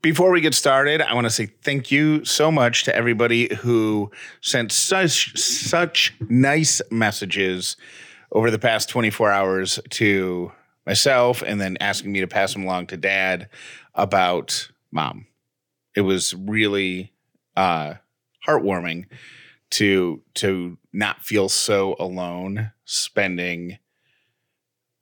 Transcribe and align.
Before 0.00 0.30
we 0.30 0.40
get 0.40 0.54
started, 0.54 1.02
I 1.02 1.14
want 1.14 1.24
to 1.24 1.30
say 1.30 1.46
thank 1.46 1.90
you 1.90 2.24
so 2.24 2.52
much 2.52 2.84
to 2.84 2.94
everybody 2.94 3.52
who 3.56 4.12
sent 4.40 4.70
such 4.70 5.36
such 5.36 6.14
nice 6.28 6.80
messages 6.90 7.76
over 8.30 8.50
the 8.50 8.60
past 8.60 8.88
24 8.90 9.32
hours 9.32 9.80
to 9.90 10.52
myself 10.86 11.42
and 11.42 11.60
then 11.60 11.76
asking 11.80 12.12
me 12.12 12.20
to 12.20 12.28
pass 12.28 12.52
them 12.52 12.62
along 12.62 12.86
to 12.88 12.96
dad 12.96 13.48
about 13.94 14.70
mom. 14.92 15.26
It 15.96 16.02
was 16.02 16.32
really 16.32 17.12
uh, 17.56 17.94
heartwarming 18.46 19.06
to 19.70 20.22
to 20.34 20.78
not 20.92 21.24
feel 21.24 21.48
so 21.48 21.96
alone 21.98 22.70
spending 22.84 23.78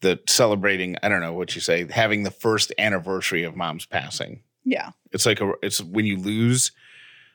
the 0.01 0.19
celebrating 0.29 0.97
i 1.03 1.09
don't 1.09 1.21
know 1.21 1.33
what 1.33 1.55
you 1.55 1.61
say 1.61 1.87
having 1.89 2.25
the 2.25 2.31
first 2.31 2.73
anniversary 2.79 3.45
of 3.45 3.55
mom's 3.55 3.87
passing 3.87 4.43
Yeah. 4.67 4.91
it's 5.13 5.25
like 5.25 5.41
a 5.41 5.53
it's 5.63 5.81
when 5.81 6.05
you 6.05 6.19
lose 6.19 6.73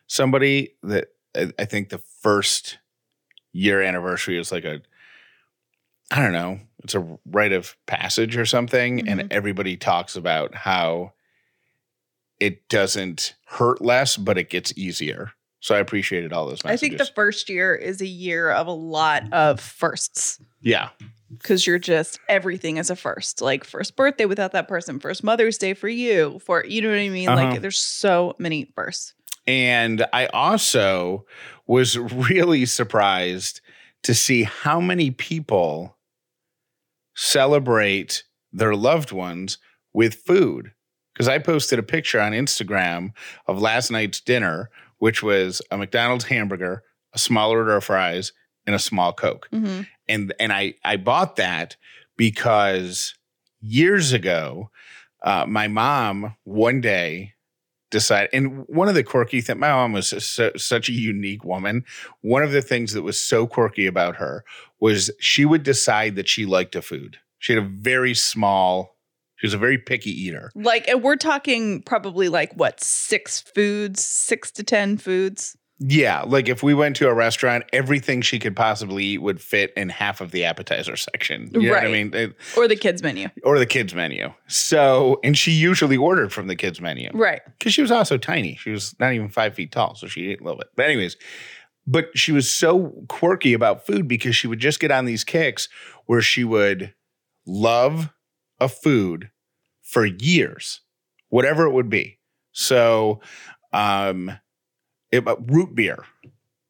somebody 0.07 0.75
that 0.83 1.07
I, 1.35 1.51
I 1.57 1.65
think 1.65 1.89
the 1.89 1.97
first 2.21 2.77
year 3.53 3.81
anniversary 3.81 4.37
is 4.37 4.51
like 4.51 4.65
a 4.65 4.81
i 6.11 6.21
don't 6.21 6.33
know 6.33 6.59
it's 6.83 6.93
a 6.95 7.07
rite 7.25 7.53
of 7.53 7.75
passage 7.87 8.35
or 8.37 8.45
something 8.45 9.07
and 9.07 9.21
Mhm. 9.21 9.27
everybody 9.31 9.77
talks 9.77 10.15
about 10.15 10.53
how 10.55 11.13
it 12.39 12.67
doesn't 12.69 13.35
hurt 13.45 13.81
less 13.81 14.17
but 14.17 14.37
it 14.37 14.49
gets 14.49 14.73
easier 14.77 15.31
so 15.61 15.73
i 15.75 15.79
appreciated 15.79 16.33
all 16.33 16.45
those 16.47 16.63
messages. 16.63 16.79
I 16.83 16.87
think 16.89 16.97
the 16.97 17.13
first 17.15 17.49
year 17.49 17.73
is 17.75 18.01
a 18.01 18.07
year 18.07 18.51
of 18.51 18.67
a 18.67 18.71
lot 18.73 19.31
of 19.31 19.59
firsts 19.59 20.39
yeah 20.61 20.89
because 21.37 21.65
you're 21.65 21.79
just 21.79 22.19
everything 22.27 22.77
is 22.77 22.89
a 22.89 22.95
first. 22.95 23.41
Like 23.41 23.63
first 23.63 23.95
birthday 23.95 24.25
without 24.25 24.51
that 24.51 24.67
person, 24.67 24.99
first 24.99 25.23
Mother's 25.23 25.57
Day 25.57 25.73
for 25.73 25.89
you, 25.89 26.39
for 26.39 26.65
you 26.65 26.81
know 26.81 26.89
what 26.89 26.97
I 26.99 27.09
mean? 27.09 27.29
Uh-huh. 27.29 27.43
Like 27.51 27.61
there's 27.61 27.79
so 27.79 28.35
many 28.37 28.71
firsts. 28.75 29.13
And 29.47 30.05
I 30.13 30.27
also 30.27 31.25
was 31.67 31.97
really 31.97 32.65
surprised 32.65 33.61
to 34.03 34.13
see 34.13 34.43
how 34.43 34.79
many 34.79 35.11
people 35.11 35.97
celebrate 37.15 38.23
their 38.51 38.75
loved 38.75 39.11
ones 39.11 39.57
with 39.93 40.15
food. 40.15 40.71
Because 41.13 41.27
I 41.27 41.39
posted 41.39 41.77
a 41.77 41.83
picture 41.83 42.21
on 42.21 42.31
Instagram 42.31 43.11
of 43.47 43.61
last 43.61 43.91
night's 43.91 44.21
dinner, 44.21 44.69
which 44.99 45.21
was 45.21 45.61
a 45.69 45.77
McDonald's 45.77 46.25
hamburger, 46.25 46.83
a 47.13 47.19
small 47.19 47.51
order 47.51 47.75
of 47.75 47.83
fries, 47.83 48.31
and 48.65 48.75
a 48.75 48.79
small 48.79 49.11
Coke 49.11 49.49
Mhm. 49.51 49.87
And 50.11 50.33
and 50.39 50.53
I 50.53 50.75
I 50.83 50.97
bought 50.97 51.37
that 51.37 51.75
because 52.17 53.15
years 53.61 54.13
ago, 54.13 54.69
uh, 55.23 55.45
my 55.47 55.67
mom 55.67 56.35
one 56.43 56.81
day 56.81 57.33
decided, 57.89 58.29
and 58.33 58.65
one 58.67 58.87
of 58.87 58.95
the 58.95 59.03
quirky 59.03 59.41
things, 59.41 59.59
my 59.59 59.69
mom 59.69 59.93
was 59.93 60.09
su- 60.09 60.57
such 60.57 60.89
a 60.89 60.93
unique 60.93 61.43
woman. 61.43 61.85
One 62.21 62.43
of 62.43 62.51
the 62.51 62.61
things 62.61 62.93
that 62.93 63.03
was 63.03 63.19
so 63.19 63.47
quirky 63.47 63.85
about 63.85 64.15
her 64.15 64.43
was 64.79 65.11
she 65.19 65.45
would 65.45 65.63
decide 65.63 66.15
that 66.15 66.27
she 66.27 66.45
liked 66.45 66.75
a 66.75 66.81
food. 66.81 67.17
She 67.39 67.53
had 67.53 67.63
a 67.63 67.67
very 67.67 68.13
small. 68.13 68.97
She 69.35 69.47
was 69.47 69.53
a 69.53 69.59
very 69.59 69.79
picky 69.79 70.11
eater. 70.11 70.51
Like, 70.53 70.87
and 70.87 71.01
we're 71.01 71.15
talking 71.15 71.81
probably 71.81 72.29
like 72.29 72.53
what 72.53 72.81
six 72.81 73.41
foods, 73.41 74.03
six 74.03 74.51
to 74.51 74.63
ten 74.63 74.97
foods. 74.97 75.57
Yeah, 75.83 76.21
like 76.27 76.47
if 76.47 76.61
we 76.61 76.75
went 76.75 76.95
to 76.97 77.07
a 77.07 77.13
restaurant, 77.13 77.63
everything 77.73 78.21
she 78.21 78.37
could 78.37 78.55
possibly 78.55 79.03
eat 79.03 79.17
would 79.17 79.41
fit 79.41 79.73
in 79.75 79.89
half 79.89 80.21
of 80.21 80.29
the 80.29 80.43
appetizer 80.45 80.95
section. 80.95 81.49
You 81.53 81.61
know 81.63 81.71
what 81.71 81.83
I 81.83 81.87
mean? 81.91 82.13
It- 82.13 82.35
or 82.55 82.67
the 82.67 82.75
kids 82.75 83.01
menu. 83.01 83.29
or 83.43 83.57
the 83.57 83.65
kids 83.65 83.95
menu. 83.95 84.31
So, 84.47 85.19
and 85.23 85.35
she 85.35 85.51
usually 85.51 85.97
ordered 85.97 86.31
from 86.31 86.45
the 86.45 86.55
kids 86.55 86.79
menu 86.79 87.09
Right. 87.15 87.41
because 87.57 87.73
she 87.73 87.81
was 87.81 87.89
also 87.89 88.19
tiny. 88.19 88.57
She 88.61 88.69
was 88.69 88.93
not 88.99 89.13
even 89.13 89.29
five 89.29 89.55
feet 89.55 89.71
tall, 89.71 89.95
so 89.95 90.05
she 90.05 90.29
ate 90.29 90.39
a 90.39 90.43
little 90.43 90.59
bit. 90.59 90.67
But 90.75 90.85
anyways, 90.85 91.17
but 91.87 92.15
she 92.15 92.31
was 92.31 92.47
so 92.51 92.93
quirky 93.09 93.53
about 93.53 93.83
food 93.87 94.07
because 94.07 94.35
she 94.35 94.45
would 94.45 94.59
just 94.59 94.79
get 94.79 94.91
on 94.91 95.05
these 95.05 95.23
kicks 95.23 95.67
where 96.05 96.21
she 96.21 96.43
would 96.43 96.93
love 97.47 98.11
a 98.59 98.69
food 98.69 99.31
for 99.81 100.05
years, 100.05 100.81
whatever 101.29 101.65
it 101.65 101.71
would 101.71 101.89
be. 101.89 102.19
So, 102.51 103.19
um, 103.73 104.37
it, 105.11 105.27
uh, 105.27 105.35
root 105.47 105.75
beer. 105.75 106.03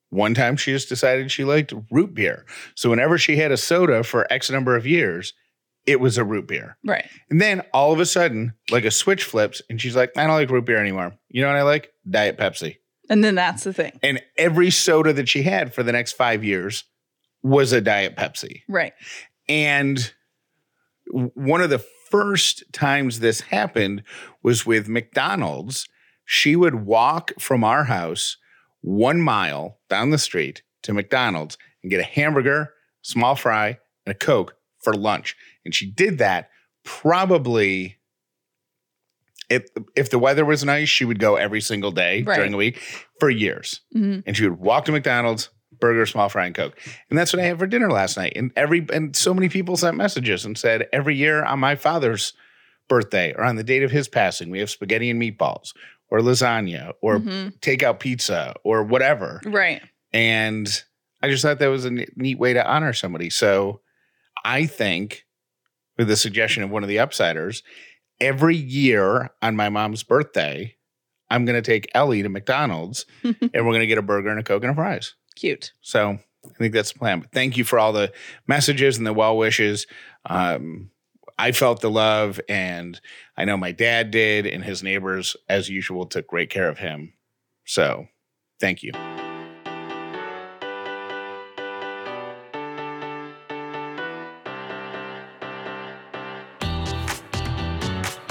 One 0.09 0.33
time 0.33 0.57
she 0.57 0.71
just 0.71 0.89
decided 0.89 1.31
she 1.31 1.45
liked 1.45 1.73
root 1.89 2.13
beer. 2.13 2.45
So 2.75 2.89
whenever 2.89 3.17
she 3.17 3.37
had 3.37 3.51
a 3.51 3.57
soda 3.57 4.03
for 4.03 4.31
X 4.31 4.49
number 4.49 4.75
of 4.75 4.85
years, 4.85 5.33
it 5.85 5.99
was 5.99 6.17
a 6.17 6.23
root 6.23 6.47
beer. 6.47 6.77
Right. 6.83 7.05
And 7.29 7.41
then 7.41 7.61
all 7.73 7.91
of 7.91 7.99
a 7.99 8.05
sudden, 8.05 8.53
like 8.69 8.85
a 8.85 8.91
switch 8.91 9.23
flips, 9.23 9.61
and 9.69 9.81
she's 9.81 9.95
like, 9.95 10.11
I 10.17 10.27
don't 10.27 10.35
like 10.35 10.49
root 10.49 10.65
beer 10.65 10.77
anymore. 10.77 11.15
You 11.29 11.41
know 11.41 11.47
what 11.47 11.57
I 11.57 11.63
like? 11.63 11.91
Diet 12.09 12.37
Pepsi. 12.37 12.77
And 13.09 13.23
then 13.23 13.35
that's 13.35 13.63
the 13.63 13.73
thing. 13.73 13.99
And 14.03 14.21
every 14.37 14.69
soda 14.69 15.11
that 15.13 15.27
she 15.27 15.43
had 15.43 15.73
for 15.73 15.83
the 15.83 15.91
next 15.91 16.13
five 16.13 16.43
years 16.43 16.83
was 17.41 17.73
a 17.73 17.81
Diet 17.81 18.15
Pepsi. 18.15 18.61
Right. 18.69 18.93
And 19.49 20.13
one 21.07 21.61
of 21.61 21.69
the 21.69 21.83
first 22.09 22.63
times 22.73 23.19
this 23.19 23.41
happened 23.41 24.03
was 24.43 24.65
with 24.65 24.87
McDonald's. 24.87 25.87
She 26.33 26.55
would 26.55 26.85
walk 26.85 27.33
from 27.41 27.61
our 27.61 27.83
house 27.83 28.37
one 28.79 29.19
mile 29.19 29.79
down 29.89 30.11
the 30.11 30.17
street 30.17 30.61
to 30.83 30.93
McDonald's 30.93 31.57
and 31.83 31.89
get 31.91 31.99
a 31.99 32.03
hamburger, 32.03 32.73
small 33.01 33.35
fry, 33.35 33.79
and 34.05 34.15
a 34.15 34.17
Coke 34.17 34.55
for 34.79 34.93
lunch. 34.93 35.35
And 35.65 35.75
she 35.75 35.91
did 35.91 36.19
that 36.19 36.49
probably 36.85 37.97
if 39.49 39.65
if 39.97 40.09
the 40.09 40.19
weather 40.19 40.45
was 40.45 40.63
nice, 40.63 40.87
she 40.87 41.03
would 41.03 41.19
go 41.19 41.35
every 41.35 41.59
single 41.59 41.91
day 41.91 42.23
Right. 42.23 42.37
during 42.37 42.51
the 42.51 42.57
week 42.57 42.79
for 43.19 43.29
years 43.29 43.81
Mhm. 43.93 44.23
and 44.25 44.37
she 44.37 44.47
would 44.47 44.57
walk 44.57 44.85
to 44.85 44.93
McDonald's, 44.93 45.49
burger, 45.81 46.05
small 46.05 46.29
fry, 46.29 46.45
and 46.45 46.55
Coke. 46.55 46.79
And 47.09 47.19
that's 47.19 47.33
what 47.33 47.41
I 47.41 47.45
had 47.45 47.59
for 47.59 47.67
dinner 47.67 47.91
last 47.91 48.15
night. 48.15 48.31
And 48.37 48.51
every 48.55 48.85
and 48.93 49.13
so 49.17 49.33
many 49.33 49.49
people 49.49 49.75
sent 49.75 49.97
messages 49.97 50.45
and 50.45 50.57
said 50.57 50.87
every 50.93 51.17
year 51.17 51.43
on 51.43 51.59
my 51.59 51.75
father's 51.75 52.31
birthday 52.87 53.33
or 53.33 53.43
on 53.43 53.57
the 53.57 53.63
date 53.65 53.83
of 53.83 53.91
his 53.91 54.07
passing, 54.07 54.49
we 54.49 54.59
have 54.59 54.69
spaghetti 54.69 55.09
and 55.09 55.21
meatballs 55.21 55.73
or 56.11 56.19
lasagna 56.19 56.91
or 57.01 57.17
Mhm. 57.19 57.59
takeout 57.61 57.99
pizza 57.99 58.53
or 58.63 58.83
whatever. 58.83 59.41
Right. 59.45 59.81
And 60.13 60.67
I 61.23 61.29
just 61.29 61.41
thought 61.41 61.59
that 61.59 61.67
was 61.67 61.85
a 61.85 61.91
neat 61.91 62.37
way 62.37 62.53
to 62.53 62.67
honor 62.69 62.93
somebody. 62.93 63.29
So 63.29 63.81
I 64.43 64.65
think, 64.65 65.25
with 65.97 66.07
the 66.07 66.15
suggestion 66.15 66.63
of 66.63 66.69
one 66.69 66.83
of 66.83 66.89
the 66.89 66.97
upsiders, 66.97 67.63
every 68.19 68.55
year 68.55 69.29
on 69.41 69.55
my 69.55 69.69
mom's 69.69 70.03
birthday, 70.03 70.75
I'm 71.29 71.45
going 71.45 71.55
to 71.55 71.61
take 71.61 71.89
Ellie 71.95 72.23
to 72.23 72.29
McDonald's 72.29 73.05
and 73.23 73.35
we're 73.53 73.61
going 73.61 73.79
to 73.79 73.87
get 73.87 73.97
a 73.97 74.01
burger 74.03 74.29
and 74.29 74.39
a 74.39 74.43
Coke 74.43 74.63
and 74.63 74.71
a 74.71 74.75
fries. 74.75 75.15
Cute. 75.35 75.71
So 75.81 76.19
I 76.45 76.49
think 76.57 76.73
that's 76.73 76.91
the 76.91 76.99
plan. 76.99 77.21
But 77.21 77.31
thank 77.31 77.55
you 77.55 77.63
for 77.63 77.79
all 77.79 77.93
the 77.93 78.11
messages 78.47 78.97
and 78.97 79.07
the 79.07 79.13
well 79.13 79.37
wishes. 79.37 79.87
Um, 80.25 80.89
I 81.37 81.51
felt 81.51 81.81
the 81.81 81.89
love, 81.89 82.39
and 82.47 82.99
I 83.37 83.45
know 83.45 83.57
my 83.57 83.71
dad 83.71 84.11
did, 84.11 84.45
and 84.45 84.63
his 84.63 84.83
neighbors, 84.83 85.35
as 85.49 85.69
usual, 85.69 86.05
took 86.05 86.27
great 86.27 86.49
care 86.49 86.69
of 86.69 86.79
him. 86.79 87.13
So 87.65 88.07
thank 88.59 88.83
you. 88.83 88.91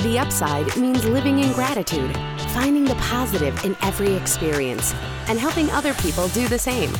The 0.03 0.19
upside 0.19 0.77
means 0.77 1.05
living 1.05 1.41
in 1.41 1.53
gratitude, 1.53 2.17
finding 2.55 2.84
the 2.84 2.94
positive 2.94 3.65
in 3.65 3.77
every 3.82 4.15
experience, 4.15 4.94
and 5.28 5.38
helping 5.38 5.71
other 5.71 5.93
people 5.94 6.28
do 6.28 6.49
the 6.49 6.59
same. 6.59 6.91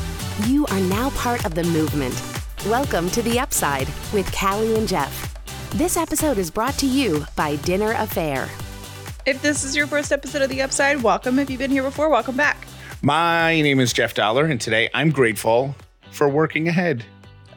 You 0.45 0.65
are 0.67 0.79
now 0.79 1.09
part 1.11 1.43
of 1.43 1.55
the 1.55 1.63
movement. 1.63 2.21
Welcome 2.67 3.09
to 3.09 3.23
The 3.23 3.39
Upside 3.39 3.87
with 4.13 4.31
Callie 4.31 4.75
and 4.75 4.87
Jeff. 4.87 5.30
This 5.73 5.97
episode 5.97 6.37
is 6.37 6.51
brought 6.51 6.77
to 6.79 6.85
you 6.85 7.25
by 7.35 7.55
Dinner 7.57 7.93
Affair. 7.93 8.49
If 9.25 9.41
this 9.41 9.63
is 9.63 9.75
your 9.75 9.87
first 9.87 10.11
episode 10.11 10.41
of 10.41 10.49
The 10.49 10.61
Upside, 10.61 11.01
welcome. 11.01 11.39
If 11.39 11.49
you've 11.49 11.59
been 11.59 11.71
here 11.71 11.83
before, 11.83 12.09
welcome 12.09 12.35
back. 12.35 12.65
My 13.01 13.61
name 13.61 13.79
is 13.79 13.93
Jeff 13.93 14.13
Dauler, 14.13 14.45
and 14.45 14.59
today 14.59 14.89
I'm 14.93 15.11
grateful 15.11 15.75
for 16.11 16.27
working 16.27 16.67
ahead. 16.67 17.05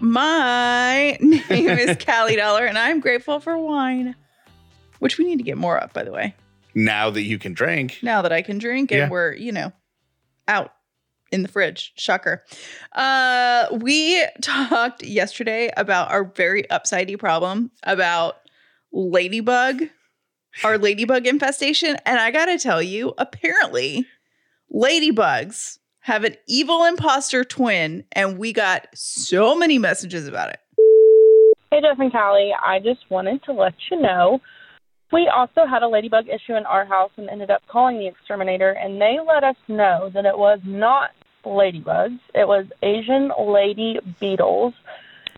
My 0.01 1.17
name 1.21 1.41
is 1.51 1.97
Callie 2.05 2.37
Dauler, 2.37 2.65
and 2.67 2.79
I'm 2.79 3.01
grateful 3.01 3.41
for 3.41 3.57
wine, 3.59 4.15
which 5.01 5.19
we 5.19 5.25
need 5.25 5.39
to 5.39 5.45
get 5.45 5.57
more 5.59 5.79
of, 5.79 5.93
by 5.93 6.05
the 6.05 6.13
way. 6.13 6.35
Now 6.75 7.11
that 7.11 7.23
you 7.23 7.39
can 7.39 7.53
drink, 7.53 7.99
Now 8.03 8.23
that 8.23 8.33
I 8.33 8.43
can 8.43 8.59
drink 8.59 8.91
and 8.91 8.99
Yeah. 8.99 9.09
we're, 9.09 9.33
you 9.35 9.53
know, 9.53 9.73
out 10.49 10.73
in 11.35 11.43
the 11.43 11.49
fridge. 11.49 11.93
Shocker. 11.97 12.43
Uh, 12.93 13.67
we 13.73 14.25
talked 14.43 15.03
yesterday 15.03 15.71
about 15.77 16.11
our 16.11 16.25
very 16.25 16.63
upsidey 16.71 17.19
problem 17.19 17.73
about 17.83 18.37
ladybug, 18.93 19.83
our 20.63 20.79
ladybug 20.79 21.27
infestation. 21.27 21.97
And 22.07 22.21
I 22.21 22.31
got 22.31 22.47
to 22.47 22.59
tell 22.59 22.81
you, 22.81 23.13
apparently, 23.19 24.07
ladybugs 24.73 25.79
have 26.01 26.23
an 26.23 26.37
evil 26.47 26.85
imposter 26.85 27.45
twin, 27.45 28.05
and 28.13 28.39
we 28.39 28.53
got 28.53 28.87
so 28.95 29.57
many 29.57 29.79
messages 29.79 30.29
about 30.29 30.51
it. 30.51 30.61
Hey, 31.73 31.81
Jeff 31.81 31.99
and 31.99 32.13
Callie. 32.13 32.53
I 32.65 32.79
just 32.79 33.01
wanted 33.11 33.43
to 33.45 33.53
let 33.53 33.75
you 33.91 34.01
know 34.01 34.41
We 35.13 35.31
also 35.35 35.67
had 35.69 35.83
a 35.83 35.89
ladybug 35.89 36.27
issue 36.29 36.55
in 36.57 36.67
our 36.67 36.85
house 36.85 37.11
and 37.17 37.29
ended 37.29 37.51
up 37.51 37.63
calling 37.71 37.99
the 37.99 38.07
exterminator, 38.07 38.71
and 38.71 39.01
they 39.01 39.19
let 39.27 39.45
us 39.45 39.57
know 39.69 40.11
that 40.13 40.25
it 40.25 40.37
was 40.37 40.61
not 40.65 41.11
ladybugs, 41.45 42.19
it 42.35 42.47
was 42.47 42.67
Asian 42.83 43.31
lady 43.39 43.99
beetles. 44.21 44.75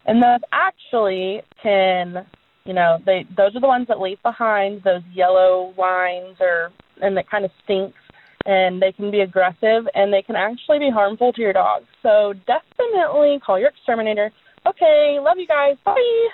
And 0.06 0.22
those 0.22 0.40
actually 0.52 1.42
can, 1.62 2.26
you 2.64 2.72
know, 2.72 2.98
they 3.04 3.26
those 3.36 3.56
are 3.56 3.60
the 3.60 3.66
ones 3.66 3.88
that 3.88 4.00
leave 4.00 4.22
behind 4.22 4.82
those 4.82 5.02
yellow 5.12 5.74
lines 5.76 6.36
or 6.40 6.70
and 7.02 7.16
that 7.16 7.28
kind 7.28 7.44
of 7.44 7.50
stinks 7.64 7.98
and 8.46 8.80
they 8.80 8.92
can 8.92 9.10
be 9.10 9.20
aggressive 9.20 9.88
and 9.94 10.12
they 10.12 10.22
can 10.22 10.36
actually 10.36 10.78
be 10.78 10.90
harmful 10.90 11.32
to 11.32 11.42
your 11.42 11.52
dog. 11.52 11.82
So 12.02 12.32
definitely 12.46 13.40
call 13.44 13.58
your 13.58 13.68
exterminator. 13.68 14.30
Okay, 14.66 15.18
love 15.20 15.36
you 15.38 15.46
guys. 15.46 15.76
Bye. 15.84 16.28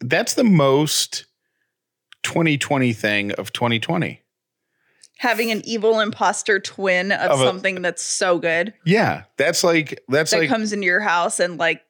That's 0.00 0.34
the 0.34 0.44
most 0.44 1.26
2020 2.22 2.92
thing 2.92 3.32
of 3.32 3.52
2020. 3.52 4.22
Having 5.18 5.50
an 5.50 5.62
evil 5.64 6.00
imposter 6.00 6.60
twin 6.60 7.10
of, 7.12 7.30
Of 7.32 7.40
a- 7.40 7.44
something 7.44 7.80
that's 7.82 8.02
so 8.02 8.38
good 8.38 8.74
Yeah, 8.84 9.24
that's 9.38 9.64
like 9.64 10.00
that's 10.08 10.30
that 10.30 10.40
like 10.40 10.48
comes 10.48 10.72
into 10.72 10.84
your 10.86 11.00
house 11.00 11.40
and 11.40 11.58
like 11.58 11.82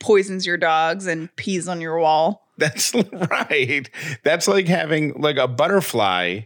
poisons 0.00 0.44
your 0.46 0.56
dogs 0.56 1.06
and 1.06 1.34
pees 1.36 1.68
on 1.68 1.80
your 1.80 1.98
wall. 1.98 2.48
that's 2.58 2.92
right. 3.30 3.88
That's 4.24 4.48
like 4.48 4.66
having 4.68 5.20
like 5.20 5.36
a 5.36 5.46
butterfly 5.48 6.40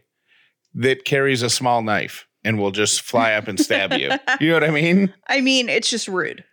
that 0.74 1.04
carries 1.04 1.42
a 1.42 1.50
small 1.50 1.82
knife 1.82 2.26
and 2.44 2.58
will 2.58 2.70
just 2.70 3.00
fly 3.02 3.32
up 3.34 3.48
and 3.48 3.58
stab 3.58 3.92
you. 3.94 4.10
You 4.40 4.48
know 4.48 4.54
what 4.54 4.64
I 4.64 4.70
mean? 4.70 5.12
I 5.28 5.40
mean, 5.40 5.68
it's 5.68 5.90
just 5.90 6.06
rude. 6.08 6.44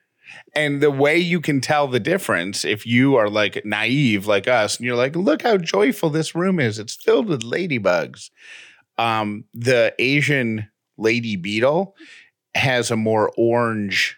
And 0.56 0.82
the 0.82 0.92
way 0.92 1.18
you 1.18 1.40
can 1.40 1.62
tell 1.62 1.88
the 1.88 2.00
difference 2.00 2.66
if 2.66 2.86
you 2.86 3.16
are 3.16 3.30
like 3.30 3.64
naive 3.66 4.28
like 4.28 4.48
us 4.48 4.78
and 4.78 4.86
you're 4.86 4.96
like, 4.96 5.16
look 5.16 5.44
how 5.44 5.58
joyful 5.58 6.10
this 6.10 6.36
room 6.36 6.60
is. 6.60 6.80
It's 6.80 6.96
filled 6.96 7.28
with 7.28 7.44
ladybugs. 7.44 8.30
Um, 8.98 9.46
the 9.54 9.94
Asian 10.00 10.68
lady 10.98 11.36
beetle 11.36 11.96
has 12.56 12.92
a 12.92 12.96
more 12.96 13.32
orange, 13.38 14.18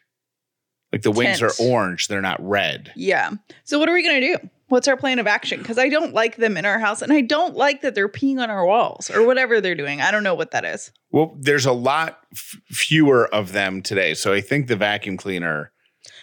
like 0.92 1.02
the 1.02 1.12
wings 1.12 1.40
Tint. 1.40 1.52
are 1.52 1.64
orange, 1.64 2.08
they're 2.08 2.22
not 2.22 2.40
red. 2.42 2.92
Yeah. 2.96 3.32
So 3.66 3.80
what 3.80 3.90
are 3.90 3.94
we 3.94 4.04
gonna 4.04 4.22
do? 4.22 4.38
What's 4.70 4.88
our 4.88 4.96
plan 4.96 5.18
of 5.18 5.26
action? 5.26 5.60
Because 5.60 5.80
I 5.80 5.90
don't 5.90 6.14
like 6.14 6.36
them 6.38 6.56
in 6.56 6.64
our 6.64 6.78
house, 6.78 7.02
and 7.02 7.12
I 7.12 7.22
don't 7.22 7.56
like 7.56 7.82
that 7.82 7.96
they're 7.96 8.08
peeing 8.08 8.40
on 8.40 8.52
our 8.52 8.66
walls 8.66 9.10
or 9.10 9.26
whatever 9.26 9.60
they're 9.60 9.76
doing. 9.76 10.00
I 10.00 10.12
don't 10.12 10.24
know 10.24 10.36
what 10.36 10.52
that 10.52 10.64
is. 10.64 10.92
Well, 11.12 11.36
there's 11.40 11.66
a 11.66 11.74
lot 11.74 12.20
f- 12.32 12.58
fewer 12.68 13.28
of 13.34 13.52
them 13.52 13.82
today. 13.82 14.14
So 14.14 14.32
I 14.32 14.42
think 14.42 14.68
the 14.68 14.76
vacuum 14.76 15.18
cleaner. 15.18 15.72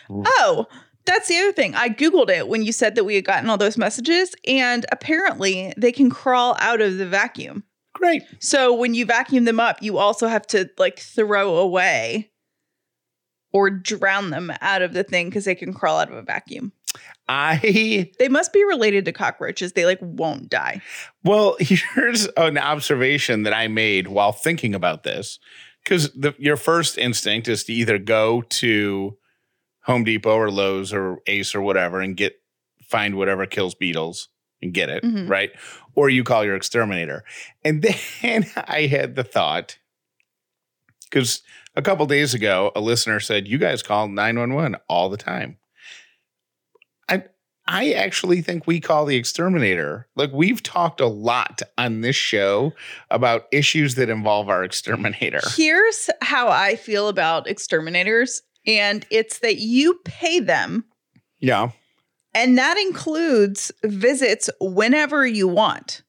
Oh, 0.08 0.66
that's 1.06 1.26
the 1.28 1.38
other 1.38 1.52
thing. 1.52 1.74
I 1.74 1.88
Googled 1.88 2.30
it 2.30 2.46
when 2.46 2.62
you 2.62 2.70
said 2.70 2.94
that 2.94 3.04
we 3.04 3.16
had 3.16 3.24
gotten 3.24 3.50
all 3.50 3.58
those 3.58 3.76
messages, 3.76 4.34
and 4.46 4.86
apparently 4.92 5.72
they 5.76 5.90
can 5.90 6.08
crawl 6.08 6.56
out 6.60 6.80
of 6.80 6.98
the 6.98 7.06
vacuum. 7.06 7.64
Great. 7.96 8.22
So 8.40 8.74
when 8.74 8.94
you 8.94 9.06
vacuum 9.06 9.44
them 9.44 9.58
up, 9.60 9.82
you 9.82 9.98
also 9.98 10.26
have 10.28 10.46
to 10.48 10.68
like 10.78 10.98
throw 10.98 11.56
away 11.56 12.30
or 13.52 13.70
drown 13.70 14.30
them 14.30 14.52
out 14.60 14.82
of 14.82 14.92
the 14.92 15.02
thing 15.02 15.28
because 15.28 15.44
they 15.46 15.54
can 15.54 15.72
crawl 15.72 15.98
out 15.98 16.10
of 16.10 16.16
a 16.16 16.22
vacuum. 16.22 16.72
I 17.28 18.10
They 18.18 18.28
must 18.28 18.52
be 18.52 18.64
related 18.64 19.04
to 19.06 19.12
cockroaches. 19.12 19.72
They 19.72 19.86
like 19.86 19.98
won't 20.00 20.48
die. 20.50 20.82
Well, 21.24 21.56
here's 21.60 22.26
an 22.36 22.58
observation 22.58 23.42
that 23.44 23.54
I 23.54 23.68
made 23.68 24.08
while 24.08 24.32
thinking 24.32 24.74
about 24.74 25.02
this. 25.02 25.38
Because 25.82 26.10
your 26.38 26.56
first 26.56 26.98
instinct 26.98 27.46
is 27.48 27.62
to 27.64 27.72
either 27.72 27.98
go 27.98 28.42
to 28.42 29.16
Home 29.84 30.02
Depot 30.02 30.34
or 30.34 30.50
Lowe's 30.50 30.92
or 30.92 31.20
Ace 31.28 31.54
or 31.54 31.60
whatever 31.60 32.00
and 32.00 32.16
get 32.16 32.34
find 32.82 33.14
whatever 33.16 33.46
kills 33.46 33.74
beetles 33.76 34.28
and 34.60 34.72
get 34.74 34.88
it, 34.88 35.04
Mhm. 35.04 35.28
right? 35.28 35.50
Or 35.96 36.08
you 36.08 36.22
call 36.22 36.44
your 36.44 36.54
exterminator. 36.54 37.24
And 37.64 37.82
then 38.22 38.46
I 38.54 38.82
had 38.82 39.16
the 39.16 39.24
thought, 39.24 39.78
because 41.10 41.42
a 41.74 41.82
couple 41.82 42.06
days 42.06 42.34
ago, 42.34 42.70
a 42.76 42.80
listener 42.80 43.18
said, 43.18 43.48
You 43.48 43.58
guys 43.58 43.82
call 43.82 44.06
911 44.08 44.76
all 44.88 45.08
the 45.08 45.16
time. 45.16 45.56
I 47.08 47.24
I 47.66 47.92
actually 47.92 48.42
think 48.42 48.66
we 48.66 48.78
call 48.80 49.06
the 49.06 49.16
exterminator. 49.16 50.06
Like 50.14 50.30
we've 50.32 50.62
talked 50.62 51.00
a 51.00 51.06
lot 51.06 51.62
on 51.76 52.00
this 52.00 52.16
show 52.16 52.72
about 53.10 53.46
issues 53.50 53.96
that 53.96 54.08
involve 54.08 54.48
our 54.48 54.62
exterminator. 54.62 55.40
Here's 55.56 56.08
how 56.22 56.48
I 56.48 56.76
feel 56.76 57.08
about 57.08 57.48
exterminators, 57.48 58.42
and 58.66 59.04
it's 59.10 59.40
that 59.40 59.56
you 59.56 60.00
pay 60.04 60.40
them, 60.40 60.84
Yeah. 61.40 61.70
And 62.36 62.56
that 62.58 62.76
includes 62.78 63.72
visits 63.82 64.48
whenever 64.60 65.26
you 65.26 65.48
want. 65.48 66.02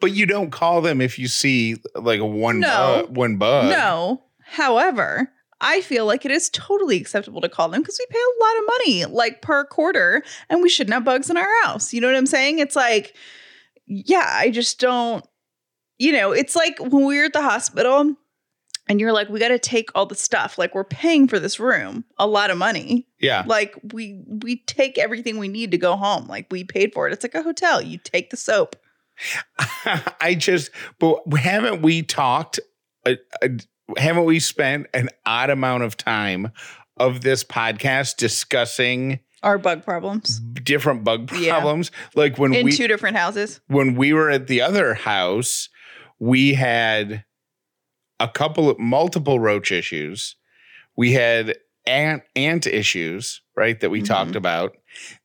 But 0.00 0.12
you 0.12 0.26
don't 0.26 0.50
call 0.50 0.80
them 0.82 1.00
if 1.00 1.18
you 1.18 1.28
see 1.28 1.76
like 1.94 2.20
a 2.20 2.26
one 2.26 2.60
No. 2.60 2.68
bug, 3.06 3.16
one 3.16 3.36
bug. 3.36 3.70
no. 3.70 4.22
However, 4.46 5.30
I 5.60 5.80
feel 5.80 6.04
like 6.04 6.24
it 6.24 6.30
is 6.30 6.50
totally 6.50 6.96
acceptable 7.00 7.40
to 7.40 7.48
call 7.48 7.68
them 7.68 7.80
because 7.80 7.98
we 7.98 8.06
pay 8.10 8.18
a 8.18 8.44
lot 8.44 8.58
of 8.58 8.64
money, 8.66 9.04
like 9.06 9.40
per 9.40 9.64
quarter, 9.64 10.22
and 10.50 10.62
we 10.62 10.68
shouldn't 10.68 10.92
have 10.94 11.04
bugs 11.04 11.30
in 11.30 11.36
our 11.36 11.62
house. 11.62 11.94
You 11.94 12.00
know 12.00 12.08
what 12.08 12.16
I'm 12.16 12.26
saying? 12.26 12.58
It's 12.58 12.76
like, 12.76 13.16
yeah, 13.86 14.28
I 14.30 14.50
just 14.50 14.78
don't, 14.80 15.24
you 15.98 16.12
know, 16.12 16.32
it's 16.32 16.54
like 16.56 16.78
when 16.80 17.06
we 17.06 17.18
were 17.18 17.24
at 17.26 17.32
the 17.32 17.40
hospital 17.42 18.14
and 18.88 19.00
you're 19.00 19.12
like, 19.12 19.28
we 19.28 19.38
got 19.40 19.48
to 19.48 19.58
take 19.58 19.90
all 19.94 20.06
the 20.06 20.14
stuff. 20.14 20.58
Like, 20.58 20.74
we're 20.74 20.84
paying 20.84 21.26
for 21.28 21.38
this 21.38 21.58
room 21.58 22.04
a 22.18 22.26
lot 22.26 22.50
of 22.50 22.58
money. 22.58 23.06
Yeah. 23.18 23.44
Like, 23.46 23.74
we 23.92 24.20
we 24.26 24.56
take 24.66 24.98
everything 24.98 25.38
we 25.38 25.48
need 25.48 25.70
to 25.70 25.78
go 25.78 25.96
home. 25.96 26.26
Like, 26.26 26.46
we 26.50 26.64
paid 26.64 26.92
for 26.92 27.06
it. 27.06 27.12
It's 27.12 27.24
like 27.24 27.34
a 27.34 27.42
hotel. 27.42 27.80
You 27.80 27.98
take 27.98 28.30
the 28.30 28.36
soap. 28.36 28.76
I 30.20 30.34
just, 30.34 30.70
but 30.98 31.20
haven't 31.36 31.82
we 31.82 32.02
talked, 32.02 32.60
uh, 33.06 33.14
uh, 33.42 33.48
haven't 33.96 34.24
we 34.24 34.40
spent 34.40 34.86
an 34.92 35.08
odd 35.24 35.50
amount 35.50 35.84
of 35.84 35.96
time 35.96 36.50
of 36.96 37.20
this 37.22 37.44
podcast 37.44 38.16
discussing 38.16 39.20
Our 39.42 39.58
bug 39.58 39.84
problems 39.84 40.40
different 40.40 41.04
bug 41.04 41.30
Yeah. 41.32 41.52
problems? 41.52 41.90
Like 42.14 42.38
when 42.38 42.54
in 42.54 42.64
we, 42.64 42.72
two 42.72 42.88
different 42.88 43.16
houses. 43.16 43.60
when 43.68 43.94
we 43.94 44.12
were 44.12 44.30
at 44.30 44.46
the 44.46 44.62
other 44.62 44.94
house, 44.94 45.68
we 46.18 46.54
had 46.54 47.24
a 48.24 48.28
couple 48.28 48.70
of 48.70 48.78
multiple 48.78 49.38
roach 49.38 49.70
issues. 49.70 50.36
We 50.96 51.12
had 51.12 51.56
ant 51.86 52.22
ant 52.34 52.66
issues, 52.66 53.42
right? 53.54 53.78
That 53.80 53.90
we 53.90 54.00
Mhm. 54.00 54.06
talked 54.06 54.36
about. 54.36 54.76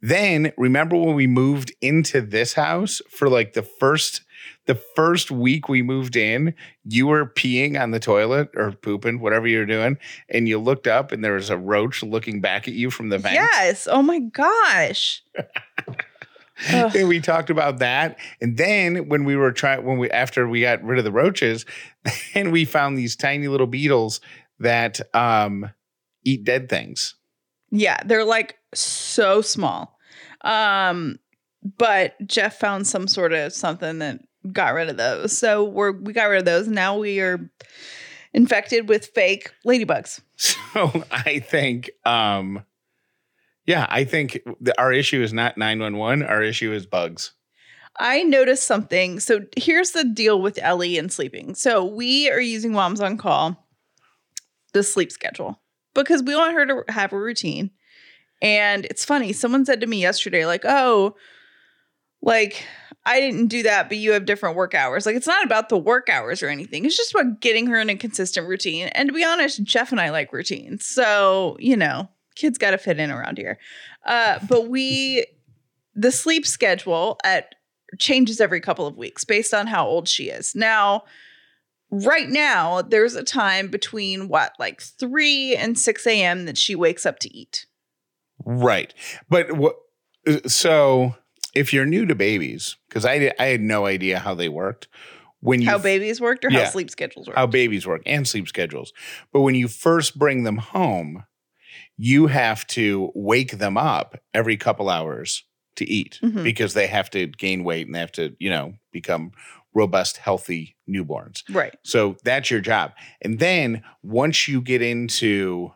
Then 0.01 0.51
remember 0.57 0.97
when 0.97 1.15
we 1.15 1.27
moved 1.27 1.71
into 1.81 2.19
this 2.21 2.53
house 2.53 3.01
for 3.09 3.29
like 3.29 3.53
the 3.53 3.63
first 3.63 4.21
the 4.65 4.75
first 4.95 5.31
week 5.31 5.67
we 5.67 5.81
moved 5.81 6.15
in, 6.15 6.53
you 6.85 7.07
were 7.07 7.25
peeing 7.25 7.79
on 7.81 7.89
the 7.91 7.99
toilet 7.99 8.49
or 8.55 8.71
pooping, 8.71 9.19
whatever 9.19 9.47
you 9.47 9.57
were 9.59 9.65
doing, 9.65 9.97
and 10.29 10.47
you 10.47 10.59
looked 10.59 10.85
up 10.87 11.11
and 11.11 11.23
there 11.23 11.33
was 11.33 11.49
a 11.49 11.57
roach 11.57 12.03
looking 12.03 12.39
back 12.39 12.67
at 12.67 12.73
you 12.75 12.91
from 12.91 13.09
the 13.09 13.17
vent. 13.17 13.33
Yes. 13.35 13.87
Oh 13.89 14.01
my 14.03 14.19
gosh. 14.19 15.23
And 16.67 17.07
we 17.07 17.19
talked 17.21 17.49
about 17.49 17.79
that. 17.79 18.17
And 18.41 18.57
then 18.57 19.07
when 19.07 19.23
we 19.23 19.35
were 19.35 19.51
trying, 19.51 19.85
when 19.85 19.97
we 19.97 20.09
after 20.11 20.47
we 20.47 20.61
got 20.61 20.83
rid 20.83 20.97
of 20.99 21.05
the 21.05 21.11
roaches, 21.11 21.65
then 22.33 22.51
we 22.51 22.65
found 22.65 22.97
these 22.97 23.15
tiny 23.15 23.47
little 23.47 23.67
beetles 23.67 24.19
that 24.59 24.99
um 25.15 25.69
eat 26.23 26.43
dead 26.43 26.69
things. 26.69 27.15
Yeah, 27.71 28.01
they're 28.05 28.25
like 28.25 28.57
so 28.73 29.41
small. 29.41 29.97
Um, 30.41 31.19
but 31.77 32.15
Jeff 32.25 32.59
found 32.59 32.87
some 32.87 33.07
sort 33.07 33.33
of 33.33 33.53
something 33.53 33.99
that 33.99 34.19
got 34.51 34.73
rid 34.73 34.89
of 34.89 34.97
those. 34.97 35.37
So 35.37 35.63
we're 35.63 35.91
we 35.91 36.13
got 36.13 36.25
rid 36.25 36.39
of 36.39 36.45
those. 36.45 36.67
Now 36.67 36.97
we 36.97 37.19
are 37.19 37.49
infected 38.33 38.89
with 38.89 39.07
fake 39.07 39.51
ladybugs. 39.65 40.21
So 40.73 41.03
I 41.11 41.39
think 41.39 41.89
um 42.05 42.63
yeah, 43.69 43.85
I 43.87 44.03
think 44.03 44.41
the, 44.59 44.73
our 44.81 44.91
issue 44.91 45.21
is 45.21 45.31
not 45.31 45.55
911, 45.55 46.25
our 46.25 46.41
issue 46.41 46.73
is 46.73 46.87
bugs. 46.87 47.33
I 47.99 48.23
noticed 48.23 48.63
something. 48.63 49.19
So 49.19 49.41
here's 49.55 49.91
the 49.91 50.03
deal 50.03 50.41
with 50.41 50.57
Ellie 50.59 50.97
and 50.97 51.13
sleeping. 51.13 51.53
So 51.53 51.85
we 51.85 52.31
are 52.31 52.39
using 52.39 52.71
Moms 52.71 52.99
on 52.99 53.15
Call, 53.15 53.63
the 54.73 54.81
sleep 54.81 55.11
schedule, 55.11 55.61
because 55.93 56.23
we 56.23 56.35
want 56.35 56.55
her 56.55 56.65
to 56.65 56.83
have 56.91 57.13
a 57.13 57.19
routine. 57.19 57.69
And 58.41 58.85
it's 58.85 59.05
funny, 59.05 59.33
someone 59.33 59.65
said 59.65 59.81
to 59.81 59.87
me 59.87 60.01
yesterday, 60.01 60.47
like, 60.47 60.65
oh, 60.65 61.15
like 62.23 62.65
I 63.05 63.19
didn't 63.19 63.49
do 63.49 63.61
that, 63.61 63.87
but 63.87 63.99
you 63.99 64.13
have 64.13 64.25
different 64.25 64.55
work 64.55 64.73
hours. 64.73 65.05
Like 65.05 65.15
it's 65.15 65.27
not 65.27 65.45
about 65.45 65.69
the 65.69 65.77
work 65.77 66.09
hours 66.09 66.41
or 66.41 66.47
anything. 66.47 66.85
It's 66.85 66.97
just 66.97 67.13
about 67.13 67.39
getting 67.39 67.67
her 67.67 67.79
in 67.79 67.91
a 67.91 67.95
consistent 67.95 68.47
routine. 68.47 68.87
And 68.93 69.09
to 69.09 69.13
be 69.13 69.23
honest, 69.23 69.61
Jeff 69.61 69.91
and 69.91 70.01
I 70.01 70.09
like 70.09 70.33
routines. 70.33 70.87
So, 70.87 71.55
you 71.59 71.77
know, 71.77 72.09
kids 72.39 72.57
got 72.57 72.71
to 72.71 72.77
fit 72.77 72.99
in 72.99 73.11
around 73.11 73.37
here. 73.37 73.59
Uh, 74.05 74.39
but 74.47 74.69
we, 74.69 75.25
the 75.95 76.11
sleep 76.11 76.45
schedule 76.45 77.17
at 77.23 77.55
changes 77.99 78.39
every 78.39 78.61
couple 78.61 78.87
of 78.87 78.95
weeks 78.97 79.23
based 79.23 79.53
on 79.53 79.67
how 79.67 79.85
old 79.85 80.07
she 80.07 80.29
is. 80.29 80.55
Now, 80.55 81.03
right 81.91 82.29
now, 82.29 82.81
there's 82.81 83.15
a 83.15 83.23
time 83.23 83.67
between 83.67 84.27
what, 84.27 84.53
like 84.59 84.81
3 84.81 85.55
and 85.55 85.77
6 85.77 86.07
a.m. 86.07 86.45
that 86.45 86.57
she 86.57 86.75
wakes 86.75 87.05
up 87.05 87.19
to 87.19 87.35
eat. 87.35 87.65
Right. 88.45 88.93
But 89.27 89.53
what 89.53 89.75
so 90.47 91.15
if 91.53 91.73
you're 91.73 91.85
new 91.85 92.05
to 92.05 92.15
babies, 92.15 92.77
because 92.87 93.05
I 93.05 93.33
I 93.39 93.45
had 93.47 93.61
no 93.61 93.85
idea 93.85 94.19
how 94.19 94.33
they 94.33 94.49
worked. 94.49 94.87
When 95.41 95.61
you 95.61 95.69
how 95.69 95.77
babies 95.77 96.21
worked 96.21 96.45
or 96.45 96.51
Yeah. 96.51 96.65
how 96.65 96.69
sleep 96.69 96.89
schedules 96.89 97.27
work. 97.27 97.35
how 97.35 97.47
babies 97.47 97.87
work 97.87 98.01
and 98.05 98.27
sleep 98.27 98.47
schedules. 98.47 98.93
But 99.33 99.41
when 99.41 99.55
you 99.55 99.67
first 99.67 100.17
bring 100.19 100.43
them 100.43 100.57
home, 100.57 101.23
you 102.01 102.27
have 102.27 102.65
to 102.67 103.11
wake 103.13 103.57
them 103.57 103.75
up 103.75 104.17
every 104.33 104.55
couple 104.55 104.89
hours 104.89 105.43
to 105.75 105.83
eat 105.89 106.17
Mhm. 106.23 106.43
because 106.45 106.73
they 106.73 106.87
have 106.87 107.09
to 107.09 107.27
gain 107.27 107.65
weight 107.65 107.85
and 107.87 107.93
they 107.93 107.99
have 107.99 108.11
to, 108.13 108.35
you 108.39 108.49
know, 108.49 108.75
become 108.93 109.33
robust, 109.73 110.15
healthy 110.17 110.77
newborns. 110.89 111.43
right. 111.53 111.75
So 111.83 112.15
that's 112.23 112.49
your 112.49 112.61
job. 112.61 112.93
And 113.21 113.39
then 113.39 113.83
once 114.01 114.47
you 114.47 114.61
get 114.61 114.81
into 114.81 115.73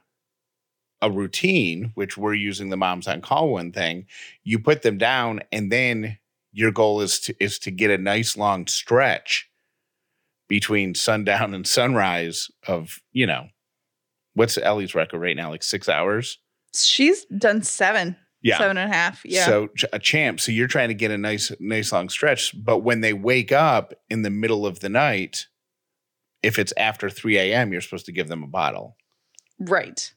a 1.02 1.12
routine, 1.12 1.92
which 1.96 2.18
we're 2.18 2.34
using 2.34 2.70
the 2.70 2.78
moms 2.78 3.06
on 3.08 3.20
call 3.22 3.50
one 3.50 3.74
thing, 3.74 4.08
you 4.44 4.60
put 4.60 4.82
them 4.82 4.98
down 4.98 5.42
and 5.52 5.70
then 5.72 6.18
your 6.54 6.72
goal 6.72 7.02
is 7.02 7.20
to 7.20 7.36
is 7.44 7.60
to 7.60 7.72
get 7.72 7.92
a 7.92 7.98
nice 7.98 8.38
long 8.38 8.66
stretch 8.68 9.50
between 10.48 10.96
sundown 10.96 11.54
and 11.54 11.68
sunrise 11.68 12.50
of, 12.68 13.00
you 13.12 13.26
know, 13.28 13.48
what's 14.34 14.58
Ellie's 14.58 14.96
record 14.96 15.20
right 15.20 15.36
now? 15.36 15.50
Like 15.50 15.64
six 15.64 15.88
hours? 15.90 16.38
She's 16.76 17.26
done 17.26 17.62
seven, 17.64 18.16
Yeah. 18.42 18.58
seven 18.58 18.78
and 18.78 18.92
a 18.92 18.94
half. 18.96 19.22
Yeah. 19.26 19.46
So 19.46 19.70
a 19.92 20.00
champ. 20.00 20.40
So 20.40 20.52
you're 20.52 20.68
trying 20.68 20.90
to 20.90 20.96
get 20.96 21.12
a 21.12 21.18
nice, 21.18 21.52
nice 21.60 21.92
long 21.92 22.10
stretch. 22.10 22.54
But 22.64 22.80
when 22.80 23.02
they 23.02 23.14
wake 23.14 23.52
up 23.52 23.94
in 24.10 24.22
the 24.24 24.30
middle 24.32 24.66
of 24.66 24.80
the 24.80 24.90
night, 24.90 25.48
if 26.42 26.58
it's 26.60 26.74
after 26.78 27.10
3 27.10 27.38
a.m., 27.38 27.72
you're 27.72 27.82
supposed 27.82 28.06
to 28.08 28.12
give 28.12 28.28
them 28.28 28.44
a 28.44 28.48
bottle. 28.48 28.98
Right. 29.60 30.12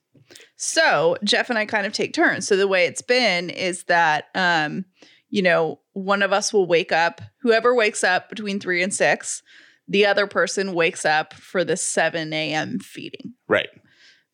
So 0.57 1.17
Jeff 1.23 1.51
and 1.51 1.59
I 1.59 1.67
kind 1.67 1.87
of 1.87 1.93
take 1.93 2.15
turns. 2.15 2.47
So 2.49 2.57
the 2.57 2.67
way 2.67 2.87
it's 2.87 3.03
been 3.03 3.51
is 3.51 3.85
that 3.85 4.25
um, 4.35 4.85
you 5.29 5.43
know, 5.43 5.81
one 5.93 6.23
of 6.23 6.33
us 6.33 6.53
will 6.53 6.67
wake 6.67 6.93
up, 6.93 7.21
whoever 7.43 7.75
wakes 7.75 8.03
up 8.03 8.29
between 8.29 8.59
three 8.61 8.83
and 8.83 8.93
six, 8.95 9.43
the 9.89 10.07
other 10.07 10.27
person 10.27 10.73
wakes 10.73 11.05
up 11.05 11.35
for 11.35 11.63
the 11.65 11.77
7 11.77 12.33
a.m. 12.33 12.79
feeding. 12.79 13.35
Right. 13.49 13.69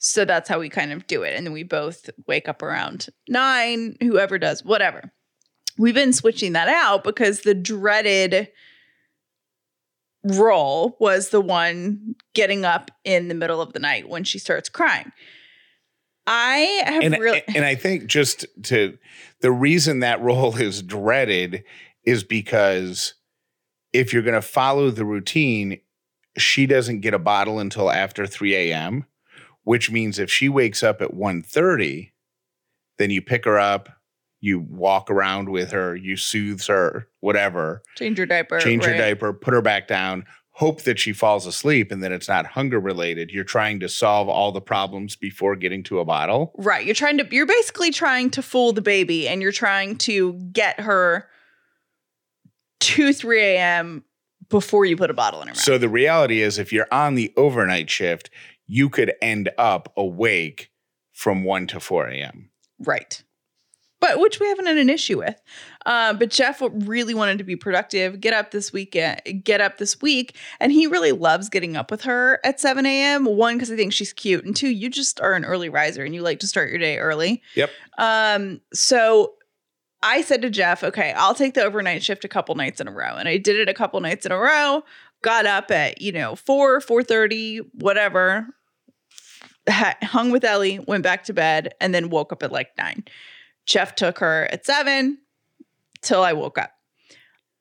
So 0.05 0.25
that's 0.25 0.49
how 0.49 0.59
we 0.59 0.69
kind 0.69 0.93
of 0.93 1.07
do 1.07 1.23
it. 1.23 1.35
And 1.37 1.47
then 1.47 1.53
we 1.53 1.63
both 1.63 2.11
wake 2.27 2.49
up 2.49 2.61
around 2.61 3.07
nine, 3.29 3.97
whoever 4.01 4.37
does, 4.37 4.65
whatever. 4.65 5.13
We've 5.79 5.95
been 5.95 6.13
switching 6.13 6.55
that 6.55 6.69
out 6.69 7.05
because 7.05 7.43
the 7.43 7.55
dreaded 7.55 8.49
role 10.25 10.97
was 10.99 11.29
the 11.29 11.41
one 11.41 12.17
getting 12.35 12.65
up 12.65 12.91
in 13.05 13.29
the 13.29 13.35
middle 13.35 13.61
of 13.61 13.75
the 13.75 13.79
night 13.79 14.09
when 14.09 14.25
she 14.25 14.41
starts 14.41 14.69
crying. 14.69 15.13
I 16.27 16.83
have 16.85 17.05
And, 17.05 17.19
really 17.19 17.43
and 17.55 17.65
I 17.65 17.77
think 17.77 18.07
just 18.07 18.45
to 18.65 18.99
the 19.41 19.53
reason 19.53 20.01
that 20.01 20.21
role 20.21 20.57
is 20.57 20.83
dreaded 20.83 21.63
is 22.05 22.25
because 22.25 23.15
if 23.93 24.13
you're 24.13 24.23
going 24.23 24.35
to 24.35 24.43
follow 24.43 24.91
the 24.91 25.05
routine, 25.05 25.81
she 26.37 26.67
doesn't 26.67 27.01
get 27.01 27.15
a 27.15 27.21
bottle 27.21 27.61
until 27.61 27.89
after 27.89 28.27
3 28.27 28.55
a.m., 28.57 29.07
which 29.65 29.91
means 29.91 30.19
if 30.19 30.31
she 30.31 30.49
wakes 30.49 30.83
up 30.83 31.01
at 31.03 31.13
1.30, 31.13 32.13
then 32.99 33.11
you 33.11 33.23
pick 33.23 33.45
her 33.45 33.59
up, 33.59 33.89
you 34.41 34.61
walk 34.61 35.11
around 35.11 35.49
with 35.49 35.71
her, 35.71 35.95
you 35.95 36.17
soothe 36.17 36.63
her, 36.67 37.09
whatever, 37.21 37.83
change 37.97 38.19
your 38.19 38.27
diaper. 38.27 38.59
change 38.59 38.85
her 38.85 38.93
right. 38.93 38.99
diaper, 38.99 39.33
put 39.33 39.55
her 39.55 39.63
back 39.63 39.87
down, 39.87 40.25
hope 40.53 40.83
that 40.83 40.99
she 40.99 41.13
falls 41.13 41.47
asleep 41.47 41.91
and 41.91 42.03
that 42.03 42.13
it's 42.13 42.29
not 42.29 42.47
hunger 42.47 42.79
related. 42.79 43.31
You're 43.31 43.45
trying 43.45 43.81
to 43.81 43.89
solve 43.89 44.29
all 44.29 44.53
the 44.53 44.61
problems 44.61 45.17
before 45.17 45.57
getting 45.57 45.83
to 45.85 46.01
a 46.01 46.05
bottle. 46.05 46.53
Right. 46.57 46.85
You're 46.85 46.95
trying 46.95 47.19
to 47.19 47.27
you're 47.31 47.47
basically 47.47 47.91
trying 47.91 48.31
to 48.31 48.43
fool 48.43 48.73
the 48.73 48.83
baby 48.83 49.29
and 49.29 49.41
you're 49.41 49.53
trying 49.53 49.97
to 49.99 50.35
get 50.53 50.81
her 50.81 51.29
to 52.81 53.13
3 53.13 53.41
a.m. 53.41 54.05
before 54.51 54.85
you 54.85 54.97
put 54.97 55.11
a 55.11 55.15
bottle 55.15 55.41
in 55.41 55.49
her 55.49 55.55
mouth. 55.55 55.63
So 55.63 55.79
the 55.79 55.89
reality 55.89 56.43
is, 56.43 56.59
if 56.59 56.73
you're 56.73 56.89
on 56.93 57.15
the 57.15 57.33
overnight 57.37 57.89
shift, 57.89 58.29
you 58.67 58.89
could 58.89 59.13
end 59.21 59.51
up 59.59 59.93
awake 59.97 60.71
from 61.13 61.45
1 61.45 61.67
to 61.69 61.81
4 61.81 62.09
a.m. 62.09 62.51
Right. 62.79 63.23
But 64.01 64.19
which 64.19 64.41
we 64.41 64.49
haven't 64.49 64.67
had 64.67 64.79
an 64.79 64.91
issue 64.91 65.19
with. 65.19 65.41
Uh, 65.87 66.13
but 66.15 66.31
Jeff 66.31 66.61
really 66.61 67.15
wanted 67.15 67.39
to 67.39 67.45
be 67.45 67.55
productive, 67.55 68.21
get 68.21 68.35
up 68.35 68.51
this 68.51 68.73
weekend, 68.73 69.21
get 69.45 69.61
up 69.61 69.79
this 69.79 70.01
week, 70.01 70.37
and 70.59 70.73
he 70.73 70.89
really 70.89 71.13
loves 71.13 71.49
getting 71.49 71.77
up 71.77 71.91
with 71.91 72.03
her 72.03 72.41
at 72.45 72.59
7 72.59 72.85
a.m. 72.85 73.25
One, 73.25 73.55
because 73.55 73.71
I 73.71 73.77
think 73.77 73.93
she's 73.93 74.13
cute, 74.13 74.45
and 74.45 74.57
two, 74.57 74.71
you 74.71 74.91
just 74.91 75.21
are 75.21 75.35
an 75.35 75.45
early 75.45 75.69
riser 75.69 76.05
and 76.05 76.15
you 76.15 76.23
like 76.23 76.41
to 76.41 76.49
start 76.49 76.71
your 76.71 76.81
day 76.81 76.99
early. 76.99 77.43
Yep. 77.55 77.71
Um, 77.99 78.61
so 78.73 79.35
I 80.03 80.23
said 80.23 80.43
to 80.43 80.51
Jeff, 80.51 80.83
okay, 80.83 81.13
I'll 81.13 81.35
take 81.35 81.55
the 81.55 81.63
overnight 81.63 82.03
shift 82.03 82.25
a 82.25 82.29
couple 82.29 82.55
nights 82.57 82.81
in 82.81 82.89
a 82.89 82.93
row. 82.93 83.15
And 83.17 83.29
I 83.29 83.37
did 83.37 83.57
it 83.57 83.69
a 83.69 83.75
couple 83.75 84.01
nights 84.01 84.27
in 84.27 84.33
a 84.33 84.39
row, 84.39 84.83
got 85.23 85.47
up 85.47 85.71
at, 85.71 86.01
you 86.01 86.13
know, 86.13 86.37
4, 86.37 86.81
4:30, 86.81 87.61
whatever, 87.75 88.47
ha- 89.69 89.97
hung 90.03 90.31
with 90.31 90.45
Ellie, 90.45 90.79
went 90.81 91.03
back 91.03 91.25
to 91.25 91.33
bed, 91.33 91.75
and 91.81 91.95
then 91.95 92.11
woke 92.11 92.33
up 92.33 92.43
at 92.43 92.53
like 92.53 92.71
9. 92.77 93.05
Jeff 93.65 93.95
took 93.95 94.19
her 94.19 94.49
at 94.53 94.67
7 94.67 95.19
till 96.03 96.23
I 96.23 96.33
woke 96.33 96.59
up. 96.59 96.73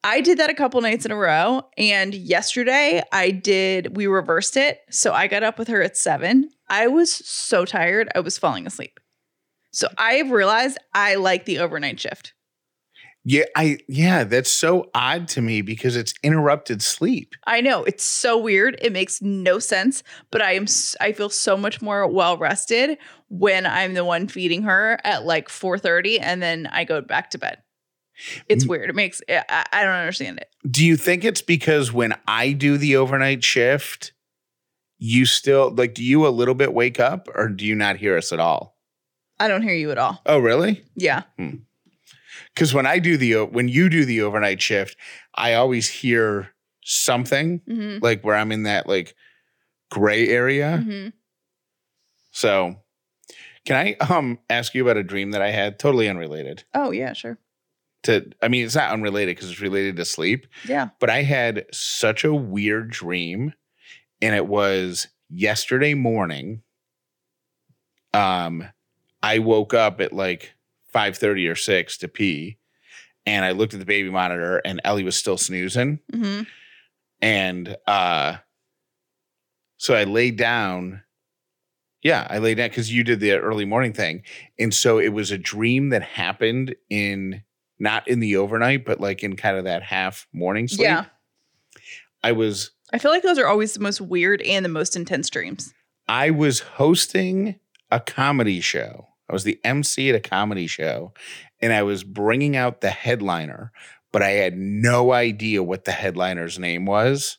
I 0.03 0.21
did 0.21 0.39
that 0.39 0.49
a 0.49 0.55
couple 0.55 0.81
nights 0.81 1.05
in 1.05 1.11
a 1.11 1.15
row. 1.15 1.63
And 1.77 2.13
yesterday 2.13 3.03
I 3.11 3.31
did, 3.31 3.95
we 3.95 4.07
reversed 4.07 4.57
it. 4.57 4.79
So 4.89 5.13
I 5.13 5.27
got 5.27 5.43
up 5.43 5.59
with 5.59 5.67
her 5.67 5.81
at 5.83 5.95
seven. 5.95 6.49
I 6.69 6.87
was 6.87 7.11
so 7.11 7.65
tired, 7.65 8.09
I 8.15 8.21
was 8.21 8.37
falling 8.37 8.65
asleep. 8.65 8.99
So 9.71 9.87
I've 9.97 10.31
realized 10.31 10.77
I 10.93 11.15
like 11.15 11.45
the 11.45 11.59
overnight 11.59 11.99
shift. 11.99 12.33
Yeah, 13.23 13.43
I 13.55 13.77
yeah, 13.87 14.23
that's 14.23 14.51
so 14.51 14.89
odd 14.95 15.27
to 15.29 15.41
me 15.41 15.61
because 15.61 15.95
it's 15.95 16.13
interrupted 16.23 16.81
sleep. 16.81 17.35
I 17.45 17.61
know 17.61 17.83
it's 17.83 18.03
so 18.03 18.37
weird. 18.37 18.79
It 18.81 18.91
makes 18.91 19.21
no 19.21 19.59
sense, 19.59 20.01
but 20.31 20.41
I 20.41 20.53
am 20.53 20.65
I 20.99 21.11
feel 21.11 21.29
so 21.29 21.55
much 21.55 21.81
more 21.81 22.07
well 22.07 22.37
rested 22.37 22.97
when 23.29 23.67
I'm 23.67 23.93
the 23.93 24.03
one 24.03 24.27
feeding 24.27 24.63
her 24.63 24.97
at 25.03 25.23
like 25.23 25.49
4:30 25.49 26.19
and 26.19 26.41
then 26.41 26.67
I 26.71 26.83
go 26.83 27.01
back 27.01 27.29
to 27.31 27.37
bed. 27.37 27.61
It's 28.49 28.65
weird. 28.65 28.89
It 28.89 28.95
makes 28.95 29.21
I, 29.29 29.65
I 29.71 29.83
don't 29.83 29.93
understand 29.93 30.39
it. 30.39 30.49
Do 30.69 30.83
you 30.83 30.97
think 30.97 31.23
it's 31.23 31.41
because 31.41 31.91
when 31.93 32.15
I 32.27 32.53
do 32.53 32.77
the 32.77 32.95
overnight 32.95 33.43
shift, 33.43 34.13
you 34.97 35.25
still 35.25 35.69
like 35.69 35.93
do 35.93 36.03
you 36.03 36.25
a 36.25 36.29
little 36.29 36.55
bit 36.55 36.73
wake 36.73 36.99
up 36.99 37.27
or 37.35 37.49
do 37.49 37.65
you 37.65 37.75
not 37.75 37.97
hear 37.97 38.17
us 38.17 38.33
at 38.33 38.39
all? 38.39 38.77
I 39.39 39.47
don't 39.47 39.63
hear 39.63 39.73
you 39.73 39.91
at 39.91 39.97
all. 39.97 40.21
Oh, 40.25 40.37
really? 40.37 40.83
Yeah. 40.95 41.23
Hmm. 41.37 41.55
Cuz 42.55 42.73
when 42.73 42.85
I 42.85 42.99
do 42.99 43.17
the 43.17 43.45
when 43.45 43.67
you 43.69 43.89
do 43.89 44.05
the 44.05 44.21
overnight 44.21 44.61
shift, 44.61 44.97
I 45.35 45.53
always 45.53 45.89
hear 45.89 46.53
something 46.83 47.61
hmm 47.65 47.97
like 48.01 48.23
where 48.23 48.35
I'm 48.35 48.51
in 48.51 48.63
that 48.63 48.87
like 48.87 49.15
gray 49.89 50.27
area. 50.27 50.77
hmm 50.77 51.07
So, 52.31 52.77
can 53.65 53.75
I 53.75 53.93
um 54.05 54.39
ask 54.49 54.73
you 54.73 54.81
about 54.83 54.97
a 54.97 55.03
dream 55.03 55.31
that 55.31 55.41
I 55.41 55.51
had 55.51 55.79
totally 55.79 56.07
unrelated? 56.09 56.63
Oh 56.73 56.91
yeah, 56.91 57.13
sure. 57.13 57.37
To 58.03 58.31
I 58.41 58.47
mean, 58.47 58.65
it's 58.65 58.75
not 58.75 58.91
unrelated 58.91 59.35
because 59.35 59.51
it's 59.51 59.61
related 59.61 59.95
to 59.97 60.05
sleep, 60.05 60.47
Yeah. 60.65 60.89
but 60.99 61.09
I 61.09 61.21
had 61.21 61.65
such 61.71 62.23
a 62.23 62.33
weird 62.33 62.89
dream 62.89 63.53
and 64.21 64.35
it 64.35 64.47
was 64.47 65.07
yesterday 65.29 65.93
morning. 65.93 66.63
Um 68.13 68.67
I 69.23 69.39
woke 69.39 69.73
up 69.73 70.01
at 70.01 70.13
like 70.13 70.53
5:30 70.93 71.49
or 71.49 71.55
6 71.55 71.97
to 71.99 72.07
pee 72.07 72.57
and 73.25 73.45
I 73.45 73.51
looked 73.51 73.73
at 73.73 73.79
the 73.79 73.85
baby 73.85 74.09
monitor 74.09 74.61
and 74.65 74.81
Ellie 74.83 75.03
was 75.03 75.17
still 75.17 75.37
snoozing 75.37 75.99
hmm 76.13 76.41
and 77.21 77.77
uh 77.87 78.37
so 79.81 79.95
I 79.95 80.03
laid 80.03 80.35
down. 80.35 81.01
Yeah, 82.03 82.27
I 82.29 82.37
laid 82.37 82.57
down 82.57 82.69
because 82.69 82.93
you 82.93 83.03
did 83.03 83.19
the 83.19 83.31
early 83.31 83.65
morning 83.65 83.93
thing. 83.93 84.21
And 84.59 84.71
so 84.71 84.99
it 84.99 85.09
was 85.09 85.31
a 85.31 85.39
dream 85.39 85.89
that 85.89 86.03
happened 86.03 86.75
in 86.91 87.41
not 87.79 88.07
in 88.07 88.19
the 88.19 88.37
overnight, 88.37 88.85
but 88.85 89.01
like 89.01 89.23
in 89.23 89.35
kind 89.35 89.57
of 89.57 89.63
that 89.63 89.81
half 89.81 90.27
morning 90.33 90.67
sleep. 90.67 90.81
Yeah. 90.81 91.05
I 92.23 92.31
was 92.33 92.69
I 92.93 92.99
feel 92.99 93.09
like 93.09 93.23
those 93.23 93.39
are 93.39 93.47
always 93.47 93.73
the 93.73 93.79
most 93.79 94.01
weird 94.01 94.43
and 94.43 94.63
the 94.63 94.69
most 94.69 94.95
intense 94.95 95.31
dreams. 95.31 95.73
I 96.07 96.29
was 96.29 96.59
hosting 96.59 97.59
a 97.89 97.99
comedy 97.99 98.61
show. 98.61 99.07
I 99.31 99.33
was 99.33 99.45
the 99.45 99.61
MC 99.63 100.09
at 100.09 100.15
a 100.15 100.19
comedy 100.19 100.67
show 100.67 101.13
and 101.61 101.71
I 101.71 101.83
was 101.83 102.03
bringing 102.03 102.57
out 102.57 102.81
the 102.81 102.89
headliner, 102.89 103.71
but 104.11 104.21
I 104.21 104.31
had 104.31 104.57
no 104.57 105.13
idea 105.13 105.63
what 105.63 105.85
the 105.85 105.93
headliner's 105.93 106.59
name 106.59 106.85
was. 106.85 107.37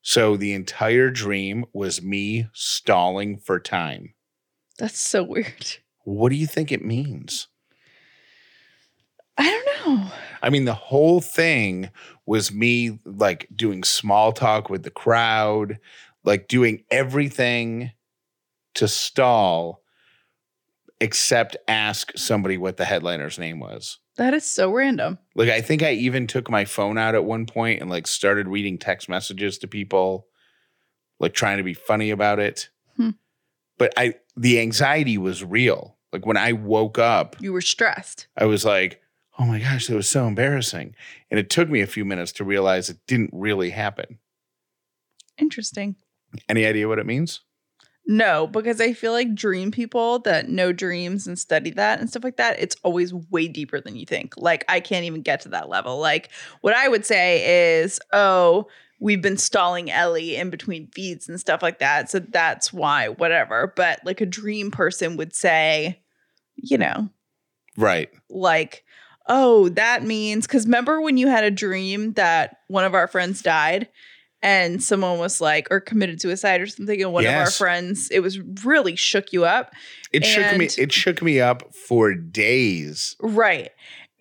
So 0.00 0.38
the 0.38 0.54
entire 0.54 1.10
dream 1.10 1.66
was 1.74 2.00
me 2.00 2.48
stalling 2.54 3.36
for 3.36 3.60
time. 3.60 4.14
That's 4.78 4.98
so 4.98 5.24
weird. 5.24 5.76
What 6.04 6.30
do 6.30 6.36
you 6.36 6.46
think 6.46 6.72
it 6.72 6.82
means? 6.82 7.48
I 9.36 9.50
don't 9.50 9.98
know. 9.98 10.10
I 10.40 10.48
mean, 10.48 10.64
the 10.64 10.72
whole 10.72 11.20
thing 11.20 11.90
was 12.24 12.50
me 12.50 12.98
like 13.04 13.46
doing 13.54 13.84
small 13.84 14.32
talk 14.32 14.70
with 14.70 14.84
the 14.84 14.90
crowd, 14.90 15.80
like 16.24 16.48
doing 16.48 16.84
everything 16.90 17.92
to 18.76 18.88
stall 18.88 19.82
except 21.00 21.56
ask 21.68 22.12
somebody 22.16 22.58
what 22.58 22.76
the 22.76 22.84
headliner's 22.84 23.38
name 23.38 23.60
was. 23.60 23.98
That 24.16 24.32
is 24.32 24.44
so 24.46 24.72
random. 24.72 25.18
Like 25.34 25.50
I 25.50 25.60
think 25.60 25.82
I 25.82 25.92
even 25.92 26.26
took 26.26 26.50
my 26.50 26.64
phone 26.64 26.96
out 26.96 27.14
at 27.14 27.24
one 27.24 27.46
point 27.46 27.80
and 27.80 27.90
like 27.90 28.06
started 28.06 28.48
reading 28.48 28.78
text 28.78 29.08
messages 29.08 29.58
to 29.58 29.68
people, 29.68 30.26
like 31.20 31.34
trying 31.34 31.58
to 31.58 31.62
be 31.62 31.74
funny 31.74 32.10
about 32.10 32.38
it. 32.38 32.70
Hmm. 32.96 33.10
But 33.78 33.92
I 33.96 34.14
the 34.36 34.58
anxiety 34.60 35.18
was 35.18 35.44
real. 35.44 35.96
Like 36.12 36.24
when 36.24 36.38
I 36.38 36.52
woke 36.52 36.98
up, 36.98 37.36
You 37.40 37.52
were 37.52 37.60
stressed. 37.60 38.26
I 38.38 38.46
was 38.46 38.64
like, 38.64 39.02
"Oh 39.38 39.44
my 39.44 39.58
gosh, 39.58 39.86
that 39.88 39.96
was 39.96 40.08
so 40.08 40.26
embarrassing." 40.26 40.94
And 41.30 41.38
it 41.38 41.50
took 41.50 41.68
me 41.68 41.82
a 41.82 41.86
few 41.86 42.06
minutes 42.06 42.32
to 42.32 42.44
realize 42.44 42.88
it 42.88 42.98
didn't 43.06 43.30
really 43.34 43.70
happen. 43.70 44.18
Interesting. 45.36 45.96
Any 46.48 46.64
idea 46.64 46.88
what 46.88 46.98
it 46.98 47.06
means? 47.06 47.40
No, 48.08 48.46
because 48.46 48.80
I 48.80 48.92
feel 48.92 49.12
like 49.12 49.34
dream 49.34 49.72
people 49.72 50.20
that 50.20 50.48
know 50.48 50.72
dreams 50.72 51.26
and 51.26 51.36
study 51.36 51.70
that 51.70 51.98
and 51.98 52.08
stuff 52.08 52.22
like 52.22 52.36
that, 52.36 52.60
it's 52.60 52.76
always 52.84 53.12
way 53.12 53.48
deeper 53.48 53.80
than 53.80 53.96
you 53.96 54.06
think. 54.06 54.34
Like, 54.36 54.64
I 54.68 54.78
can't 54.78 55.04
even 55.04 55.22
get 55.22 55.40
to 55.40 55.48
that 55.48 55.68
level. 55.68 55.98
Like, 55.98 56.30
what 56.60 56.74
I 56.74 56.86
would 56.88 57.04
say 57.04 57.80
is, 57.80 57.98
oh, 58.12 58.68
we've 59.00 59.20
been 59.20 59.36
stalling 59.36 59.90
Ellie 59.90 60.36
in 60.36 60.50
between 60.50 60.86
feeds 60.88 61.28
and 61.28 61.40
stuff 61.40 61.62
like 61.62 61.80
that. 61.80 62.08
So 62.08 62.20
that's 62.20 62.72
why, 62.72 63.08
whatever. 63.08 63.72
But 63.74 64.00
like 64.04 64.20
a 64.20 64.26
dream 64.26 64.70
person 64.70 65.16
would 65.16 65.34
say, 65.34 66.00
you 66.54 66.78
know, 66.78 67.08
Right. 67.76 68.08
like, 68.30 68.84
oh, 69.28 69.68
that 69.70 70.04
means 70.04 70.46
because 70.46 70.64
remember 70.64 71.00
when 71.00 71.16
you 71.16 71.26
had 71.26 71.44
a 71.44 71.50
dream 71.50 72.12
that 72.12 72.58
one 72.68 72.84
of 72.84 72.94
our 72.94 73.08
friends 73.08 73.42
died 73.42 73.88
and 74.46 74.80
someone 74.80 75.18
was 75.18 75.40
like, 75.40 75.66
or 75.72 75.80
committed 75.80 76.20
suicide 76.22 76.60
or 76.60 76.68
something, 76.68 77.02
and 77.02 77.12
one 77.12 77.26
of 77.26 77.34
our 77.34 77.50
friends, 77.50 78.08
it 78.12 78.20
was 78.20 78.38
really 78.64 78.94
shook 78.94 79.32
you 79.32 79.44
up. 79.44 79.74
It 80.12 80.24
shook 80.24 80.56
me 80.56 80.68
it 80.78 80.92
shook 80.92 81.20
me 81.20 81.40
up 81.40 81.74
for 81.74 82.14
days. 82.14 83.16
Right. 83.20 83.70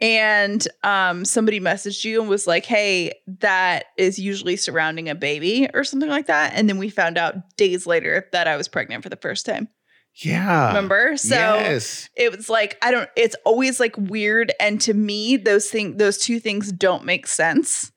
And 0.01 0.67
um, 0.83 1.25
somebody 1.25 1.59
messaged 1.59 2.03
you 2.03 2.19
and 2.19 2.27
was 2.27 2.47
like, 2.47 2.65
hey, 2.65 3.13
that 3.39 3.85
is 3.99 4.17
usually 4.17 4.55
surrounding 4.55 5.09
a 5.09 5.15
baby 5.15 5.69
or 5.75 5.83
something 5.83 6.09
like 6.09 6.25
that. 6.25 6.53
And 6.55 6.67
then 6.67 6.79
we 6.79 6.89
found 6.89 7.19
out 7.19 7.55
days 7.55 7.85
later 7.85 8.27
that 8.31 8.47
I 8.47 8.57
was 8.57 8.67
pregnant 8.67 9.03
for 9.03 9.09
the 9.09 9.15
first 9.15 9.45
time. 9.45 9.69
Yeah. 10.15 10.69
Remember? 10.69 11.15
So 11.17 11.35
yes. 11.35 12.09
it 12.15 12.35
was 12.35 12.49
like 12.49 12.77
i 12.81 12.89
don't 12.89 13.09
it's 13.17 13.35
always 13.45 13.81
like 13.81 13.95
weird 13.97 14.53
and 14.61 14.79
to 14.81 14.93
me 14.93 15.35
those 15.35 15.69
things 15.69 15.97
those 15.97 16.17
two 16.17 16.39
things 16.39 16.71
don't 16.71 17.03
make 17.03 17.27
sense 17.27 17.91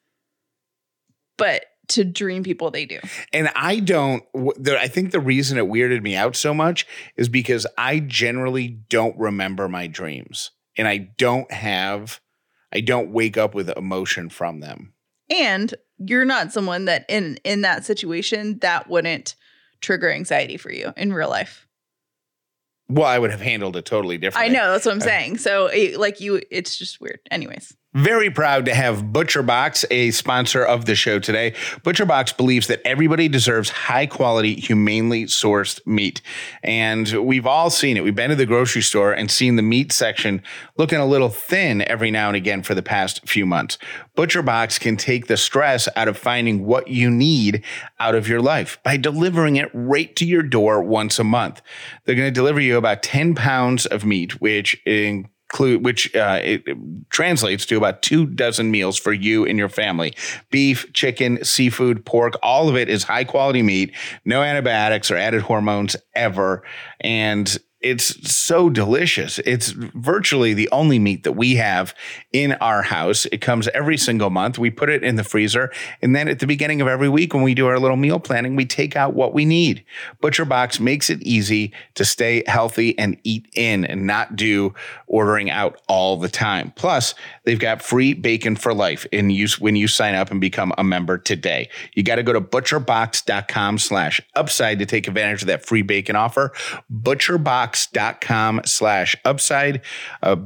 but 1.37 1.65
to 1.89 2.05
dream 2.05 2.43
people 2.43 2.71
they 2.71 2.87
do. 2.87 2.99
And 3.33 3.51
I 3.55 3.81
don't, 3.81 4.23
I 4.67 4.89
think 4.89 5.11
the 5.11 5.21
reason 5.21 5.59
it 5.59 5.65
weirded 5.65 6.03
me 6.03 6.17
out 6.17 6.37
so 6.37 6.53
much 6.55 6.87
is 7.17 7.29
because 7.29 7.67
I 7.77 8.01
generally 8.01 8.69
don't 8.69 9.19
remember 9.19 9.69
my 9.69 9.87
dreams. 9.87 10.51
And 10.77 10.87
I 10.87 10.99
don't 11.19 11.51
have, 11.51 12.21
I 12.73 12.81
don't 12.81 13.11
wake 13.11 13.37
up 13.37 13.55
with 13.55 13.71
emotion 13.71 14.29
from 14.29 14.61
them. 14.61 14.93
and 15.31 15.75
you're 15.99 16.25
not 16.25 16.53
someone 16.53 16.85
that 16.85 17.05
in 17.09 17.39
in 17.43 17.63
that 17.63 17.85
situation 17.85 18.59
that 18.61 18.89
wouldn't 18.89 19.35
trigger 19.81 20.11
anxiety 20.11 20.57
for 20.57 20.71
you 20.73 20.93
in 20.97 21.13
real 21.13 21.29
life. 21.29 21.67
Well, 22.89 23.07
I 23.07 23.19
would 23.19 23.31
have 23.33 23.41
handled 23.41 23.77
it 23.77 23.85
totally 23.85 24.17
differently. 24.17 24.49
i 24.49 24.53
know 24.53 24.71
that's 24.73 24.87
what 24.87 24.95
i'm 24.95 25.01
saying. 25.01 25.39
So 25.39 25.67
it, 25.67 25.99
like 25.99 26.21
you 26.21 26.41
it's 26.51 26.77
just 26.79 27.01
weird. 27.01 27.19
Anyways 27.31 27.77
Very 27.99 28.31
proud 28.31 28.67
to 28.67 28.75
have 28.77 29.07
ButcherBox, 29.07 29.85
a 29.91 30.13
sponsor 30.13 30.65
of 30.65 30.85
the 30.85 30.95
show 30.95 31.19
today. 31.19 31.51
ButcherBox 31.83 32.37
believes 32.37 32.69
that 32.69 32.81
everybody 32.85 33.27
deserves 33.27 33.71
high 33.71 34.07
quality, 34.07 34.55
humanely 34.55 35.25
sourced 35.25 35.85
meat. 35.85 36.21
And 36.63 37.09
we've 37.27 37.45
all 37.45 37.71
seen 37.71 37.97
it. 37.97 38.05
We've 38.05 38.15
been 38.15 38.31
to 38.31 38.37
the 38.37 38.47
grocery 38.47 38.83
store 38.83 39.13
and 39.13 39.29
seen 39.29 39.57
the 39.57 39.63
meat 39.63 39.91
section 39.91 40.45
looking 40.77 41.01
a 41.01 41.07
little 41.07 41.29
thin 41.29 41.83
every 41.91 42.13
now 42.13 42.29
and 42.29 42.37
again 42.37 42.63
for 42.63 42.77
the 42.77 42.85
past 42.85 43.29
few 43.29 43.45
months. 43.45 43.79
ButcherBox 44.17 44.79
can 44.79 44.97
take 44.97 45.27
the 45.27 45.37
stress 45.37 45.89
out 45.97 46.07
of 46.07 46.17
finding 46.17 46.67
what 46.67 46.87
you 46.87 47.11
need 47.11 47.65
out 47.99 48.15
of 48.15 48.29
your 48.29 48.41
life 48.41 48.79
by 48.85 48.97
delivering 48.97 49.57
it 49.57 49.71
right 49.75 50.15
to 50.15 50.25
your 50.25 50.45
door 50.45 50.81
once 50.85 51.19
a 51.19 51.25
month. 51.25 51.61
They're 52.05 52.15
going 52.15 52.29
to 52.29 52.41
deliver 52.41 52.61
you 52.61 52.77
about 52.77 53.03
10 53.03 53.35
pounds 53.35 53.87
of 53.87 54.05
meat, 54.05 54.41
which 54.41 54.81
in 54.87 55.29
include 55.51 55.85
which 55.85 56.15
uh, 56.15 56.41
it, 56.43 56.65
translates 57.11 57.65
to 57.67 57.77
about 57.77 58.03
two 58.03 58.27
dozen 58.27 58.71
meals 58.71 58.99
for 58.99 59.13
you 59.13 59.47
and 59.47 59.59
your 59.59 59.69
family. 59.69 60.15
Beef 60.51 60.93
chicken 60.93 61.43
seafood 61.45 62.05
pork 62.05 62.35
all 62.43 62.69
of 62.69 62.77
it 62.77 62.89
is 62.89 63.05
high 63.05 63.25
quality 63.25 63.63
meat. 63.63 63.95
No 64.25 64.43
antibiotics 64.43 65.11
or 65.11 65.17
added 65.17 65.43
hormones 65.43 65.97
ever. 66.15 66.63
And 67.01 67.57
it's 67.81 68.29
so 68.31 68.69
delicious. 68.69 69.39
It's 69.41 69.71
virtually 69.71 70.53
the 70.53 70.69
only 70.71 70.99
meat 70.99 71.23
that 71.23 71.33
we 71.33 71.55
have 71.57 71.95
in 72.33 72.53
our 72.55 72.83
house. 72.83 73.25
It 73.27 73.41
comes 73.41 73.69
every 73.69 73.97
single 73.97 74.31
month. 74.31 74.59
We 74.59 74.71
put 74.71 74.89
it 74.89 75.05
in 75.05 75.15
the 75.15 75.23
freezer. 75.23 75.71
And 76.03 76.15
then 76.15 76.27
at 76.27 76.41
the 76.41 76.47
beginning 76.47 76.81
of 76.81 76.89
every 76.89 77.09
week, 77.09 77.35
when 77.35 77.45
we 77.45 77.55
do 77.55 77.69
our 77.69 77.79
little 77.79 77.97
meal 77.97 78.19
planning, 78.19 78.57
we 78.57 78.67
take 78.67 78.97
out 78.97 79.15
what 79.15 79.33
we 79.33 79.45
need. 79.45 79.85
ButcherBox 80.21 80.81
makes 80.81 81.09
it 81.09 81.23
easy 81.23 81.73
to 81.95 82.05
stay 82.05 82.43
healthy 82.49 82.99
and 82.99 83.17
eat 83.23 83.49
in 83.55 83.85
and 83.85 84.07
not 84.07 84.35
do 84.35 84.75
ordering 85.07 85.49
out 85.49 85.81
all 85.87 86.17
the 86.17 86.29
time. 86.29 86.73
Plus, 86.75 87.15
they've 87.45 87.61
got 87.61 87.81
free 87.81 88.13
bacon 88.13 88.57
for 88.57 88.75
life 88.75 89.07
in 89.13 89.31
use 89.31 89.61
when 89.61 89.77
you 89.77 89.87
sign 89.87 90.17
up 90.17 90.33
and 90.33 90.41
become 90.41 90.73
a 90.79 90.85
member 90.85 91.17
today. 91.17 91.69
You 91.95 92.03
got 92.03 92.17
to 92.17 92.25
go 92.25 92.33
to 92.33 92.41
butcherbox.com 92.41 93.79
slash 93.79 94.21
upside 94.35 94.81
to 94.81 94.87
take 94.87 95.07
advantage 95.07 95.43
of 95.43 95.47
that 95.47 95.65
free 95.65 95.83
bacon 95.83 96.17
offer. 96.17 96.53
Butcherbox.com 97.69 98.63
slash 98.65 99.17
upside. 99.25 99.83
A 100.23 100.39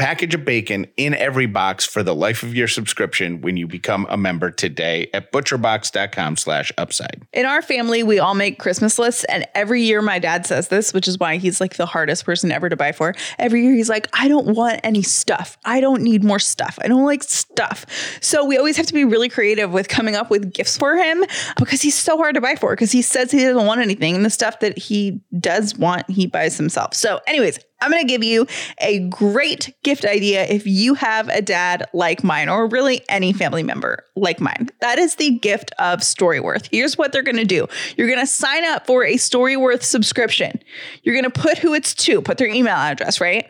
package 0.00 0.34
of 0.34 0.46
bacon 0.46 0.86
in 0.96 1.12
every 1.12 1.44
box 1.44 1.84
for 1.84 2.02
the 2.02 2.14
life 2.14 2.42
of 2.42 2.54
your 2.54 2.66
subscription 2.66 3.42
when 3.42 3.58
you 3.58 3.66
become 3.66 4.06
a 4.08 4.16
member 4.16 4.50
today 4.50 5.10
at 5.12 5.30
butcherbox.com 5.30 6.38
slash 6.38 6.72
upside. 6.78 7.20
In 7.34 7.44
our 7.44 7.60
family, 7.60 8.02
we 8.02 8.18
all 8.18 8.34
make 8.34 8.58
Christmas 8.58 8.98
lists, 8.98 9.24
and 9.24 9.46
every 9.54 9.82
year 9.82 10.00
my 10.00 10.18
dad 10.18 10.46
says 10.46 10.68
this, 10.68 10.94
which 10.94 11.06
is 11.06 11.18
why 11.18 11.36
he's 11.36 11.60
like 11.60 11.76
the 11.76 11.84
hardest 11.84 12.24
person 12.24 12.50
ever 12.50 12.70
to 12.70 12.76
buy 12.76 12.92
for. 12.92 13.14
Every 13.38 13.62
year 13.62 13.74
he's 13.74 13.90
like, 13.90 14.08
I 14.14 14.26
don't 14.26 14.56
want 14.56 14.80
any 14.84 15.02
stuff. 15.02 15.58
I 15.66 15.82
don't 15.82 16.00
need 16.00 16.24
more 16.24 16.38
stuff. 16.38 16.78
I 16.80 16.88
don't 16.88 17.04
like 17.04 17.22
stuff. 17.22 17.84
So 18.22 18.42
we 18.42 18.56
always 18.56 18.78
have 18.78 18.86
to 18.86 18.94
be 18.94 19.04
really 19.04 19.28
creative 19.28 19.70
with 19.70 19.88
coming 19.88 20.14
up 20.14 20.30
with 20.30 20.54
gifts 20.54 20.78
for 20.78 20.96
him 20.96 21.22
because 21.58 21.82
he's 21.82 21.94
so 21.94 22.16
hard 22.16 22.36
to 22.36 22.40
buy 22.40 22.54
for 22.54 22.74
because 22.74 22.90
he 22.90 23.02
says 23.02 23.30
he 23.30 23.44
doesn't 23.44 23.66
want 23.66 23.82
anything. 23.82 24.16
And 24.16 24.24
the 24.24 24.30
stuff 24.30 24.60
that 24.60 24.78
he 24.78 25.20
does 25.38 25.76
want, 25.76 26.08
he 26.08 26.26
buys 26.26 26.56
himself. 26.56 26.94
So, 26.94 27.20
anyways, 27.26 27.58
I'm 27.80 27.90
going 27.90 28.06
to 28.06 28.08
give 28.08 28.24
you 28.24 28.46
a 28.78 29.00
great 29.08 29.74
gift 29.82 30.04
idea 30.04 30.44
if 30.44 30.66
you 30.66 30.94
have 30.94 31.28
a 31.28 31.42
dad 31.42 31.88
like 31.92 32.22
mine, 32.22 32.48
or 32.48 32.66
really 32.68 33.02
any 33.08 33.32
family 33.32 33.62
member 33.62 34.04
like 34.16 34.40
mine. 34.40 34.68
That 34.80 34.98
is 34.98 35.16
the 35.16 35.30
gift 35.30 35.72
of 35.78 36.00
Storyworth. 36.00 36.68
Here's 36.70 36.98
what 36.98 37.12
they're 37.12 37.22
going 37.22 37.36
to 37.36 37.44
do 37.44 37.66
you're 37.96 38.08
going 38.08 38.20
to 38.20 38.26
sign 38.26 38.64
up 38.64 38.86
for 38.86 39.04
a 39.04 39.14
Storyworth 39.14 39.82
subscription. 39.82 40.60
You're 41.02 41.14
going 41.14 41.30
to 41.30 41.40
put 41.40 41.58
who 41.58 41.74
it's 41.74 41.94
to, 41.94 42.20
put 42.22 42.38
their 42.38 42.48
email 42.48 42.76
address, 42.76 43.20
right? 43.20 43.46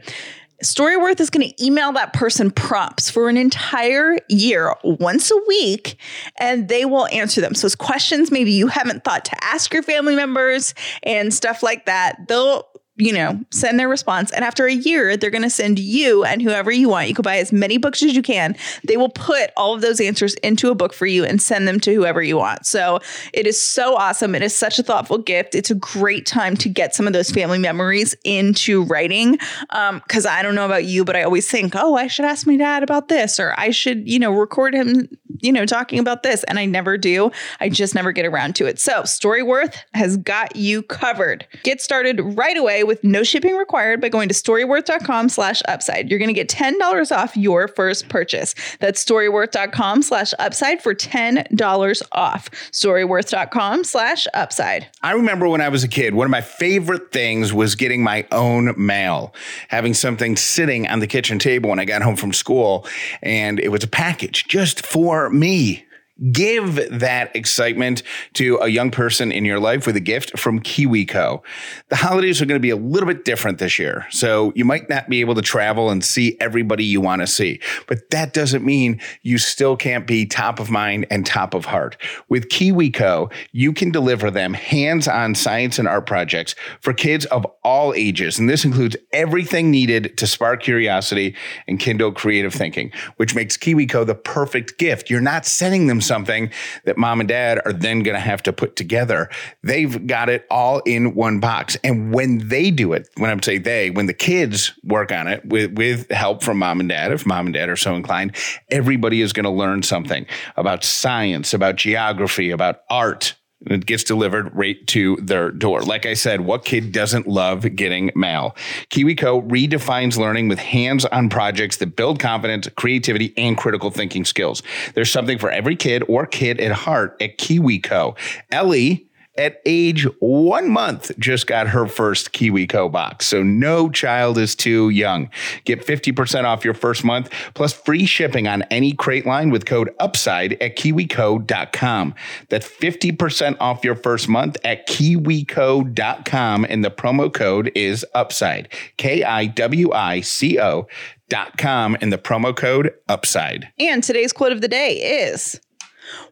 Storyworth 0.63 1.21
is 1.21 1.31
going 1.31 1.49
to 1.49 1.65
email 1.65 1.93
that 1.93 2.13
person 2.13 2.51
prompts 2.51 3.09
for 3.09 3.29
an 3.29 3.37
entire 3.37 4.19
year, 4.29 4.75
once 4.85 5.31
a 5.31 5.37
week, 5.49 5.97
and 6.39 6.69
they 6.69 6.85
will 6.85 7.07
answer 7.07 7.41
them. 7.41 7.55
So 7.55 7.67
it's 7.67 7.75
questions 7.75 8.31
maybe 8.31 8.53
you 8.53 8.67
haven't 8.67 9.03
thought 9.03 9.25
to 9.27 9.45
ask 9.45 9.73
your 9.73 9.83
family 9.83 10.15
members 10.15 10.75
and 11.03 11.33
stuff 11.33 11.63
like 11.63 11.87
that. 11.87 12.29
They'll 12.29 12.69
you 13.01 13.13
know, 13.13 13.41
send 13.51 13.81
their 13.81 13.89
response. 13.89 14.31
And 14.31 14.45
after 14.45 14.67
a 14.67 14.73
year, 14.73 15.17
they're 15.17 15.31
going 15.31 15.43
to 15.43 15.51
send 15.51 15.79
you 15.79 16.25
and 16.25 16.43
whoever 16.43 16.71
you 16.71 16.89
want. 16.89 17.09
You 17.09 17.15
can 17.15 17.23
buy 17.23 17.39
as 17.39 17.53
many 17.53 17.79
books 17.79 18.03
as 18.03 18.15
you 18.15 18.23
can. 18.23 18.57
They 18.85 18.97
will 18.97 19.09
put 19.09 19.51
all 19.57 19.75
of 19.75 19.81
those 19.81 20.01
answers 20.01 20.35
into 20.35 20.71
a 20.71 20.75
book 20.75 20.93
for 20.93 21.07
you 21.07 21.25
and 21.25 21.41
send 21.41 21.67
them 21.67 21.81
to 21.81 21.95
whoever 21.95 22.23
you 22.23 22.37
want. 22.37 22.67
So 22.67 23.01
it 23.33 23.47
is 23.47 23.61
so 23.61 23.97
awesome. 23.97 24.35
It 24.35 24.43
is 24.43 24.55
such 24.55 24.79
a 24.79 24.83
thoughtful 24.83 25.19
gift. 25.19 25.55
It's 25.55 25.71
a 25.71 25.75
great 25.75 26.27
time 26.27 26.57
to 26.59 26.69
get 26.69 26.95
some 26.95 27.07
of 27.07 27.13
those 27.13 27.31
family 27.31 27.59
memories 27.59 28.15
into 28.25 28.85
writing. 28.85 29.39
Um, 29.71 30.03
cause 30.09 30.27
I 30.27 30.43
don't 30.43 30.55
know 30.55 30.67
about 30.67 30.85
you, 30.85 31.05
but 31.05 31.17
I 31.17 31.23
always 31.23 31.51
think, 31.51 31.75
oh, 31.75 31.97
I 31.97 32.07
should 32.07 32.25
ask 32.25 32.47
my 32.47 32.57
dad 32.57 32.83
about 32.83 33.09
this, 33.09 33.41
or 33.41 33.55
I 33.57 33.71
should, 33.71 34.09
you 34.09 34.19
know, 34.19 34.33
record 34.33 34.75
him, 34.75 35.09
you 35.41 35.53
know, 35.53 35.65
talking 35.65 35.99
about 35.99 36.23
this. 36.23 36.45
And 36.45 36.59
I 36.59 36.67
never 36.67 36.99
do. 36.99 37.31
I 37.61 37.69
just 37.69 37.95
never 37.95 38.13
get 38.13 38.27
around 38.27 38.57
to 38.57 38.67
it. 38.67 38.79
So 38.79 39.03
Storyworth 39.03 39.77
has 39.95 40.17
got 40.17 40.57
you 40.57 40.83
covered. 40.83 41.47
Get 41.63 41.81
started 41.81 42.21
right 42.37 42.57
away 42.57 42.85
with 42.91 43.05
no 43.05 43.23
shipping 43.23 43.57
required 43.57 44.01
by 44.01 44.09
going 44.09 44.29
to 44.29 44.35
storyworth.com 44.35 45.29
slash 45.29 45.63
upside. 45.69 46.11
You're 46.11 46.19
going 46.19 46.29
to 46.29 46.35
get 46.35 46.49
$10 46.49 47.17
off 47.17 47.37
your 47.37 47.69
first 47.69 48.09
purchase. 48.09 48.57
That's 48.81 49.05
storyworth.com 49.05 50.03
slash 50.03 50.35
upside 50.41 50.83
for 50.83 50.93
$10 50.93 52.03
off. 52.11 52.51
Storyworth.com 52.51 53.85
slash 53.85 54.27
upside. 54.35 54.89
I 55.03 55.13
remember 55.13 55.49
when 55.49 55.61
I 55.61 55.69
was 55.69 55.85
a 55.85 55.89
kid, 55.89 56.15
one 56.15 56.25
of 56.25 56.33
my 56.33 56.41
favorite 56.41 57.13
things 57.13 57.53
was 57.53 57.77
getting 57.77 58.03
my 58.03 58.27
own 58.33 58.75
mail, 58.77 59.33
having 59.69 59.95
something 59.95 60.37
sitting 60.37 60.89
on 60.89 60.99
the 60.99 61.07
kitchen 61.07 61.39
table 61.39 61.71
when 61.71 61.79
I 61.79 61.85
got 61.85 62.03
home 62.03 62.17
from 62.17 62.33
school, 62.33 62.89
and 63.23 63.61
it 63.61 63.69
was 63.69 63.85
a 63.85 63.89
package 63.89 64.49
just 64.49 64.85
for 64.85 65.31
me. 65.31 65.87
Give 66.33 66.75
that 66.91 67.35
excitement 67.35 68.03
to 68.35 68.59
a 68.59 68.69
young 68.69 68.91
person 68.91 69.33
in 69.33 69.45
your 69.45 69.59
life 69.59 69.87
with 69.87 69.97
a 69.97 70.01
gift 70.01 70.39
from 70.39 70.61
KiwiCo. 70.61 71.43
The 71.89 71.97
holidays 71.97 72.43
are 72.43 72.47
going 72.47 72.59
to 72.59 72.63
be 72.63 72.71
a 72.71 72.77
little 72.77 73.07
bit 73.07 73.25
different 73.25 73.59
this 73.59 73.79
year. 73.79 74.07
So 74.11 74.53
you 74.55 74.65
might 74.65 74.89
not 74.89 75.09
be 75.09 75.21
able 75.21 75.35
to 75.37 75.43
travel 75.43 75.91
and 75.91 76.05
see 76.05 76.37
everybody 76.41 76.85
you 76.85 77.01
want 77.01 77.23
to 77.23 77.27
see, 77.27 77.61
but 77.87 78.11
that 78.11 78.33
doesn't 78.33 78.65
mean 78.65 79.01
you 79.23 79.39
still 79.39 79.77
can't 79.77 80.07
be 80.07 80.27
top 80.27 80.61
of 80.61 80.71
mind 80.71 81.07
and 81.11 81.25
top 81.25 81.55
of 81.55 81.65
heart. 81.65 81.97
With 82.29 82.49
KiwiCo, 82.49 83.33
you 83.53 83.73
can 83.73 83.91
deliver 83.91 84.31
them 84.31 84.53
hands 84.53 85.09
on 85.09 85.35
science 85.35 85.79
and 85.79 85.89
art 85.89 86.07
projects 86.07 86.55
for 86.81 86.93
kids 86.93 87.25
of 87.27 87.47
all 87.65 87.95
ages. 87.95 88.39
And 88.39 88.49
this 88.49 88.65
includes 88.65 88.97
everything 89.13 89.71
needed 89.71 90.17
to 90.19 90.27
spark 90.27 90.63
curiosity 90.63 91.35
and 91.67 91.81
kindle 91.81 92.13
creative 92.13 92.53
thinking, 92.53 92.93
which 93.17 93.35
makes 93.35 93.57
KiwiCo 93.57 94.07
the 94.07 94.15
perfect 94.15 94.79
gift. 94.79 95.09
You're 95.09 95.21
not 95.21 95.47
sending 95.47 95.87
them 95.87 96.01
something 96.11 96.51
that 96.87 96.99
mom 96.99 97.21
and 97.21 97.29
dad 97.29 97.61
are 97.65 97.73
then 97.73 98.03
going 98.03 98.17
to 98.17 98.21
have 98.21 98.43
to 98.43 98.53
put 98.53 98.75
together. 98.75 99.31
They've 99.63 100.07
got 100.09 100.29
it 100.29 100.45
all 100.51 100.81
in 100.81 101.15
one 101.15 101.39
box. 101.39 101.77
And 101.85 102.13
when 102.13 102.49
they 102.49 102.73
do 102.73 102.93
it, 102.95 103.09
when 103.17 103.31
I'm 103.31 103.41
saying 103.41 103.63
they, 103.63 103.91
when 103.91 104.07
the 104.07 104.13
kids 104.13 104.73
work 104.83 105.13
on 105.13 105.29
it 105.29 105.47
with, 105.47 105.73
with 105.79 106.11
help 106.11 106.43
from 106.43 106.59
mom 106.59 106.81
and 106.81 106.89
dad, 106.89 107.13
if 107.13 107.25
mom 107.25 107.47
and 107.47 107.55
dad 107.55 107.69
are 107.69 107.77
so 107.77 107.95
inclined, 107.95 108.35
everybody 108.71 109.21
is 109.21 109.33
going 109.33 109.45
to 109.45 109.51
learn 109.51 109.85
something 109.85 110.27
about 110.57 110.83
science, 110.83 111.55
about 111.55 111.77
geography, 111.77 112.51
about 112.51 112.81
art, 112.91 113.37
it 113.67 113.85
gets 113.85 114.05
delivered 114.05 114.55
right 114.55 114.85
to 114.89 115.17
their 115.17 115.51
door. 115.51 115.83
Like 115.83 116.07
I 116.07 116.15
said, 116.15 116.41
what 116.41 116.65
kid 116.65 116.93
doesn't 116.93 117.27
love 117.27 117.77
getting 117.77 118.11
mail? 118.15 118.57
KiwiCo 118.89 119.49
redefines 119.49 120.17
learning 120.17 120.49
with 120.49 120.59
hands 120.59 121.05
on 121.05 121.29
projects 121.29 121.77
that 121.79 121.95
build 121.97 122.19
confidence, 122.19 122.69
creativity, 122.77 123.35
and 123.37 123.57
critical 123.57 123.91
thinking 123.91 124.25
skills. 124.25 124.63
There's 124.95 125.11
something 125.11 125.39
for 125.39 125.51
every 125.51 125.77
kid 125.77 126.03
or 126.09 126.27
kid 126.27 126.59
at 126.59 126.73
heart 126.73 127.17
at 127.21 127.37
KiwiCo. 127.37 128.17
Ellie 128.51 129.10
at 129.41 129.61
age 129.65 130.07
one 130.21 130.69
month 130.69 131.11
just 131.19 131.47
got 131.47 131.67
her 131.69 131.87
first 131.87 132.33
KiwiCo 132.33 132.93
box. 132.93 133.27
So 133.27 133.43
no 133.43 133.89
child 133.89 134.37
is 134.37 134.55
too 134.55 134.91
young. 134.91 135.31
Get 135.65 135.85
50% 135.85 136.45
off 136.45 136.65
your 136.65 136.75
first 136.75 137.05
month 137.05 137.33
plus 137.55 137.73
free 137.73 138.05
shipping 138.05 138.47
on 138.47 138.63
any 138.65 138.93
crate 138.93 139.25
line 139.25 139.51
with 139.51 139.65
code 139.65 139.91
UPSIDE 139.99 140.59
at 140.61 140.77
kiwico.com. 140.77 142.15
That's 142.51 142.69
50% 142.69 143.57
off 143.61 143.83
your 143.83 143.97
first 143.97 144.29
month 144.29 144.59
at 144.63 144.87
kiwico.com 144.87 146.67
and 146.69 146.85
the 146.85 146.91
promo 146.91 147.33
code 147.33 147.73
is 147.75 148.05
UPSIDE. 148.15 148.69
K 148.99 149.25
I 149.25 149.47
W 149.47 149.93
I 149.93 150.21
C 150.21 150.61
O 150.61 150.87
dot 151.31 151.57
com 151.57 151.97
and 152.03 152.13
the 152.13 152.19
promo 152.19 152.55
code 152.55 152.93
UPSIDE. 153.09 153.69
And 153.79 154.05
today's 154.05 154.33
quote 154.35 154.53
of 154.53 154.61
the 154.61 154.69
day 154.69 155.25
is 155.25 155.61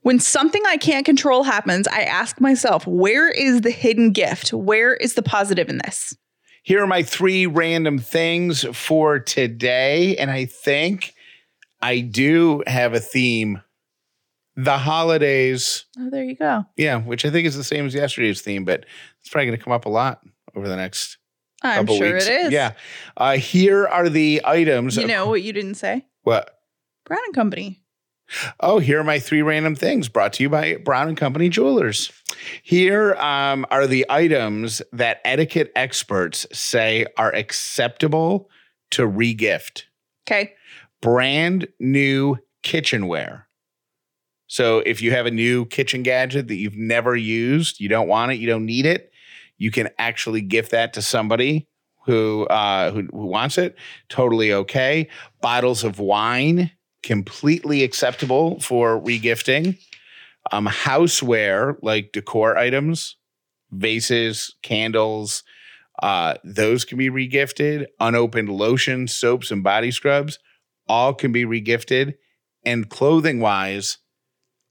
When 0.02 0.18
something 0.20 0.62
I 0.66 0.76
can't 0.76 1.04
control 1.04 1.42
happens, 1.42 1.86
I 1.88 2.02
ask 2.02 2.40
myself, 2.40 2.86
where 2.86 3.30
is 3.30 3.62
the 3.62 3.70
hidden 3.70 4.12
gift? 4.12 4.52
Where 4.52 4.94
is 4.94 5.14
the 5.14 5.22
positive 5.22 5.68
in 5.68 5.78
this? 5.84 6.16
Here 6.62 6.82
are 6.82 6.86
my 6.86 7.02
three 7.02 7.46
random 7.46 7.98
things 7.98 8.64
for 8.76 9.18
today. 9.18 10.16
And 10.16 10.30
I 10.30 10.44
think 10.44 11.14
I 11.80 12.00
do 12.00 12.62
have 12.66 12.94
a 12.94 13.00
theme. 13.00 13.62
The 14.56 14.76
holidays. 14.76 15.84
Oh, 15.96 16.10
there 16.10 16.24
you 16.24 16.34
go. 16.34 16.64
Yeah, 16.76 16.98
which 16.98 17.24
I 17.24 17.30
think 17.30 17.46
is 17.46 17.56
the 17.56 17.62
same 17.62 17.86
as 17.86 17.94
yesterday's 17.94 18.40
theme, 18.42 18.64
but 18.64 18.86
it's 19.20 19.28
probably 19.28 19.46
going 19.46 19.58
to 19.58 19.64
come 19.64 19.72
up 19.72 19.84
a 19.86 19.88
lot 19.88 20.20
over 20.56 20.66
the 20.68 20.74
next 20.74 21.16
I'm 21.62 21.82
couple 21.86 21.96
sure 21.96 22.14
weeks. 22.14 22.26
it 22.26 22.46
is. 22.46 22.52
Yeah. 22.52 22.72
Uh, 23.16 23.36
here 23.36 23.86
are 23.86 24.08
the 24.08 24.42
items. 24.44 24.96
You 24.96 25.06
know 25.06 25.28
what 25.28 25.42
you 25.42 25.52
didn't 25.52 25.74
say? 25.76 26.06
what? 26.22 26.50
Brown 27.04 27.20
and 27.26 27.34
Company. 27.34 27.80
Oh, 28.60 28.78
here 28.78 29.00
are 29.00 29.04
my 29.04 29.18
three 29.18 29.42
random 29.42 29.74
things 29.74 30.08
brought 30.08 30.34
to 30.34 30.42
you 30.42 30.48
by 30.48 30.76
Brown 30.76 31.08
and 31.08 31.16
Company 31.16 31.48
Jewelers. 31.48 32.12
Here 32.62 33.14
um, 33.14 33.66
are 33.70 33.86
the 33.86 34.06
items 34.10 34.82
that 34.92 35.20
etiquette 35.24 35.72
experts 35.74 36.46
say 36.52 37.06
are 37.16 37.34
acceptable 37.34 38.50
to 38.90 39.02
regift. 39.02 39.84
Okay. 40.26 40.54
Brand 41.00 41.68
new 41.78 42.36
kitchenware. 42.62 43.48
So 44.46 44.78
if 44.80 45.02
you 45.02 45.10
have 45.12 45.26
a 45.26 45.30
new 45.30 45.66
kitchen 45.66 46.02
gadget 46.02 46.48
that 46.48 46.56
you've 46.56 46.76
never 46.76 47.14
used, 47.14 47.80
you 47.80 47.88
don't 47.88 48.08
want 48.08 48.32
it, 48.32 48.36
you 48.36 48.46
don't 48.46 48.64
need 48.64 48.86
it, 48.86 49.12
you 49.58 49.70
can 49.70 49.88
actually 49.98 50.40
gift 50.40 50.70
that 50.70 50.94
to 50.94 51.02
somebody 51.02 51.68
who 52.04 52.46
uh, 52.46 52.90
who, 52.90 53.02
who 53.12 53.26
wants 53.26 53.58
it. 53.58 53.76
Totally 54.08 54.52
okay. 54.52 55.08
Bottles 55.42 55.84
of 55.84 55.98
wine, 55.98 56.70
completely 57.08 57.82
acceptable 57.82 58.60
for 58.60 59.00
regifting. 59.00 59.78
Um, 60.52 60.66
houseware 60.66 61.76
like 61.82 62.12
decor 62.12 62.56
items, 62.58 63.16
vases, 63.70 64.54
candles, 64.62 65.42
uh, 66.02 66.34
those 66.44 66.84
can 66.84 66.98
be 66.98 67.08
regifted. 67.08 67.86
Unopened 67.98 68.50
lotions, 68.50 69.14
soaps, 69.14 69.50
and 69.50 69.64
body 69.64 69.90
scrubs, 69.90 70.38
all 70.86 71.14
can 71.14 71.32
be 71.32 71.44
regifted. 71.46 72.14
And 72.64 72.90
clothing 72.90 73.40
wise, 73.40 73.96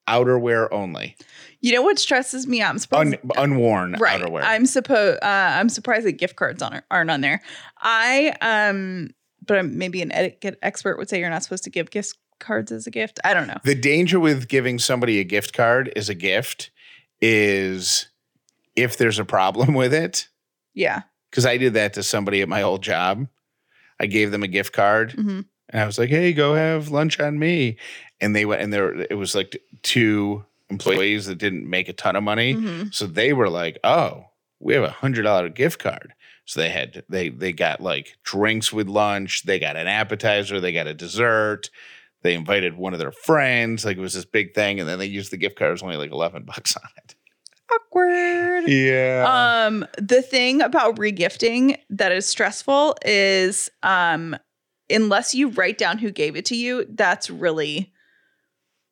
outerwear 0.08 0.68
only, 0.72 1.18
You 1.60 1.74
know 1.74 1.82
what 1.82 1.98
stresses 1.98 2.46
me 2.48 2.62
out? 2.62 2.70
I'm 2.70 2.80
supposed 2.80 3.16
Un- 3.16 3.32
unworn 3.36 3.94
right. 3.94 4.22
outerwear. 4.22 4.44
I'm 4.44 4.68
supposed. 4.68 5.24
Uh, 5.24 5.58
I'm 5.60 5.70
surprised 5.70 6.06
that 6.06 6.14
gift 6.14 6.36
cards 6.36 6.62
on 6.62 6.82
aren't 6.92 7.10
on 7.10 7.22
there. 7.22 7.42
I 7.82 8.36
um, 8.42 9.10
but 9.46 9.58
I'm- 9.58 9.78
maybe 9.78 10.02
an 10.04 10.12
etiquette 10.12 10.60
expert 10.62 10.98
would 10.98 11.10
say 11.10 11.20
you're 11.20 11.30
not 11.32 11.42
supposed 11.44 11.64
to 11.64 11.72
give 11.72 11.90
gift 11.90 12.16
cards 12.40 12.72
as 12.72 12.88
a 12.88 12.92
gift. 12.92 13.20
I 13.24 13.34
don't 13.34 13.48
know. 13.48 13.58
The 13.64 13.76
danger 13.76 14.20
with 14.20 14.48
giving 14.48 14.80
somebody 14.80 15.20
a 15.20 15.24
gift 15.24 15.54
card 15.54 15.92
as 15.96 16.10
a 16.10 16.16
gift 16.16 16.72
is 17.22 18.08
if 18.76 18.98
there's 18.98 19.20
a 19.20 19.26
problem 19.26 19.74
with 19.74 19.94
it. 19.94 20.28
Yeah. 20.74 21.04
Because 21.30 21.46
I 21.46 21.58
did 21.58 21.74
that 21.74 21.94
to 21.94 22.04
somebody 22.04 22.42
at 22.42 22.50
my 22.50 22.62
old 22.62 22.82
job. 22.84 23.28
I 24.00 24.06
gave 24.06 24.32
them 24.32 24.44
a 24.44 24.48
gift 24.48 24.74
card 24.74 25.14
hmm 25.14 25.42
and 25.70 25.82
I 25.82 25.86
was 25.86 26.00
like, 26.00 26.10
hey, 26.10 26.32
go 26.34 26.56
have 26.56 26.90
lunch 26.90 27.20
on 27.20 27.38
me. 27.40 27.78
And 28.22 28.36
they 28.36 28.46
went, 28.46 28.62
and 28.62 28.72
there 28.72 28.94
it 29.02 29.18
was 29.18 29.36
like 29.36 29.62
two 29.84 30.46
employees 30.70 31.26
that 31.26 31.38
didn't 31.38 31.70
make 31.70 31.90
a 31.90 31.94
ton 31.94 32.16
of 32.16 32.24
money. 32.24 32.54
hmm 32.54 32.84
So 32.92 33.06
they 33.06 33.34
were 33.34 33.50
like, 33.50 33.78
oh, 33.84 34.26
we 34.60 34.74
have 34.74 34.84
a 34.84 34.90
hundred 34.90 35.24
dollar 35.24 35.50
gift 35.50 35.80
card. 35.80 36.14
So 36.46 36.62
they 36.62 36.70
had 36.70 37.04
they 37.10 37.30
they 37.30 37.52
got 37.52 37.82
like 37.82 38.18
drinks 38.24 38.72
with 38.72 38.88
lunch, 38.88 39.44
they 39.44 39.60
got 39.60 39.76
an 39.76 39.88
appetizer, 39.88 40.60
they 40.62 40.72
got 40.72 40.88
a 40.88 40.94
dessert. 40.94 41.70
They 42.28 42.34
invited 42.34 42.76
one 42.76 42.92
of 42.92 43.00
their 43.00 43.14
friends, 43.14 43.86
like 43.86 43.96
it 43.96 44.02
was 44.02 44.14
this 44.14 44.26
big 44.26 44.54
thing, 44.54 44.82
and 44.82 44.90
then 44.90 45.00
they 45.00 45.06
used 45.06 45.32
the 45.32 45.38
gift 45.38 45.58
card. 45.58 45.70
It 45.70 45.72
was 45.72 45.82
only 45.82 45.96
like 45.96 46.12
eleven 46.12 46.44
bucks 46.46 46.76
on 46.76 46.90
it. 46.98 47.16
Awkward. 47.74 48.68
Yeah. 48.68 49.66
Um, 49.66 49.86
the 49.98 50.22
thing 50.22 50.62
about 50.62 50.98
regifting 50.98 51.78
that 51.90 52.12
is 52.12 52.26
stressful 52.26 52.98
is 53.06 53.70
um, 53.82 54.36
unless 54.90 55.34
you 55.34 55.52
write 55.52 55.78
down 55.78 56.00
who 56.00 56.12
gave 56.12 56.36
it 56.36 56.44
to 56.48 56.56
you, 56.58 56.86
that's 56.90 57.30
really 57.30 57.94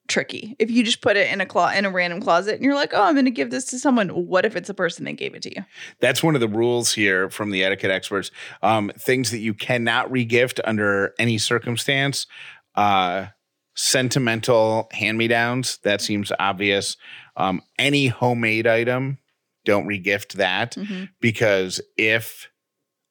tricky. 0.07 0.55
If 0.59 0.69
you 0.69 0.83
just 0.83 1.01
put 1.01 1.17
it 1.17 1.31
in 1.31 1.41
a 1.41 1.45
clo- 1.45 1.69
in 1.69 1.85
a 1.85 1.89
random 1.89 2.21
closet 2.21 2.55
and 2.55 2.63
you're 2.63 2.75
like, 2.75 2.93
"Oh, 2.93 3.03
I'm 3.03 3.15
going 3.15 3.25
to 3.25 3.31
give 3.31 3.51
this 3.51 3.65
to 3.65 3.79
someone," 3.79 4.09
what 4.09 4.45
if 4.45 4.55
it's 4.55 4.69
a 4.69 4.73
person 4.73 5.05
that 5.05 5.13
gave 5.13 5.35
it 5.35 5.41
to 5.43 5.53
you? 5.53 5.65
That's 5.99 6.23
one 6.23 6.35
of 6.35 6.41
the 6.41 6.47
rules 6.47 6.93
here 6.93 7.29
from 7.29 7.51
the 7.51 7.63
etiquette 7.63 7.91
experts. 7.91 8.31
Um, 8.61 8.91
things 8.97 9.31
that 9.31 9.39
you 9.39 9.53
cannot 9.53 10.09
regift 10.09 10.59
under 10.63 11.13
any 11.19 11.37
circumstance. 11.37 12.27
Uh, 12.75 13.27
sentimental 13.75 14.87
hand 14.91 15.17
me 15.17 15.27
downs. 15.27 15.79
That 15.83 16.01
seems 16.01 16.31
obvious. 16.39 16.95
Um, 17.35 17.61
any 17.77 18.07
homemade 18.07 18.67
item, 18.67 19.17
don't 19.65 19.87
regift 19.87 20.33
that 20.33 20.73
Mhm. 20.75 21.09
because 21.19 21.81
if 21.97 22.49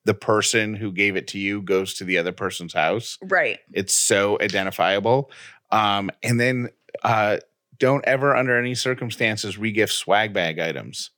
the 0.06 0.14
person 0.14 0.74
who 0.74 0.92
gave 0.92 1.16
it 1.16 1.26
to 1.28 1.38
you 1.38 1.60
goes 1.62 1.94
to 1.94 2.04
the 2.04 2.16
other 2.18 2.32
person's 2.32 2.72
house, 2.74 3.18
Right. 3.22 3.58
it's 3.72 3.92
so 3.94 4.38
identifiable. 4.40 5.30
Um, 5.70 6.10
and 6.22 6.38
then 6.40 6.70
uh, 7.02 7.38
don't 7.78 8.04
ever, 8.06 8.36
under 8.36 8.56
any 8.58 8.74
circumstances, 8.76 9.56
regift 9.56 9.90
swag 9.90 10.32
bag 10.32 10.58
items. 10.60 11.10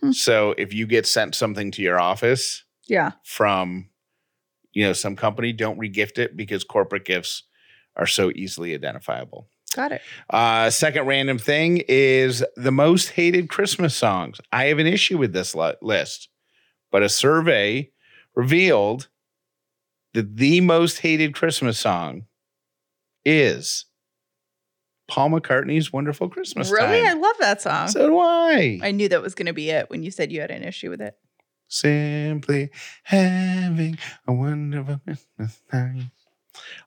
Hmm. 0.00 0.10
So 0.12 0.54
if 0.58 0.74
you 0.74 0.86
get 0.86 1.06
sent 1.06 1.34
something 1.36 1.70
to 1.72 1.82
your 1.82 2.00
office 2.00 2.64
Yeah. 2.88 3.12
from, 3.24 3.88
you 4.72 4.84
know, 4.84 4.92
some 4.92 5.16
company, 5.16 5.52
don't 5.52 5.78
regift 5.78 6.18
it 6.18 6.36
because 6.36 6.64
corporate 6.64 7.04
gifts 7.04 7.44
are 7.96 8.06
so 8.06 8.30
easily 8.34 8.74
identifiable. 8.74 9.48
Got 9.74 9.92
it. 9.92 10.02
Uh, 10.28 10.70
second 10.70 11.06
random 11.06 11.38
thing 11.38 11.82
is 11.88 12.44
the 12.56 12.72
most 12.72 13.10
hated 13.10 13.48
Christmas 13.48 13.94
songs. 13.94 14.40
I 14.52 14.66
have 14.66 14.78
an 14.78 14.86
issue 14.86 15.16
with 15.18 15.32
this 15.32 15.54
li- 15.54 15.74
list, 15.80 16.28
but 16.90 17.02
a 17.02 17.08
survey 17.08 17.90
revealed 18.34 19.08
that 20.14 20.36
the 20.36 20.60
most 20.60 20.98
hated 20.98 21.34
Christmas 21.34 21.78
song 21.78 22.26
is 23.24 23.86
Paul 25.08 25.30
McCartney's 25.30 25.92
"Wonderful 25.92 26.28
Christmas 26.28 26.68
song. 26.68 26.76
really, 26.76 27.06
I 27.06 27.14
love 27.14 27.36
that 27.40 27.62
song. 27.62 27.88
so 27.88 28.08
do 28.08 28.18
I. 28.18 28.78
I 28.82 28.90
knew 28.90 29.08
that 29.08 29.22
was 29.22 29.34
going 29.34 29.46
to 29.46 29.52
be 29.52 29.70
it 29.70 29.88
when 29.90 30.02
you 30.02 30.10
said 30.10 30.30
you 30.32 30.40
had 30.40 30.50
an 30.50 30.62
issue 30.62 30.90
with 30.90 31.00
it. 31.00 31.14
Simply 31.72 32.68
having 33.04 33.96
a 34.28 34.32
wonderful 34.34 35.00
Christmas 35.06 35.62
time. 35.70 36.10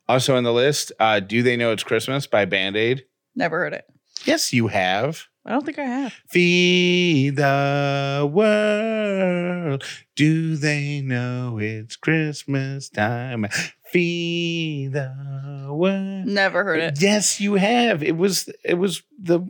Also 0.08 0.36
on 0.38 0.44
the 0.44 0.54
list, 0.54 0.92
uh, 1.00 1.20
"Do 1.20 1.42
They 1.42 1.58
Know 1.58 1.72
It's 1.72 1.82
Christmas" 1.84 2.28
by 2.28 2.46
Band 2.46 2.78
Aid. 2.78 3.06
Never 3.36 3.58
heard 3.58 3.74
it. 3.74 3.86
Yes, 4.26 4.54
you 4.54 4.68
have. 4.68 5.24
I 5.44 5.54
don't 5.54 5.66
think 5.66 5.80
I 5.80 5.86
have. 5.86 6.14
Feed 6.28 7.36
the 7.36 8.30
world. 8.32 9.84
Do 10.16 10.56
they 10.56 11.02
know 11.02 11.58
it's 11.60 11.96
Christmas 11.96 12.88
time? 12.88 13.48
Feed 13.92 14.94
the 14.94 15.68
world. 15.72 16.28
Never 16.28 16.64
heard 16.64 16.80
it. 16.80 17.02
Yes, 17.02 17.42
you 17.42 17.56
have. 17.56 18.04
It 18.04 18.18
was. 18.18 18.50
It 18.64 18.76
was 18.76 19.02
the. 19.20 19.42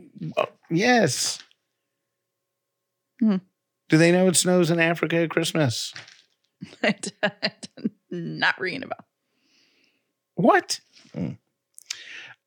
yes. 0.70 1.40
Hmm. 3.20 3.36
Do 3.88 3.98
they 3.98 4.10
know 4.12 4.26
it 4.28 4.36
snows 4.36 4.70
in 4.70 4.80
Africa 4.80 5.16
at 5.16 5.30
Christmas? 5.30 5.92
Not 8.10 8.58
ringing 8.60 8.82
a 8.82 8.86
bell. 8.86 9.04
What? 10.34 10.80
Hmm. 11.14 11.32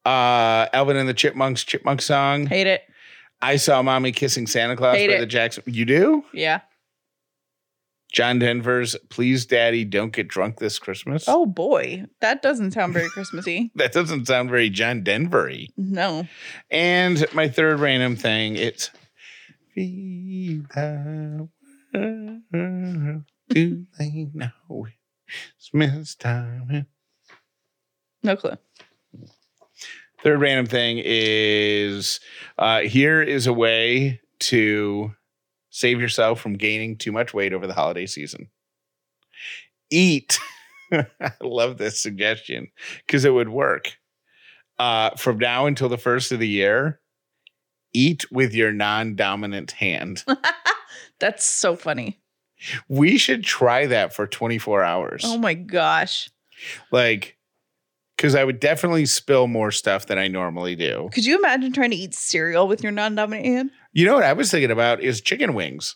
Uh, 0.05 0.67
Alvin 0.73 0.97
and 0.97 1.07
the 1.07 1.13
Chipmunks 1.13 1.63
Chipmunk 1.63 2.01
song. 2.01 2.47
Hate 2.47 2.67
it. 2.67 2.81
I 3.41 3.55
saw 3.57 3.81
mommy 3.81 4.11
kissing 4.11 4.47
Santa 4.47 4.75
Claus 4.75 4.95
Hate 4.95 5.07
by 5.07 5.13
it. 5.15 5.19
the 5.19 5.25
Jackson. 5.25 5.63
You 5.65 5.85
do? 5.85 6.23
Yeah. 6.33 6.61
John 8.11 8.39
Denver's 8.39 8.95
Please 9.09 9.45
Daddy 9.45 9.85
Don't 9.85 10.11
Get 10.11 10.27
Drunk 10.27 10.57
This 10.57 10.79
Christmas. 10.79 11.25
Oh 11.27 11.45
boy, 11.45 12.05
that 12.21 12.41
doesn't 12.41 12.71
sound 12.71 12.93
very 12.93 13.07
Christmassy. 13.09 13.71
That 13.75 13.91
doesn't 13.93 14.25
sound 14.25 14.49
very 14.49 14.69
John 14.71 15.03
Denver-y. 15.03 15.67
No. 15.77 16.27
And 16.71 17.23
my 17.33 17.47
third 17.47 17.79
random 17.79 18.15
thing, 18.15 18.55
it's 18.55 18.89
Feed 19.79 20.67
the 20.75 21.47
world. 21.93 23.23
Do 23.47 23.85
they 23.97 24.27
know 24.33 24.87
it's 24.87 25.69
Christmas 25.71 26.15
time? 26.15 26.87
No 28.21 28.35
clue. 28.35 28.57
Third 30.21 30.41
random 30.41 30.65
thing 30.65 31.01
is 31.01 32.19
uh, 32.57 32.81
here 32.81 33.21
is 33.21 33.47
a 33.47 33.53
way 33.53 34.19
to 34.39 35.15
save 35.69 36.01
yourself 36.01 36.41
from 36.41 36.55
gaining 36.55 36.97
too 36.97 37.13
much 37.13 37.33
weight 37.33 37.53
over 37.53 37.65
the 37.65 37.73
holiday 37.73 38.05
season. 38.05 38.49
Eat. 39.89 40.39
I 40.91 41.05
love 41.41 41.77
this 41.77 42.01
suggestion 42.01 42.67
because 43.07 43.23
it 43.23 43.33
would 43.33 43.47
work. 43.47 43.93
Uh, 44.77 45.11
from 45.11 45.37
now 45.37 45.67
until 45.67 45.87
the 45.87 45.97
first 45.97 46.33
of 46.33 46.39
the 46.39 46.49
year, 46.49 46.99
eat 47.93 48.31
with 48.31 48.53
your 48.53 48.71
non 48.71 49.15
dominant 49.15 49.71
hand. 49.71 50.23
That's 51.19 51.45
so 51.45 51.75
funny. 51.75 52.19
we 52.87 53.17
should 53.17 53.43
try 53.43 53.85
that 53.87 54.13
for 54.13 54.27
24 54.27 54.83
hours. 54.83 55.23
Oh 55.25 55.37
my 55.37 55.53
gosh. 55.53 56.29
like, 56.91 57.37
because 58.17 58.35
I 58.35 58.43
would 58.43 58.59
definitely 58.59 59.05
spill 59.05 59.47
more 59.47 59.71
stuff 59.71 60.05
than 60.07 60.17
I 60.17 60.27
normally 60.27 60.75
do. 60.75 61.09
Could 61.13 61.25
you 61.25 61.37
imagine 61.37 61.71
trying 61.71 61.91
to 61.91 61.95
eat 61.95 62.13
cereal 62.13 62.67
with 62.67 62.83
your 62.83 62.91
non-dominant 62.91 63.45
hand? 63.45 63.71
You 63.93 64.05
know 64.05 64.13
what 64.15 64.23
I 64.25 64.33
was 64.33 64.51
thinking 64.51 64.71
about 64.71 65.01
is 65.01 65.21
chicken 65.21 65.53
wings. 65.53 65.95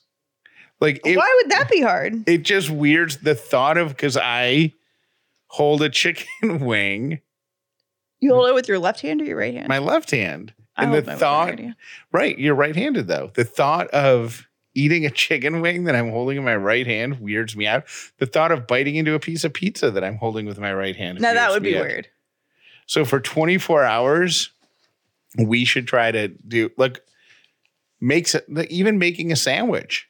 Like 0.80 1.02
it, 1.06 1.18
Why 1.18 1.42
would 1.42 1.52
that 1.52 1.70
be 1.70 1.82
hard? 1.82 2.28
it 2.28 2.44
just 2.44 2.70
weirds 2.70 3.18
the 3.18 3.36
thought 3.36 3.78
of 3.78 3.90
because 3.90 4.18
I 4.18 4.74
hold 5.48 5.82
a 5.82 5.90
chicken 5.90 6.28
wing, 6.66 7.20
You 8.20 8.34
hold 8.34 8.50
it 8.50 8.56
with 8.56 8.68
your 8.68 8.80
left 8.80 9.02
hand 9.02 9.22
or 9.22 9.26
your 9.26 9.38
right 9.38 9.54
hand? 9.54 9.68
my 9.68 9.80
left 9.80 10.12
hand, 10.12 10.54
I 10.76 10.84
and 10.84 10.94
the 10.94 10.98
mine 10.98 11.06
with 11.06 11.08
my 11.08 11.16
thought, 11.16 11.60
right 12.12 12.38
You're 12.38 12.56
right-handed 12.56 13.08
though. 13.08 13.32
The 13.34 13.44
thought 13.44 13.88
of 13.90 14.48
eating 14.76 15.06
a 15.06 15.12
chicken 15.12 15.62
wing 15.62 15.84
that 15.84 15.96
I'm 15.96 16.10
holding 16.10 16.38
in 16.38 16.44
my 16.44 16.56
right 16.56 16.88
hand 16.88 17.20
weirds 17.20 17.56
me 17.56 17.68
out. 17.68 17.86
The 18.18 18.26
thought 18.26 18.52
of 18.52 18.66
biting 18.66 18.96
into 18.96 19.14
a 19.14 19.20
piece 19.20 19.44
of 19.44 19.54
pizza 19.54 19.92
that 19.92 20.04
I'm 20.04 20.18
holding 20.18 20.46
with 20.46 20.60
my 20.60 20.74
right 20.74 20.96
hand. 20.96 21.22
Now 21.22 21.34
that 21.34 21.52
would 21.52 21.64
be 21.64 21.78
out. 21.78 21.86
weird. 21.86 22.08
So 22.86 23.06
for 23.06 23.20
24 23.20 23.84
hours, 23.84 24.52
we 25.38 25.66
should 25.66 25.88
try 25.88 26.12
to 26.12 26.28
do 26.28 26.72
like 26.78 27.02
makes 28.02 28.36
it 28.36 28.46
even 28.70 29.00
making 29.00 29.32
a 29.32 29.36
sandwich 29.36 30.10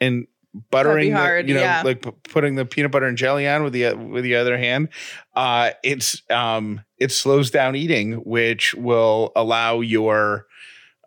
and 0.00 0.26
buttering, 0.70 1.10
the- 1.12 1.16
hard, 1.16 1.48
you 1.48 1.54
know, 1.54 1.60
yeah. 1.60 1.82
like 1.84 2.02
p- 2.02 2.12
putting 2.24 2.54
the 2.54 2.64
peanut 2.64 2.90
butter 2.90 3.06
and 3.06 3.16
jelly 3.16 3.46
on 3.48 3.62
with 3.62 3.72
the 3.72 3.94
with 3.94 4.24
the 4.24 4.36
other 4.36 4.58
hand. 4.58 4.88
Uh, 5.34 5.70
it's 5.82 6.22
um, 6.30 6.82
it 6.98 7.12
slows 7.12 7.50
down 7.50 7.76
eating, 7.76 8.12
which 8.14 8.74
will 8.74 9.32
allow 9.36 9.80
your 9.80 10.46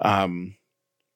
um 0.02 0.56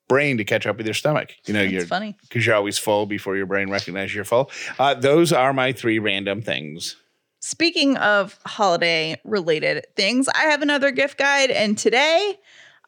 brain 0.08 0.38
to 0.38 0.46
catch 0.46 0.66
up 0.66 0.78
with 0.78 0.86
your 0.88 0.94
stomach. 0.94 1.34
You 1.46 1.54
know, 1.54 1.62
That's 1.64 1.74
you're 1.74 1.86
funny. 1.86 2.16
because 2.22 2.46
you're 2.46 2.56
always 2.56 2.78
full 2.78 3.06
before 3.06 3.36
your 3.36 3.46
brain 3.46 3.70
recognizes 3.70 4.16
you're 4.16 4.24
full. 4.24 4.50
Uh, 4.80 4.94
those 4.94 5.34
are 5.34 5.52
my 5.52 5.74
three 5.74 6.00
random 6.00 6.42
things. 6.42 6.96
Speaking 7.42 7.98
of 7.98 8.40
holiday 8.46 9.20
related 9.24 9.86
things, 9.96 10.28
I 10.30 10.44
have 10.46 10.62
another 10.62 10.92
gift 10.92 11.18
guide, 11.18 11.52
and 11.52 11.78
today 11.78 12.38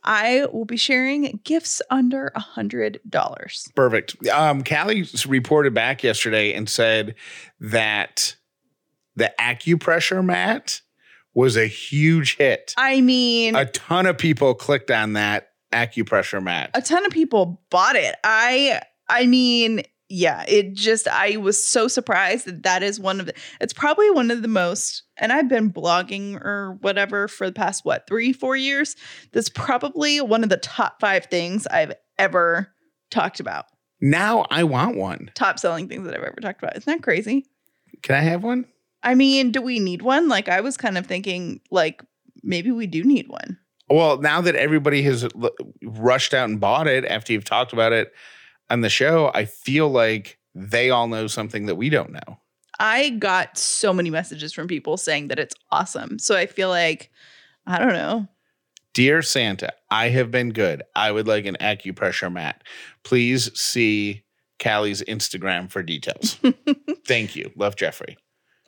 I 0.03 0.45
will 0.53 0.65
be 0.65 0.77
sharing 0.77 1.39
gifts 1.43 1.81
under 1.89 2.31
a 2.35 2.39
hundred 2.39 2.99
dollars. 3.09 3.67
Perfect. 3.75 4.27
Um, 4.27 4.63
Callie 4.63 5.05
reported 5.27 5.73
back 5.73 6.03
yesterday 6.03 6.53
and 6.53 6.69
said 6.69 7.15
that 7.59 8.35
the 9.15 9.33
acupressure 9.39 10.23
mat 10.23 10.81
was 11.33 11.57
a 11.57 11.67
huge 11.67 12.37
hit. 12.37 12.73
I 12.77 13.01
mean, 13.01 13.55
A 13.55 13.65
ton 13.65 14.05
of 14.05 14.17
people 14.17 14.53
clicked 14.55 14.89
on 14.89 15.13
that 15.13 15.49
acupressure 15.71 16.41
mat. 16.41 16.71
a 16.73 16.81
ton 16.81 17.05
of 17.05 17.11
people 17.11 17.61
bought 17.69 17.95
it. 17.95 18.15
I 18.23 18.81
I 19.09 19.25
mean, 19.25 19.83
yeah, 20.09 20.43
it 20.47 20.73
just 20.73 21.07
I 21.07 21.37
was 21.37 21.63
so 21.63 21.87
surprised 21.87 22.47
that 22.47 22.63
that 22.63 22.81
is 22.81 22.99
one 22.99 23.19
of 23.19 23.27
the 23.27 23.33
it's 23.61 23.73
probably 23.73 24.09
one 24.09 24.31
of 24.31 24.41
the 24.41 24.47
most 24.47 25.03
and 25.17 25.31
I've 25.31 25.47
been 25.47 25.71
blogging 25.71 26.35
or 26.43 26.77
whatever 26.81 27.27
for 27.27 27.45
the 27.45 27.53
past 27.53 27.85
what, 27.85 28.07
3 28.07 28.33
4 28.33 28.55
years. 28.55 28.95
That's 29.31 29.49
probably 29.49 30.19
one 30.19 30.43
of 30.43 30.49
the 30.49 30.57
top 30.57 30.99
5 30.99 31.25
things 31.25 31.67
I've 31.67 31.93
ever 32.17 32.73
talked 33.11 33.39
about. 33.39 33.65
Now 34.01 34.47
I 34.49 34.63
want 34.63 34.97
one. 34.97 35.29
Top 35.35 35.59
selling 35.59 35.87
things 35.87 36.05
that 36.05 36.15
I've 36.15 36.23
ever 36.23 36.41
talked 36.41 36.63
about. 36.63 36.75
Isn't 36.75 36.91
that 36.91 37.03
crazy? 37.03 37.45
Can 38.01 38.15
I 38.15 38.21
have 38.21 38.43
one? 38.43 38.65
I 39.03 39.13
mean, 39.13 39.51
do 39.51 39.61
we 39.61 39.79
need 39.79 40.01
one? 40.01 40.27
Like 40.27 40.49
I 40.49 40.61
was 40.61 40.75
kind 40.75 40.97
of 40.97 41.05
thinking 41.05 41.61
like 41.69 42.03
maybe 42.41 42.71
we 42.71 42.87
do 42.87 43.03
need 43.03 43.27
one. 43.27 43.59
Well, 43.91 44.17
now 44.19 44.41
that 44.41 44.55
everybody 44.55 45.03
has 45.03 45.23
l- 45.23 45.51
rushed 45.83 46.33
out 46.33 46.49
and 46.49 46.59
bought 46.59 46.87
it 46.87 47.05
after 47.05 47.33
you've 47.33 47.45
talked 47.45 47.73
about 47.73 47.93
it 47.93 48.11
on 48.69 48.81
the 48.81 48.89
show, 48.89 49.31
I 49.33 49.45
feel 49.45 49.89
like 49.89 50.37
they 50.55 50.89
all 50.89 51.07
know 51.07 51.27
something 51.27 51.65
that 51.67 51.75
we 51.75 51.89
don't 51.89 52.11
know. 52.11 52.39
I 52.79 53.09
got 53.09 53.57
so 53.57 53.91
many 53.93 54.09
messages 54.09 54.53
from 54.53 54.67
people 54.67 54.97
saying 54.97 55.27
that 55.27 55.39
it's 55.39 55.55
awesome. 55.71 56.17
So 56.17 56.35
I 56.35 56.45
feel 56.45 56.69
like 56.69 57.11
I 57.67 57.77
don't 57.77 57.93
know. 57.93 58.27
Dear 58.93 59.21
Santa, 59.21 59.71
I 59.91 60.09
have 60.09 60.31
been 60.31 60.49
good. 60.49 60.83
I 60.95 61.11
would 61.11 61.27
like 61.27 61.45
an 61.45 61.57
acupressure 61.59 62.31
mat. 62.31 62.63
Please 63.03 63.57
see 63.57 64.23
Callie's 64.57 65.01
Instagram 65.03 65.69
for 65.69 65.83
details. 65.83 66.39
Thank 67.05 67.35
you. 67.35 67.51
Love 67.55 67.75
Jeffrey. 67.75 68.17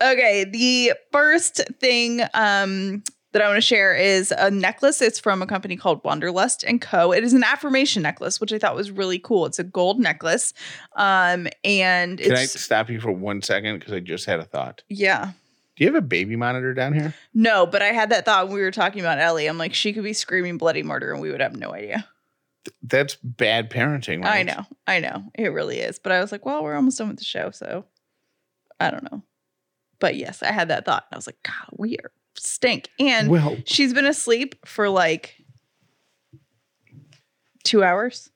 Okay, 0.02 0.46
the 0.46 0.94
first 1.12 1.62
thing 1.80 2.22
um 2.34 3.04
that 3.34 3.42
I 3.42 3.48
want 3.48 3.58
to 3.58 3.62
share 3.62 3.96
is 3.96 4.34
a 4.38 4.52
necklace. 4.52 5.02
It's 5.02 5.20
from 5.20 5.42
a 5.42 5.48
company 5.48 5.76
called 5.78 6.04
Wanderlust 6.04 6.64
and 6.64 6.82
Co. 6.82 7.12
It 7.14 7.24
is 7.24 7.34
an 7.34 7.44
affirmation 7.44 8.04
necklace, 8.04 8.42
which 8.42 8.52
I 8.52 8.60
thought 8.60 8.76
was 8.76 8.92
really 8.92 9.20
cool. 9.20 9.46
It's 9.46 9.60
a 9.60 9.64
gold 9.64 10.00
necklace. 10.00 10.54
Um 10.96 11.48
and 11.64 12.20
Can 12.20 12.34
I 12.36 12.46
stop 12.46 12.90
you 12.90 13.00
for 13.00 13.12
one 13.12 13.42
second? 13.42 13.80
Because 13.80 13.94
I 13.94 14.00
just 14.00 14.26
had 14.26 14.40
a 14.40 14.46
thought. 14.46 14.84
yeah. 14.90 15.32
Do 15.78 15.86
you 15.86 15.94
have 15.94 16.04
a 16.04 16.06
baby 16.06 16.36
monitor 16.36 16.74
down 16.74 16.94
here? 16.94 17.14
No, 17.34 17.66
but 17.66 17.82
I 17.82 17.88
had 17.88 18.10
that 18.12 18.26
thought 18.26 18.48
when 18.48 18.56
we 18.56 18.62
were 18.62 18.72
talking 18.72 19.00
about 19.00 19.20
Ellie. 19.20 19.48
I'm 19.48 19.58
like, 19.58 19.74
she 19.74 19.94
could 19.94 20.04
be 20.04 20.12
screaming 20.14 20.58
bloody 20.58 20.84
murder 20.84 21.12
and 21.14 21.22
we 21.22 21.32
would 21.32 21.40
have 21.42 21.56
no 21.56 21.74
idea. 21.74 22.08
That's 22.84 23.16
bad 23.24 23.72
parenting. 23.72 24.24
I 24.26 24.44
know. 24.44 24.66
I 24.86 25.00
know. 25.00 25.24
It 25.34 25.48
really 25.48 25.80
is. 25.80 25.98
But 25.98 26.12
I 26.12 26.20
was 26.20 26.32
like, 26.32 26.46
well, 26.46 26.62
we're 26.62 26.76
almost 26.76 26.98
done 26.98 27.08
with 27.08 27.18
the 27.18 27.24
show, 27.24 27.50
so 27.52 27.86
I 28.80 28.92
don't 28.92 29.10
know. 29.12 29.24
But 30.00 30.18
yes, 30.18 30.44
I 30.44 30.52
had 30.52 30.68
that 30.68 30.86
thought. 30.86 31.06
and 31.10 31.16
I 31.16 31.18
was 31.18 31.26
like, 31.28 31.42
God, 31.44 31.70
we 31.78 31.98
are 31.98 32.12
stink. 32.38 32.90
And 33.00 33.30
Well, 33.30 33.58
she's 33.66 33.94
been 33.94 34.06
asleep 34.06 34.56
for 34.66 34.90
like 34.90 35.36
two 37.64 37.84
hours. 37.84 38.30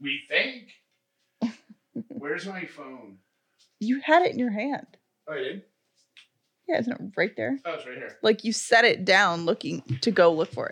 we 0.00 0.20
think. 0.28 1.54
Where's 2.08 2.46
my 2.46 2.64
phone? 2.66 3.18
You 3.80 4.00
had 4.00 4.22
it 4.22 4.32
in 4.32 4.38
your 4.38 4.50
hand. 4.50 4.86
Oh, 5.28 5.32
I 5.34 5.38
did? 5.38 5.62
Yeah, 6.68 6.78
isn't 6.80 6.92
it 6.92 7.00
right 7.16 7.36
there? 7.36 7.58
Oh, 7.64 7.74
it's 7.74 7.86
right 7.86 7.96
here. 7.96 8.16
Like 8.22 8.44
you 8.44 8.52
set 8.52 8.84
it 8.84 9.04
down 9.04 9.44
looking 9.44 9.82
to 10.00 10.10
go 10.10 10.32
look 10.32 10.50
for 10.52 10.68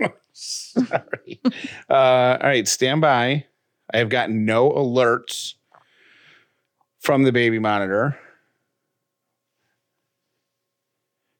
it. 0.00 0.12
Sorry. 0.32 1.40
uh, 1.90 1.92
all 1.92 2.38
right, 2.42 2.68
stand 2.68 3.00
by. 3.00 3.44
I 3.92 3.98
have 3.98 4.08
gotten 4.08 4.44
no 4.44 4.70
alerts 4.70 5.54
from 7.00 7.22
the 7.24 7.32
baby 7.32 7.58
monitor. 7.58 8.18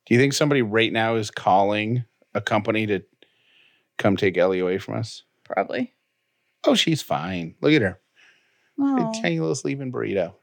Do 0.07 0.14
you 0.14 0.21
think 0.21 0.33
somebody 0.33 0.62
right 0.62 0.92
now 0.92 1.16
is 1.16 1.31
calling 1.31 2.05
a 2.35 2.40
company 2.40 2.87
to 2.87 3.03
come 3.99 4.16
take 4.16 4.38
Ellie 4.38 4.61
away 4.61 4.79
from 4.79 4.97
us? 4.99 5.25
Probably. 5.45 5.92
Oh, 6.64 6.75
she's 6.75 7.03
fine. 7.03 7.55
Look 7.61 7.73
at 7.73 7.83
her. 7.83 8.01
Oh. 8.79 9.11
A 9.11 9.21
tiny 9.21 9.40
little 9.40 9.55
sleeping 9.55 9.92
burrito. 9.92 10.35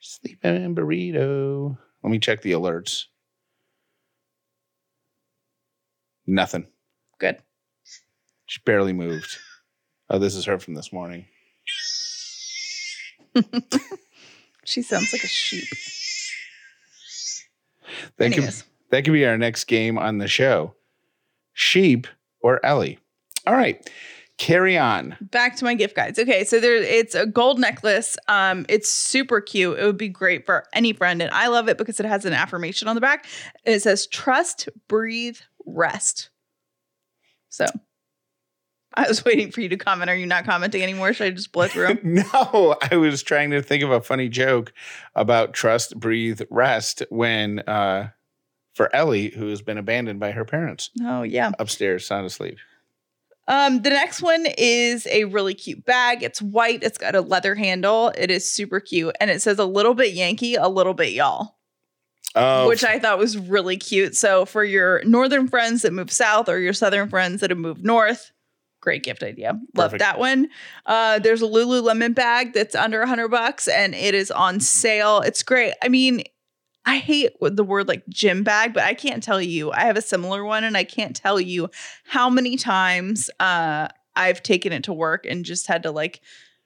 Sleeping 0.00 0.74
burrito. 0.74 1.76
Let 2.02 2.10
me 2.10 2.18
check 2.18 2.42
the 2.42 2.52
alerts. 2.52 3.04
Nothing. 6.26 6.66
Good. 7.18 7.38
She 8.46 8.60
barely 8.64 8.92
moved. 8.92 9.38
Oh, 10.08 10.18
this 10.18 10.34
is 10.34 10.44
her 10.44 10.58
from 10.58 10.74
this 10.74 10.92
morning. 10.92 11.26
She 14.66 14.82
sounds 14.82 15.12
like 15.12 15.22
a 15.22 15.28
sheep. 15.28 15.68
That 18.18 18.32
could, 18.32 18.54
that 18.90 19.04
could 19.04 19.12
be 19.12 19.26
our 19.26 19.38
next 19.38 19.64
game 19.64 19.98
on 19.98 20.18
the 20.18 20.28
show. 20.28 20.74
Sheep 21.52 22.06
or 22.40 22.64
Ellie. 22.64 22.98
All 23.46 23.54
right. 23.54 23.88
Carry 24.38 24.76
on. 24.76 25.16
Back 25.20 25.56
to 25.56 25.64
my 25.64 25.74
gift 25.74 25.96
guides. 25.96 26.18
Okay, 26.18 26.44
so 26.44 26.60
there 26.60 26.76
it's 26.76 27.14
a 27.14 27.24
gold 27.24 27.58
necklace. 27.58 28.18
Um, 28.28 28.66
it's 28.68 28.88
super 28.88 29.40
cute. 29.40 29.78
It 29.78 29.86
would 29.86 29.96
be 29.96 30.10
great 30.10 30.44
for 30.44 30.66
any 30.74 30.92
friend, 30.92 31.22
and 31.22 31.30
I 31.30 31.46
love 31.46 31.68
it 31.68 31.78
because 31.78 31.98
it 32.00 32.06
has 32.06 32.26
an 32.26 32.34
affirmation 32.34 32.86
on 32.86 32.94
the 32.94 33.00
back. 33.00 33.26
It 33.64 33.80
says 33.80 34.06
trust, 34.06 34.68
breathe, 34.88 35.38
rest. 35.64 36.28
So 37.48 37.64
I 38.98 39.08
was 39.08 39.24
waiting 39.24 39.50
for 39.50 39.60
you 39.60 39.68
to 39.68 39.76
comment. 39.76 40.10
Are 40.10 40.16
you 40.16 40.26
not 40.26 40.44
commenting 40.44 40.82
anymore? 40.82 41.12
Should 41.12 41.26
I 41.26 41.30
just 41.30 41.52
blow 41.52 41.68
through 41.68 41.88
'em? 41.88 41.98
no, 42.02 42.76
I 42.90 42.96
was 42.96 43.22
trying 43.22 43.50
to 43.50 43.62
think 43.62 43.82
of 43.82 43.90
a 43.90 44.00
funny 44.00 44.28
joke 44.28 44.72
about 45.14 45.52
trust, 45.52 45.98
breathe, 45.98 46.40
rest 46.50 47.02
when 47.10 47.60
uh 47.60 48.08
for 48.74 48.94
Ellie, 48.94 49.30
who 49.30 49.48
has 49.48 49.62
been 49.62 49.78
abandoned 49.78 50.20
by 50.20 50.32
her 50.32 50.44
parents 50.44 50.90
Oh 51.02 51.22
yeah. 51.22 51.52
upstairs, 51.58 52.06
sound 52.06 52.26
asleep. 52.26 52.58
Um, 53.48 53.82
the 53.82 53.90
next 53.90 54.22
one 54.22 54.44
is 54.58 55.06
a 55.06 55.24
really 55.24 55.54
cute 55.54 55.84
bag. 55.84 56.22
It's 56.24 56.42
white. 56.42 56.82
It's 56.82 56.98
got 56.98 57.14
a 57.14 57.20
leather 57.20 57.54
handle. 57.54 58.12
It 58.18 58.28
is 58.30 58.50
super 58.50 58.80
cute, 58.80 59.14
and 59.20 59.30
it 59.30 59.40
says 59.40 59.58
a 59.60 59.64
little 59.64 59.94
bit 59.94 60.14
Yankee, 60.14 60.56
a 60.56 60.68
little 60.68 60.94
bit 60.94 61.12
y'all. 61.12 61.54
Oh, 62.34 62.68
which 62.68 62.84
I 62.84 62.98
thought 62.98 63.18
was 63.18 63.38
really 63.38 63.76
cute. 63.78 64.14
So 64.16 64.44
for 64.44 64.62
your 64.62 65.02
northern 65.04 65.48
friends 65.48 65.82
that 65.82 65.92
move 65.92 66.10
south 66.10 66.48
or 66.50 66.58
your 66.58 66.74
southern 66.74 67.08
friends 67.08 67.40
that 67.40 67.50
have 67.50 67.58
moved 67.58 67.82
north, 67.84 68.30
great 68.86 69.02
gift 69.02 69.24
idea. 69.24 69.58
Love 69.74 69.98
that 69.98 70.16
one. 70.16 70.48
Uh, 70.86 71.18
there's 71.18 71.42
a 71.42 71.46
Lululemon 71.46 72.14
bag 72.14 72.52
that's 72.52 72.76
under 72.76 73.02
a 73.02 73.06
hundred 73.08 73.30
bucks 73.30 73.66
and 73.66 73.96
it 73.96 74.14
is 74.14 74.30
on 74.30 74.60
sale. 74.60 75.22
It's 75.22 75.42
great. 75.42 75.74
I 75.82 75.88
mean, 75.88 76.22
I 76.84 76.98
hate 76.98 77.32
the 77.40 77.64
word 77.64 77.88
like 77.88 78.06
gym 78.08 78.44
bag, 78.44 78.74
but 78.74 78.84
I 78.84 78.94
can't 78.94 79.24
tell 79.24 79.42
you. 79.42 79.72
I 79.72 79.80
have 79.80 79.96
a 79.96 80.02
similar 80.02 80.44
one 80.44 80.62
and 80.62 80.76
I 80.76 80.84
can't 80.84 81.16
tell 81.16 81.40
you 81.40 81.68
how 82.04 82.30
many 82.30 82.56
times 82.56 83.28
uh, 83.40 83.88
I've 84.14 84.44
taken 84.44 84.72
it 84.72 84.84
to 84.84 84.92
work 84.92 85.26
and 85.26 85.44
just 85.44 85.66
had 85.66 85.82
to 85.82 85.90
like 85.90 86.20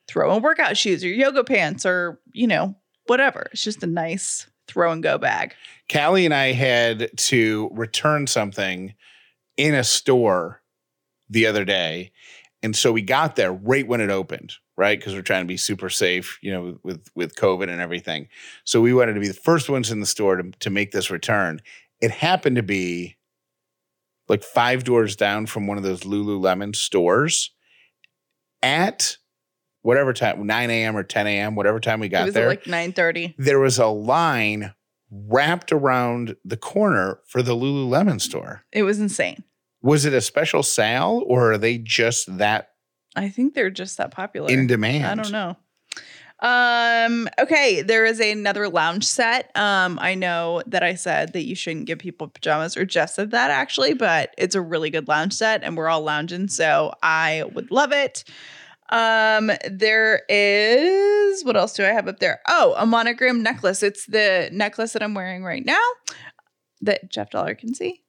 throw 0.06 0.36
in 0.36 0.42
workout 0.42 0.76
shoes 0.76 1.02
or 1.02 1.08
yoga 1.08 1.42
pants 1.42 1.86
or, 1.86 2.20
you 2.34 2.46
know, 2.46 2.76
whatever. 3.06 3.48
It's 3.52 3.64
just 3.64 3.82
a 3.82 3.86
nice 3.86 4.46
throw 4.68 4.92
and 4.92 5.02
go 5.02 5.16
bag. 5.16 5.54
Callie 5.90 6.26
and 6.26 6.34
I 6.34 6.52
had 6.52 7.16
to 7.16 7.70
return 7.72 8.26
something 8.26 8.92
in 9.56 9.74
a 9.74 9.84
store 9.84 10.59
the 11.30 11.46
other 11.46 11.64
day. 11.64 12.12
And 12.62 12.76
so 12.76 12.92
we 12.92 13.00
got 13.00 13.36
there 13.36 13.52
right 13.52 13.86
when 13.86 14.02
it 14.02 14.10
opened, 14.10 14.54
right? 14.76 14.98
Because 14.98 15.14
we're 15.14 15.22
trying 15.22 15.44
to 15.44 15.48
be 15.48 15.56
super 15.56 15.88
safe, 15.88 16.38
you 16.42 16.52
know, 16.52 16.78
with 16.82 17.08
with 17.14 17.34
COVID 17.36 17.70
and 17.70 17.80
everything. 17.80 18.28
So 18.64 18.82
we 18.82 18.92
wanted 18.92 19.14
to 19.14 19.20
be 19.20 19.28
the 19.28 19.34
first 19.34 19.70
ones 19.70 19.90
in 19.90 20.00
the 20.00 20.06
store 20.06 20.36
to, 20.36 20.50
to 20.50 20.68
make 20.68 20.92
this 20.92 21.10
return. 21.10 21.62
It 22.02 22.10
happened 22.10 22.56
to 22.56 22.62
be 22.62 23.16
like 24.28 24.42
five 24.42 24.84
doors 24.84 25.16
down 25.16 25.46
from 25.46 25.66
one 25.66 25.78
of 25.78 25.82
those 25.82 26.00
Lululemon 26.00 26.76
stores 26.76 27.50
at 28.62 29.16
whatever 29.82 30.12
time, 30.12 30.46
9 30.46 30.70
a.m. 30.70 30.96
or 30.96 31.02
10 31.02 31.26
a.m., 31.26 31.54
whatever 31.54 31.80
time 31.80 32.00
we 32.00 32.08
got 32.08 32.26
was 32.26 32.34
there 32.34 32.48
like 32.48 32.64
9:30. 32.64 33.34
there 33.38 33.58
was 33.58 33.78
a 33.78 33.86
line 33.86 34.74
wrapped 35.10 35.72
around 35.72 36.36
the 36.44 36.56
corner 36.56 37.20
for 37.26 37.42
the 37.42 37.56
Lululemon 37.56 38.20
store. 38.20 38.64
It 38.72 38.82
was 38.82 39.00
insane. 39.00 39.44
Was 39.82 40.04
it 40.04 40.12
a 40.12 40.20
special 40.20 40.62
sale 40.62 41.22
or 41.26 41.52
are 41.52 41.58
they 41.58 41.78
just 41.78 42.38
that 42.38 42.70
I 43.16 43.28
think 43.28 43.54
they're 43.54 43.70
just 43.70 43.98
that 43.98 44.10
popular. 44.10 44.50
in 44.50 44.66
demand? 44.66 45.06
I 45.06 45.22
don't 45.22 45.32
know. 45.32 45.56
Um, 46.42 47.28
okay, 47.38 47.82
there 47.82 48.06
is 48.06 48.18
another 48.18 48.68
lounge 48.68 49.04
set. 49.04 49.54
Um, 49.56 49.98
I 50.00 50.14
know 50.14 50.62
that 50.66 50.82
I 50.82 50.94
said 50.94 51.34
that 51.34 51.44
you 51.44 51.54
shouldn't 51.54 51.84
give 51.84 51.98
people 51.98 52.28
pajamas, 52.28 52.76
or 52.76 52.86
Jeff 52.86 53.10
said 53.10 53.32
that 53.32 53.50
actually, 53.50 53.92
but 53.92 54.34
it's 54.38 54.54
a 54.54 54.60
really 54.60 54.88
good 54.88 55.06
lounge 55.06 55.34
set 55.34 55.62
and 55.62 55.76
we're 55.76 55.88
all 55.88 56.00
lounging, 56.00 56.48
so 56.48 56.94
I 57.02 57.44
would 57.52 57.70
love 57.70 57.92
it. 57.92 58.24
Um, 58.88 59.52
there 59.70 60.22
is 60.28 61.44
what 61.44 61.56
else 61.56 61.74
do 61.74 61.84
I 61.84 61.88
have 61.88 62.08
up 62.08 62.18
there? 62.18 62.40
Oh, 62.48 62.74
a 62.76 62.86
monogram 62.86 63.42
necklace. 63.42 63.82
It's 63.82 64.06
the 64.06 64.48
necklace 64.52 64.94
that 64.94 65.02
I'm 65.02 65.14
wearing 65.14 65.44
right 65.44 65.64
now 65.64 65.82
that 66.80 67.10
Jeff 67.10 67.30
Dauler 67.30 67.54
can 67.54 67.74
see. 67.74 68.02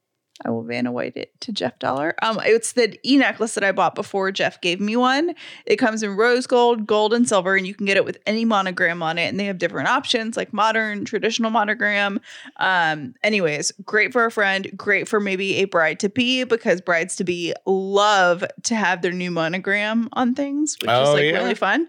I 0.43 0.49
will 0.49 0.63
Vanna 0.63 0.91
White 0.91 1.15
it 1.15 1.31
to 1.41 1.51
Jeff 1.51 1.77
Dauler. 1.79 2.15
Um, 2.21 2.39
it's 2.43 2.73
the 2.73 2.97
e 3.07 3.17
necklace 3.17 3.53
that 3.55 3.63
I 3.63 3.71
bought 3.71 3.95
before 3.95 4.31
Jeff 4.31 4.59
gave 4.61 4.79
me 4.79 4.95
one. 4.95 5.33
It 5.65 5.77
comes 5.77 6.03
in 6.03 6.15
rose 6.15 6.47
gold, 6.47 6.87
gold, 6.87 7.13
and 7.13 7.27
silver, 7.27 7.55
and 7.55 7.67
you 7.67 7.73
can 7.75 7.85
get 7.85 7.97
it 7.97 8.05
with 8.05 8.17
any 8.25 8.45
monogram 8.45 9.03
on 9.03 9.17
it. 9.17 9.27
And 9.27 9.39
they 9.39 9.45
have 9.45 9.57
different 9.57 9.87
options 9.89 10.35
like 10.37 10.53
modern, 10.53 11.05
traditional 11.05 11.51
monogram. 11.51 12.19
Um, 12.57 13.13
anyways, 13.23 13.71
great 13.85 14.11
for 14.13 14.25
a 14.25 14.31
friend, 14.31 14.71
great 14.75 15.07
for 15.07 15.19
maybe 15.19 15.57
a 15.57 15.65
bride 15.65 15.99
to 16.01 16.09
be 16.09 16.43
because 16.43 16.81
brides 16.81 17.15
to 17.17 17.23
be 17.23 17.53
love 17.65 18.43
to 18.63 18.75
have 18.75 19.01
their 19.01 19.11
new 19.11 19.31
monogram 19.31 20.09
on 20.13 20.33
things, 20.35 20.75
which 20.81 20.89
is 20.91 21.07
Oh, 21.09 21.13
like 21.13 21.23
yeah. 21.25 21.37
really 21.37 21.55
fun. 21.55 21.87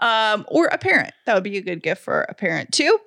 Um, 0.00 0.44
or 0.48 0.66
a 0.66 0.76
parent. 0.78 1.14
That 1.24 1.34
would 1.34 1.44
be 1.44 1.56
a 1.56 1.62
good 1.62 1.82
gift 1.82 2.02
for 2.02 2.22
a 2.22 2.34
parent 2.34 2.72
too. 2.72 2.98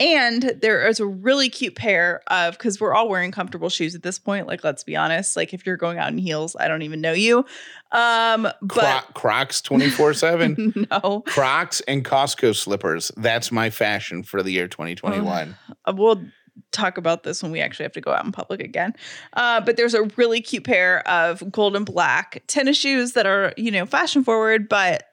And 0.00 0.42
there 0.60 0.86
is 0.88 0.98
a 0.98 1.06
really 1.06 1.48
cute 1.48 1.76
pair 1.76 2.22
of 2.26 2.58
because 2.58 2.80
we're 2.80 2.94
all 2.94 3.08
wearing 3.08 3.30
comfortable 3.30 3.68
shoes 3.68 3.94
at 3.94 4.02
this 4.02 4.18
point. 4.18 4.46
Like, 4.46 4.64
let's 4.64 4.82
be 4.82 4.96
honest. 4.96 5.36
Like, 5.36 5.54
if 5.54 5.64
you're 5.64 5.76
going 5.76 5.98
out 5.98 6.08
in 6.08 6.18
heels, 6.18 6.56
I 6.58 6.66
don't 6.66 6.82
even 6.82 7.00
know 7.00 7.12
you. 7.12 7.44
Um, 7.92 8.48
but 8.60 9.14
Crocs 9.14 9.60
24 9.60 10.14
7. 10.14 10.86
no, 10.90 11.22
Crocs 11.26 11.80
and 11.82 12.04
Costco 12.04 12.56
slippers. 12.56 13.12
That's 13.16 13.52
my 13.52 13.70
fashion 13.70 14.24
for 14.24 14.42
the 14.42 14.50
year 14.50 14.66
2021. 14.66 15.54
Uh, 15.86 15.92
we'll 15.96 16.24
talk 16.72 16.98
about 16.98 17.22
this 17.22 17.42
when 17.42 17.52
we 17.52 17.60
actually 17.60 17.84
have 17.84 17.92
to 17.92 18.00
go 18.00 18.12
out 18.12 18.24
in 18.24 18.32
public 18.32 18.60
again. 18.60 18.94
Uh, 19.34 19.60
but 19.60 19.76
there's 19.76 19.94
a 19.94 20.04
really 20.16 20.40
cute 20.40 20.64
pair 20.64 21.06
of 21.08 21.50
gold 21.50 21.76
and 21.76 21.86
black 21.86 22.42
tennis 22.46 22.76
shoes 22.76 23.12
that 23.12 23.26
are, 23.26 23.52
you 23.56 23.70
know, 23.70 23.86
fashion 23.86 24.24
forward, 24.24 24.68
but 24.68 25.04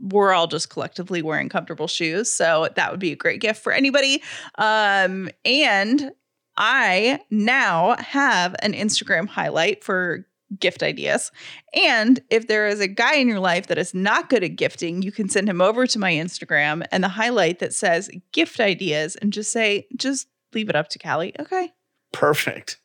we're 0.00 0.32
all 0.32 0.46
just 0.46 0.70
collectively 0.70 1.22
wearing 1.22 1.48
comfortable 1.48 1.88
shoes. 1.88 2.30
So 2.30 2.68
that 2.76 2.90
would 2.90 3.00
be 3.00 3.12
a 3.12 3.16
great 3.16 3.40
gift 3.40 3.62
for 3.62 3.72
anybody. 3.72 4.22
Um, 4.58 5.30
and 5.44 6.12
I 6.56 7.20
now 7.30 7.96
have 7.98 8.54
an 8.62 8.72
Instagram 8.72 9.28
highlight 9.28 9.82
for 9.82 10.26
gift 10.58 10.82
ideas. 10.82 11.30
And 11.74 12.20
if 12.28 12.48
there 12.48 12.66
is 12.66 12.80
a 12.80 12.88
guy 12.88 13.14
in 13.14 13.28
your 13.28 13.38
life 13.38 13.68
that 13.68 13.78
is 13.78 13.94
not 13.94 14.28
good 14.28 14.42
at 14.42 14.56
gifting, 14.56 15.02
you 15.02 15.12
can 15.12 15.28
send 15.28 15.48
him 15.48 15.60
over 15.60 15.86
to 15.86 15.98
my 15.98 16.12
Instagram 16.12 16.84
and 16.90 17.04
the 17.04 17.08
highlight 17.08 17.60
that 17.60 17.72
says 17.72 18.10
gift 18.32 18.58
ideas 18.58 19.16
and 19.16 19.32
just 19.32 19.52
say, 19.52 19.86
just 19.96 20.26
leave 20.52 20.68
it 20.68 20.76
up 20.76 20.88
to 20.88 20.98
Callie. 20.98 21.34
Okay. 21.38 21.72
Perfect. 22.12 22.78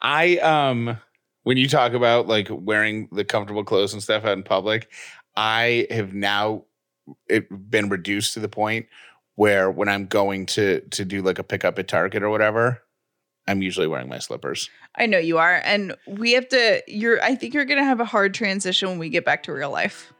I 0.00 0.38
um 0.38 0.98
when 1.42 1.56
you 1.56 1.68
talk 1.68 1.92
about 1.92 2.28
like 2.28 2.48
wearing 2.50 3.08
the 3.12 3.24
comfortable 3.24 3.64
clothes 3.64 3.92
and 3.92 4.02
stuff 4.02 4.24
out 4.24 4.32
in 4.32 4.42
public, 4.42 4.90
I 5.36 5.86
have 5.90 6.14
now 6.14 6.64
it 7.28 7.70
been 7.70 7.88
reduced 7.88 8.34
to 8.34 8.40
the 8.40 8.48
point 8.48 8.86
where 9.36 9.70
when 9.70 9.88
I'm 9.88 10.06
going 10.06 10.46
to 10.46 10.80
to 10.80 11.04
do 11.04 11.22
like 11.22 11.38
a 11.38 11.44
pickup 11.44 11.78
at 11.78 11.88
Target 11.88 12.22
or 12.22 12.30
whatever, 12.30 12.82
I'm 13.46 13.62
usually 13.62 13.86
wearing 13.86 14.08
my 14.08 14.18
slippers. 14.18 14.70
I 14.96 15.06
know 15.06 15.18
you 15.18 15.38
are. 15.38 15.60
And 15.64 15.96
we 16.06 16.32
have 16.32 16.48
to, 16.50 16.82
you're, 16.86 17.22
I 17.22 17.34
think 17.34 17.54
you're 17.54 17.64
going 17.64 17.78
to 17.80 17.84
have 17.84 18.00
a 18.00 18.04
hard 18.04 18.34
transition 18.34 18.88
when 18.88 18.98
we 18.98 19.08
get 19.08 19.24
back 19.24 19.42
to 19.44 19.52
real 19.52 19.70
life. 19.70 20.12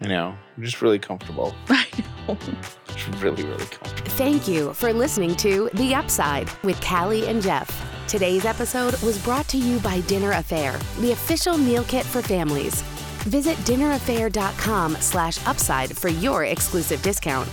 I 0.00 0.08
know, 0.08 0.36
I'm 0.56 0.62
just 0.62 0.80
really 0.80 0.98
comfortable. 0.98 1.54
I 1.68 1.86
know. 2.28 2.38
Just 2.86 3.22
really, 3.22 3.44
really 3.44 3.64
comfortable. 3.64 4.10
Thank 4.12 4.46
you 4.46 4.74
for 4.74 4.92
listening 4.92 5.34
to 5.36 5.70
The 5.74 5.94
Upside 5.94 6.50
with 6.62 6.80
Callie 6.80 7.26
and 7.26 7.42
Jeff. 7.42 7.84
Today's 8.06 8.44
episode 8.44 9.00
was 9.02 9.22
brought 9.22 9.48
to 9.48 9.58
you 9.58 9.78
by 9.80 10.00
Dinner 10.02 10.32
Affair, 10.32 10.78
the 11.00 11.12
official 11.12 11.58
meal 11.58 11.84
kit 11.84 12.04
for 12.04 12.22
families. 12.22 12.82
Visit 13.28 13.58
dinneraffair.com 13.58 14.96
slash 14.96 15.46
upside 15.46 15.94
for 15.94 16.08
your 16.08 16.46
exclusive 16.46 17.02
discount. 17.02 17.46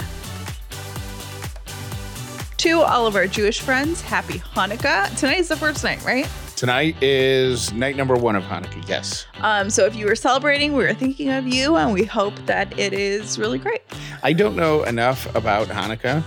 To 2.57 2.79
all 2.79 3.05
of 3.05 3.17
our 3.17 3.27
Jewish 3.27 3.59
friends, 3.59 3.99
happy 3.99 4.39
Hanukkah. 4.39 5.13
Tonight's 5.19 5.49
the 5.49 5.57
first 5.57 5.83
night, 5.83 6.03
right? 6.05 6.29
Tonight 6.55 6.95
is 7.03 7.73
night 7.73 7.97
number 7.97 8.15
one 8.15 8.37
of 8.37 8.43
Hanukkah. 8.43 8.87
Yes. 8.87 9.25
Um, 9.41 9.69
so 9.69 9.85
if 9.85 9.97
you 9.97 10.05
were 10.05 10.15
celebrating, 10.15 10.73
we 10.73 10.85
were 10.85 10.93
thinking 10.93 11.29
of 11.29 11.45
you 11.45 11.75
and 11.75 11.91
we 11.91 12.05
hope 12.05 12.33
that 12.45 12.79
it 12.79 12.93
is 12.93 13.37
really 13.37 13.59
great. 13.59 13.81
I 14.23 14.31
don't 14.31 14.55
know 14.55 14.83
enough 14.83 15.35
about 15.35 15.67
Hanukkah. 15.67 16.23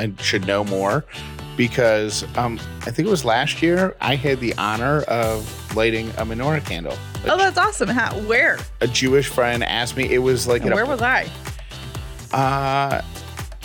I 0.00 0.12
should 0.20 0.48
know 0.48 0.64
more 0.64 1.04
because 1.56 2.24
um, 2.36 2.58
I 2.82 2.90
think 2.90 3.06
it 3.06 3.10
was 3.10 3.24
last 3.24 3.62
year 3.62 3.94
I 4.00 4.14
had 4.16 4.40
the 4.40 4.54
honor 4.56 5.02
of 5.02 5.76
lighting 5.76 6.08
a 6.10 6.24
menorah 6.24 6.64
candle. 6.64 6.96
Oh, 7.26 7.36
that's 7.36 7.58
awesome. 7.58 7.88
How, 7.88 8.14
where? 8.20 8.58
a 8.80 8.86
Jewish 8.86 9.28
friend 9.28 9.62
asked 9.62 9.96
me. 9.96 10.10
It 10.12 10.18
was 10.18 10.46
like 10.48 10.62
at 10.64 10.72
a- 10.72 10.74
where 10.74 10.86
was 10.86 11.02
I? 11.02 11.28
uh, 12.32 13.02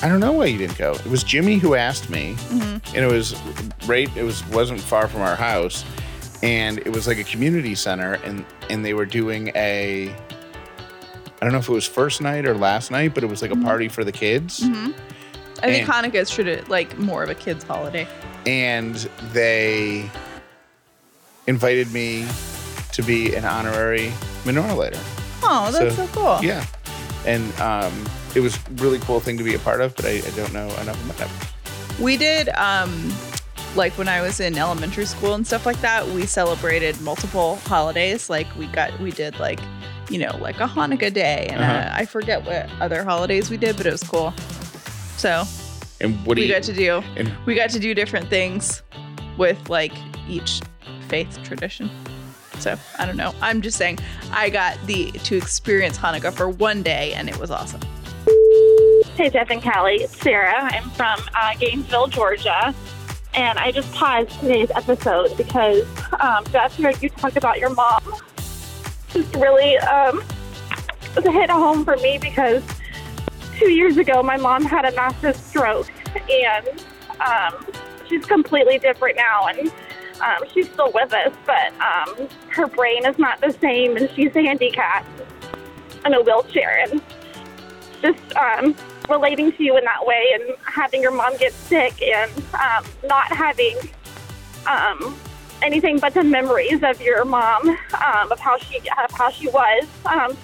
I 0.02 0.10
don't 0.10 0.20
know 0.20 0.34
why 0.34 0.46
you 0.48 0.58
didn't 0.58 0.78
go. 0.78 0.92
It 0.94 1.06
was 1.06 1.24
Jimmy 1.24 1.58
who 1.58 1.76
asked 1.76 2.10
me, 2.10 2.34
Mm-hmm. 2.50 2.96
and 2.96 3.06
it 3.06 3.12
was 3.12 3.36
right. 3.88 4.10
It 4.18 4.24
was 4.24 4.46
wasn't 4.50 4.82
far 4.82 5.08
from 5.08 5.22
our 5.22 5.36
house, 5.36 5.86
and 6.44 6.80
it 6.80 6.90
was 6.92 7.08
like 7.08 7.18
a 7.18 7.24
community 7.24 7.76
center, 7.76 8.14
and 8.26 8.46
and 8.70 8.84
they 8.84 8.94
were 8.94 9.06
doing 9.06 9.52
a. 9.56 10.14
I 11.42 11.46
don't 11.46 11.52
know 11.54 11.60
if 11.60 11.70
it 11.70 11.74
was 11.74 11.86
first 11.86 12.22
night 12.22 12.46
or 12.46 12.56
last 12.56 12.92
night, 12.92 13.14
but 13.14 13.24
it 13.24 13.28
was 13.28 13.42
like 13.42 13.52
a 13.52 13.56
party 13.56 13.88
for 13.88 14.04
the 14.04 14.12
kids. 14.12 14.66
hmm 14.66 14.92
I 15.66 15.72
think 15.72 15.90
And- 15.90 16.14
Hanukkah 16.14 16.22
is 16.22 16.30
treated 16.30 16.70
like 16.70 16.98
more 17.00 17.24
of 17.24 17.30
a 17.30 17.36
kids' 17.36 17.64
holiday. 17.64 18.08
and 18.46 18.96
they 19.34 20.10
invited 21.48 21.92
me 21.92 22.28
to 22.94 23.02
be 23.02 23.36
an 23.36 23.46
honorary 23.46 24.12
menorah 24.44 24.76
lighter. 24.78 25.00
Oh, 25.44 25.70
that's 25.72 25.96
so, 25.96 26.06
So, 26.06 26.12
cool. 26.14 26.40
Yeah, 26.44 26.64
and 27.26 27.44
um, 27.60 27.94
it 28.36 28.40
was 28.42 28.58
really 28.76 29.00
cool 29.00 29.20
thing 29.20 29.38
to 29.38 29.44
be 29.44 29.54
a 29.56 29.60
part 29.60 29.82
of, 29.82 29.96
but 29.96 30.06
I, 30.06 30.18
I 30.26 30.30
don't 30.36 30.54
know 30.54 30.68
enough 30.82 31.00
about 31.10 31.28
it. 31.30 32.02
We 32.02 32.18
did 32.18 32.50
um 32.50 33.14
like 33.76 33.98
when 33.98 34.08
I 34.08 34.22
was 34.22 34.40
in 34.40 34.58
elementary 34.58 35.06
school 35.06 35.34
and 35.34 35.46
stuff 35.46 35.66
like 35.66 35.80
that, 35.82 36.08
we 36.10 36.26
celebrated 36.26 37.00
multiple 37.02 37.58
holidays. 37.66 38.30
Like 38.30 38.48
we 38.58 38.68
got 38.68 38.98
we 39.00 39.12
did 39.12 39.38
like, 39.40 39.60
you 40.10 40.18
know, 40.20 40.36
like 40.40 40.60
a 40.60 40.68
Hanukkah 40.68 41.12
day 41.14 41.48
and 41.52 41.62
Uh-huh. 41.62 41.90
I 41.94 42.06
forget 42.06 42.46
what 42.46 42.70
other 42.80 43.04
holidays 43.04 43.50
we 43.50 43.58
did, 43.58 43.76
but 43.78 43.86
it 43.86 43.92
was 43.92 44.04
cool. 44.04 44.34
So, 45.18 45.44
And 46.02 46.16
what 46.26 46.36
do 46.36 46.42
we 46.42 46.48
you? 46.48 46.54
got 46.54 46.64
to 46.64 46.74
do 46.74 47.02
and 47.16 47.32
we 47.46 47.56
got 47.56 47.70
to 47.72 47.80
do 47.80 47.94
different 47.94 48.30
things 48.30 48.84
with 49.38 49.70
like 49.70 49.94
each 50.28 50.62
faith 51.08 51.40
tradition. 51.44 51.90
So, 52.60 52.78
I 53.00 53.06
don't 53.06 53.18
know. 53.18 53.34
I'm 53.42 53.62
just 53.62 53.78
saying 53.78 54.00
I 54.32 54.50
got 54.50 54.78
the 54.86 55.12
to 55.12 55.36
experience 55.38 55.98
Hanukkah 55.98 56.34
for 56.34 56.50
one 56.50 56.82
day 56.84 57.14
and 57.14 57.30
it 57.30 57.38
was 57.38 57.52
awesome. 57.52 57.82
Hey, 59.16 59.30
Jeff 59.30 59.50
and 59.50 59.62
Callie. 59.64 59.96
It's 59.96 60.18
Sarah. 60.18 60.54
I'm 60.62 60.90
from 60.92 61.20
uh, 61.36 61.54
Gainesville, 61.60 62.08
Georgia. 62.08 62.74
And 63.34 63.60
I 63.60 63.72
just 63.72 63.92
paused 63.94 64.30
today's 64.40 64.72
episode 64.72 65.36
because, 65.38 65.84
um, 66.22 66.46
Jeff, 66.52 66.76
hearing 66.76 66.96
you 67.02 67.10
talk 67.10 67.36
about 67.36 67.60
your 67.60 67.70
mom 67.74 68.02
just 69.10 69.34
really 69.36 69.78
um, 69.80 70.24
was 71.16 71.26
a 71.26 71.32
hit 71.32 71.50
home 71.50 71.84
for 71.86 71.96
me 71.98 72.18
because 72.18 72.64
two 73.58 73.72
years 73.72 73.98
ago, 73.98 74.22
my 74.22 74.38
mom 74.38 74.64
had 74.64 74.86
a 74.86 74.96
massive 74.96 75.36
stroke 75.36 75.92
and 76.30 76.68
um, 77.20 77.66
she's 78.08 78.26
completely 78.26 78.80
different 78.80 79.18
now. 79.18 79.48
And 79.48 79.72
um, 80.22 80.48
she's 80.54 80.70
still 80.70 80.92
with 80.94 81.14
us, 81.14 81.34
but 81.46 81.74
um, 81.82 82.28
her 82.50 82.68
brain 82.68 83.06
is 83.06 83.18
not 83.18 83.42
the 83.42 83.52
same 83.52 83.98
and 83.98 84.10
she's 84.16 84.34
handicapped 84.34 85.08
in 86.06 86.14
a 86.14 86.22
wheelchair. 86.22 86.86
And 86.90 87.02
just 88.02 88.36
um, 88.36 88.76
relating 89.10 89.52
to 89.54 89.64
you 89.64 89.78
in 89.78 89.84
that 89.86 90.06
way 90.06 90.32
and 90.34 90.56
having 90.66 91.02
your 91.02 91.12
mom 91.12 91.38
get 91.38 91.54
sick 91.54 92.02
and 92.02 92.32
um, 92.54 92.86
not 93.06 93.26
having 93.28 93.78
um, 94.68 95.16
anything 95.62 95.98
but 96.00 96.14
the 96.14 96.24
memories 96.24 96.84
of 96.84 97.00
your 97.02 97.24
mom 97.24 97.70
um, 97.70 98.32
of 98.32 98.40
how 98.40 98.58
she 98.58 98.78
of 99.04 99.12
how 99.12 99.30
she 99.30 99.48
was 99.48 99.88
um, 100.06 100.36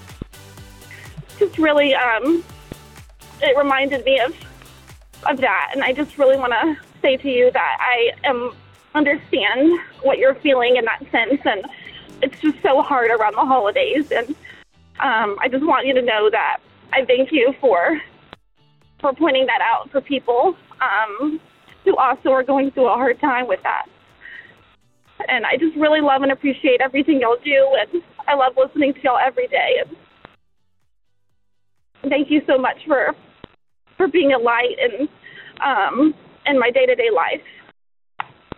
just 1.37 1.57
really 1.57 1.93
um, 1.93 2.43
it 3.41 3.57
reminded 3.57 4.05
me 4.05 4.19
of 4.19 4.35
of 5.29 5.37
that 5.37 5.71
and 5.73 5.83
I 5.83 5.93
just 5.93 6.17
really 6.17 6.37
want 6.37 6.53
to 6.53 6.77
say 7.01 7.17
to 7.17 7.29
you 7.29 7.51
that 7.51 7.77
I 7.79 8.11
am 8.27 8.53
understand 8.95 9.79
what 10.01 10.17
you're 10.17 10.35
feeling 10.35 10.75
in 10.77 10.85
that 10.85 10.99
sense 11.11 11.41
and 11.45 11.65
it's 12.21 12.39
just 12.39 12.61
so 12.61 12.81
hard 12.81 13.11
around 13.11 13.33
the 13.35 13.45
holidays 13.45 14.11
and 14.11 14.29
um, 14.99 15.37
I 15.39 15.47
just 15.49 15.65
want 15.65 15.87
you 15.87 15.93
to 15.95 16.01
know 16.01 16.29
that 16.29 16.57
I 16.93 17.05
thank 17.05 17.31
you 17.31 17.53
for 17.59 17.99
for 18.99 19.13
pointing 19.13 19.47
that 19.47 19.61
out 19.61 19.89
for 19.89 19.99
people 19.99 20.55
um, 20.79 21.39
who 21.83 21.97
also 21.97 22.29
are 22.29 22.43
going 22.43 22.71
through 22.71 22.87
a 22.87 22.93
hard 22.93 23.19
time 23.19 23.47
with 23.47 23.61
that. 23.63 23.87
And 25.27 25.45
I 25.45 25.57
just 25.57 25.75
really 25.75 26.01
love 26.01 26.21
and 26.21 26.31
appreciate 26.31 26.81
everything 26.81 27.19
y'all 27.19 27.37
do, 27.43 27.77
and 27.79 28.03
I 28.27 28.35
love 28.35 28.53
listening 28.57 28.93
to 28.93 29.01
y'all 29.01 29.17
every 29.17 29.47
day. 29.47 29.83
And 32.01 32.09
thank 32.09 32.29
you 32.31 32.41
so 32.47 32.57
much 32.57 32.77
for 32.85 33.15
for 34.01 34.07
being 34.07 34.33
a 34.33 34.39
light 34.39 34.77
and 34.81 35.07
um, 35.63 36.15
in 36.47 36.59
my 36.59 36.71
day 36.71 36.87
to 36.87 36.95
day 36.95 37.11
life. 37.11 37.41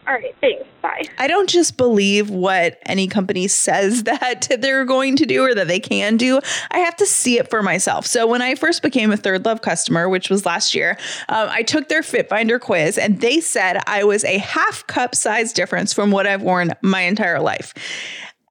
All 0.05 0.13
right, 0.13 0.35
thanks. 0.41 0.65
Bye. 0.81 1.03
I 1.17 1.27
don't 1.27 1.49
just 1.49 1.77
believe 1.77 2.29
what 2.29 2.77
any 2.85 3.07
company 3.07 3.47
says 3.47 4.03
that 4.05 4.47
they're 4.59 4.85
going 4.85 5.17
to 5.17 5.25
do 5.25 5.43
or 5.43 5.53
that 5.53 5.67
they 5.67 5.79
can 5.79 6.17
do. 6.17 6.39
I 6.71 6.79
have 6.79 6.95
to 6.97 7.05
see 7.05 7.39
it 7.39 7.49
for 7.49 7.61
myself. 7.61 8.05
So 8.05 8.25
when 8.25 8.41
I 8.41 8.55
first 8.55 8.81
became 8.81 9.11
a 9.11 9.17
Third 9.17 9.45
Love 9.45 9.61
customer, 9.61 10.07
which 10.07 10.29
was 10.29 10.45
last 10.45 10.75
year, 10.75 10.97
um, 11.29 11.47
I 11.49 11.63
took 11.63 11.89
their 11.89 12.03
Fit 12.03 12.29
Finder 12.29 12.59
quiz, 12.59 12.97
and 12.97 13.19
they 13.19 13.39
said 13.41 13.81
I 13.85 14.03
was 14.03 14.23
a 14.23 14.37
half 14.37 14.87
cup 14.87 15.15
size 15.15 15.51
difference 15.51 15.93
from 15.93 16.11
what 16.11 16.25
I've 16.25 16.41
worn 16.41 16.71
my 16.81 17.01
entire 17.01 17.39
life. 17.41 17.73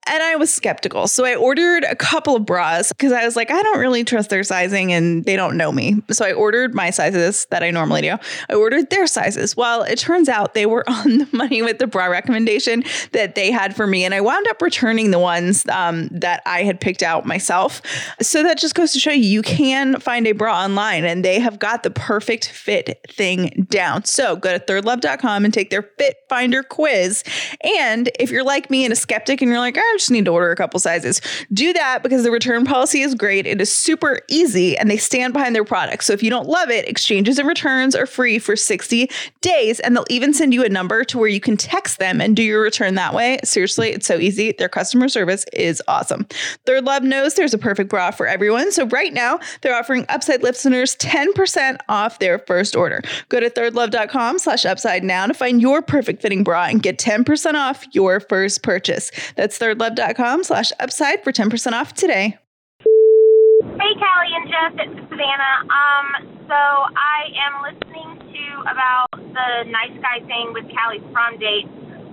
And 0.08 0.20
I 0.20 0.34
was 0.34 0.52
skeptical. 0.52 1.06
So 1.06 1.24
I 1.24 1.36
ordered 1.36 1.84
a 1.84 1.94
couple 1.94 2.34
of 2.34 2.44
bras 2.44 2.88
because 2.88 3.12
I 3.12 3.24
was 3.24 3.36
like, 3.36 3.52
I 3.52 3.62
don't 3.62 3.78
really 3.78 4.02
trust 4.02 4.30
their 4.30 4.42
sizing 4.42 4.92
and 4.92 5.24
they 5.24 5.36
don't 5.36 5.56
know 5.56 5.70
me. 5.70 6.02
So 6.10 6.24
I 6.24 6.32
ordered 6.32 6.74
my 6.74 6.90
sizes 6.90 7.46
that 7.50 7.62
I 7.62 7.70
normally 7.70 8.02
do. 8.02 8.16
I 8.50 8.54
ordered 8.54 8.90
their 8.90 9.06
sizes. 9.06 9.56
Well, 9.56 9.82
it 9.84 10.00
turns 10.00 10.28
out 10.28 10.54
they 10.54 10.66
were 10.66 10.84
on 10.90 11.18
the 11.18 11.28
money 11.32 11.62
with 11.62 11.78
the 11.78 11.86
bra 11.86 12.06
recommendation 12.06 12.82
that 13.12 13.36
they 13.36 13.52
had 13.52 13.76
for 13.76 13.86
me. 13.86 14.04
And 14.04 14.12
I 14.12 14.20
wound 14.20 14.46
up 14.48 14.60
returning 14.60 15.12
the 15.12 15.20
ones 15.20 15.66
um, 15.68 16.08
that 16.08 16.42
I 16.46 16.64
had 16.64 16.80
picked 16.80 17.04
out 17.04 17.24
myself. 17.24 17.80
So 18.20 18.42
that 18.42 18.58
just 18.58 18.74
goes 18.74 18.92
to 18.92 18.98
show 18.98 19.12
you, 19.12 19.22
you 19.22 19.42
can 19.42 20.00
find 20.00 20.26
a 20.26 20.32
bra 20.32 20.64
online 20.64 21.04
and 21.04 21.24
they 21.24 21.38
have 21.38 21.60
got 21.60 21.84
the 21.84 21.90
perfect 21.90 22.48
fit 22.48 22.98
thing 23.08 23.66
down. 23.70 24.04
So 24.04 24.34
go 24.34 24.58
to 24.58 24.64
thirdlove.com 24.64 25.44
and 25.44 25.54
take 25.54 25.70
their 25.70 25.82
fit 25.82 26.16
finder 26.28 26.64
quiz. 26.64 27.22
And 27.62 28.10
if 28.18 28.32
you're 28.32 28.44
like 28.44 28.68
me 28.68 28.84
and 28.84 28.92
a 28.92 28.96
skeptic 28.96 29.40
and 29.42 29.48
you're 29.48 29.60
like, 29.60 29.78
I 29.78 29.91
just 29.96 30.10
need 30.10 30.24
to 30.26 30.30
order 30.30 30.50
a 30.50 30.56
couple 30.56 30.78
sizes, 30.80 31.20
do 31.52 31.72
that 31.72 32.02
because 32.02 32.22
the 32.22 32.30
return 32.30 32.64
policy 32.64 33.02
is 33.02 33.14
great. 33.14 33.46
It 33.46 33.60
is 33.60 33.72
super 33.72 34.20
easy 34.28 34.76
and 34.76 34.90
they 34.90 34.96
stand 34.96 35.32
behind 35.32 35.54
their 35.54 35.64
products. 35.64 36.06
So 36.06 36.12
if 36.12 36.22
you 36.22 36.30
don't 36.30 36.48
love 36.48 36.70
it, 36.70 36.88
exchanges 36.88 37.38
and 37.38 37.48
returns 37.48 37.94
are 37.94 38.06
free 38.06 38.38
for 38.38 38.56
60 38.56 39.10
days. 39.40 39.80
And 39.80 39.96
they'll 39.96 40.04
even 40.10 40.32
send 40.32 40.54
you 40.54 40.64
a 40.64 40.68
number 40.68 41.04
to 41.04 41.18
where 41.18 41.28
you 41.28 41.40
can 41.40 41.56
text 41.56 41.98
them 41.98 42.20
and 42.20 42.36
do 42.36 42.42
your 42.42 42.62
return 42.62 42.94
that 42.94 43.14
way. 43.14 43.38
Seriously, 43.44 43.90
it's 43.90 44.06
so 44.06 44.18
easy. 44.18 44.52
Their 44.52 44.68
customer 44.68 45.08
service 45.08 45.44
is 45.52 45.82
awesome. 45.88 46.26
Third 46.66 46.84
Love 46.84 47.02
knows 47.02 47.34
there's 47.34 47.54
a 47.54 47.58
perfect 47.58 47.90
bra 47.90 48.10
for 48.10 48.26
everyone. 48.26 48.70
So 48.72 48.86
right 48.86 49.12
now, 49.12 49.38
they're 49.60 49.74
offering 49.74 50.06
Upside 50.08 50.42
listeners 50.42 50.94
10% 50.96 51.78
off 51.88 52.18
their 52.18 52.38
first 52.40 52.76
order. 52.76 53.02
Go 53.28 53.40
to 53.40 53.48
thirdlove.com 53.48 54.38
slash 54.38 54.64
upside 54.64 55.02
now 55.02 55.26
to 55.26 55.34
find 55.34 55.60
your 55.60 55.82
perfect 55.82 56.22
fitting 56.22 56.44
bra 56.44 56.64
and 56.64 56.82
get 56.82 56.98
10% 56.98 57.54
off 57.54 57.84
your 57.92 58.20
first 58.20 58.62
purchase. 58.62 59.10
That's 59.36 59.58
thirdlove.com 59.82 60.44
slash 60.44 60.72
upside 60.80 61.22
for 61.24 61.32
10% 61.32 61.72
off 61.72 61.94
today. 61.94 62.38
Hey, 62.80 63.94
Callie 63.98 64.34
and 64.34 64.48
Jeff, 64.48 64.72
it's 64.78 65.10
Savannah. 65.10 65.56
Um, 65.66 66.06
so 66.46 66.54
I 66.54 67.30
am 67.46 67.62
listening 67.62 68.18
to 68.32 68.60
about 68.62 69.10
the 69.12 69.70
nice 69.70 69.96
guy 70.00 70.24
thing 70.26 70.52
with 70.52 70.64
Callie's 70.70 71.02
prom 71.12 71.38
date. 71.38 71.66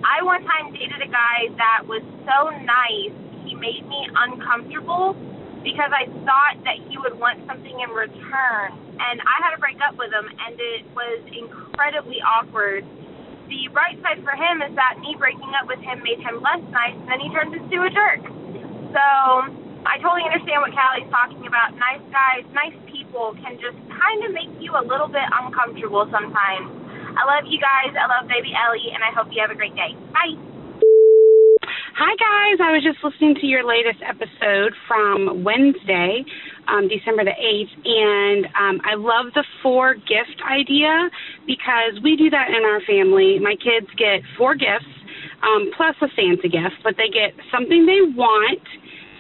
I 0.04 0.24
one 0.24 0.44
time 0.44 0.74
dated 0.74 1.02
a 1.02 1.12
guy 1.12 1.50
that 1.58 1.86
was 1.86 2.02
so 2.26 2.50
nice, 2.50 3.14
he 3.46 3.56
made 3.56 3.86
me 3.88 4.08
uncomfortable 4.16 5.14
because 5.64 5.92
I 5.92 6.08
thought 6.24 6.64
that 6.64 6.80
he 6.88 6.98
would 6.98 7.20
want 7.20 7.46
something 7.46 7.80
in 7.80 7.90
return. 7.90 8.72
And 9.00 9.20
I 9.22 9.36
had 9.44 9.52
to 9.56 9.60
break 9.60 9.78
up 9.84 9.98
with 9.98 10.12
him, 10.12 10.26
and 10.26 10.56
it 10.58 10.86
was 10.96 11.20
incredibly 11.36 12.22
awkward. 12.24 12.86
The 13.50 13.66
bright 13.74 13.97
side 14.06 14.22
for 14.22 14.38
him 14.38 14.62
is 14.62 14.78
that 14.78 15.02
me 15.02 15.18
breaking 15.18 15.50
up 15.58 15.66
with 15.66 15.82
him 15.82 16.06
made 16.06 16.22
him 16.22 16.38
less 16.38 16.62
nice, 16.70 16.93
and 16.93 17.10
then 17.10 17.18
he 17.18 17.34
turned 17.34 17.50
into 17.50 17.82
a 17.82 17.89
jerk. 17.89 18.22
So 18.93 19.04
I 19.89 19.97
totally 20.06 20.30
understand 20.30 20.62
what 20.62 20.70
Callie's 20.70 21.10
talking 21.10 21.41
about. 21.50 21.74
Nice 21.74 22.06
guys, 22.14 22.45
nice 22.54 22.78
people 22.86 23.34
can 23.41 23.58
just 23.58 23.78
kind 23.89 24.22
of 24.22 24.38
make 24.38 24.54
you 24.62 24.78
a 24.78 24.86
little 24.86 25.10
bit 25.10 25.26
uncomfortable 25.34 26.06
sometimes. 26.14 26.70
I 27.18 27.26
love 27.26 27.50
you 27.50 27.58
guys. 27.58 27.91
I 27.97 28.06
love 28.06 28.30
baby 28.30 28.54
Ellie, 28.54 28.93
and 28.93 29.02
I 29.02 29.10
hope 29.18 29.34
you 29.34 29.41
have 29.41 29.50
a 29.50 29.58
great 29.58 29.74
day. 29.74 29.97
Bye. 30.14 30.38
Hi, 31.97 32.14
guys. 32.16 32.64
I 32.64 32.72
was 32.72 32.86
just 32.86 33.04
listening 33.04 33.36
to 33.41 33.45
your 33.50 33.68
latest 33.68 34.00
episode 34.06 34.72
from 34.88 35.43
Wednesday, 35.43 36.24
um, 36.70 36.88
December 36.88 37.26
the 37.26 37.34
8th, 37.34 37.74
and 37.84 38.46
um, 38.54 38.82
I 38.86 38.96
love 38.96 39.34
the 39.34 39.44
four 39.62 39.96
gift 39.96 40.38
idea 40.46 41.10
because 41.46 41.98
we 42.04 42.16
do 42.16 42.30
that 42.30 42.50
in 42.50 42.64
our 42.64 42.82
family. 42.86 43.40
My 43.42 43.56
kids 43.58 43.90
get 43.98 44.22
four 44.38 44.56
gifts 44.56 44.90
um, 45.44 45.72
plus 45.76 45.96
a 46.02 46.08
Santa 46.16 46.48
gift, 46.48 46.84
but 46.84 46.96
they 46.98 47.10
get 47.10 47.34
something 47.52 47.86
they 47.86 48.02
want, 48.14 48.64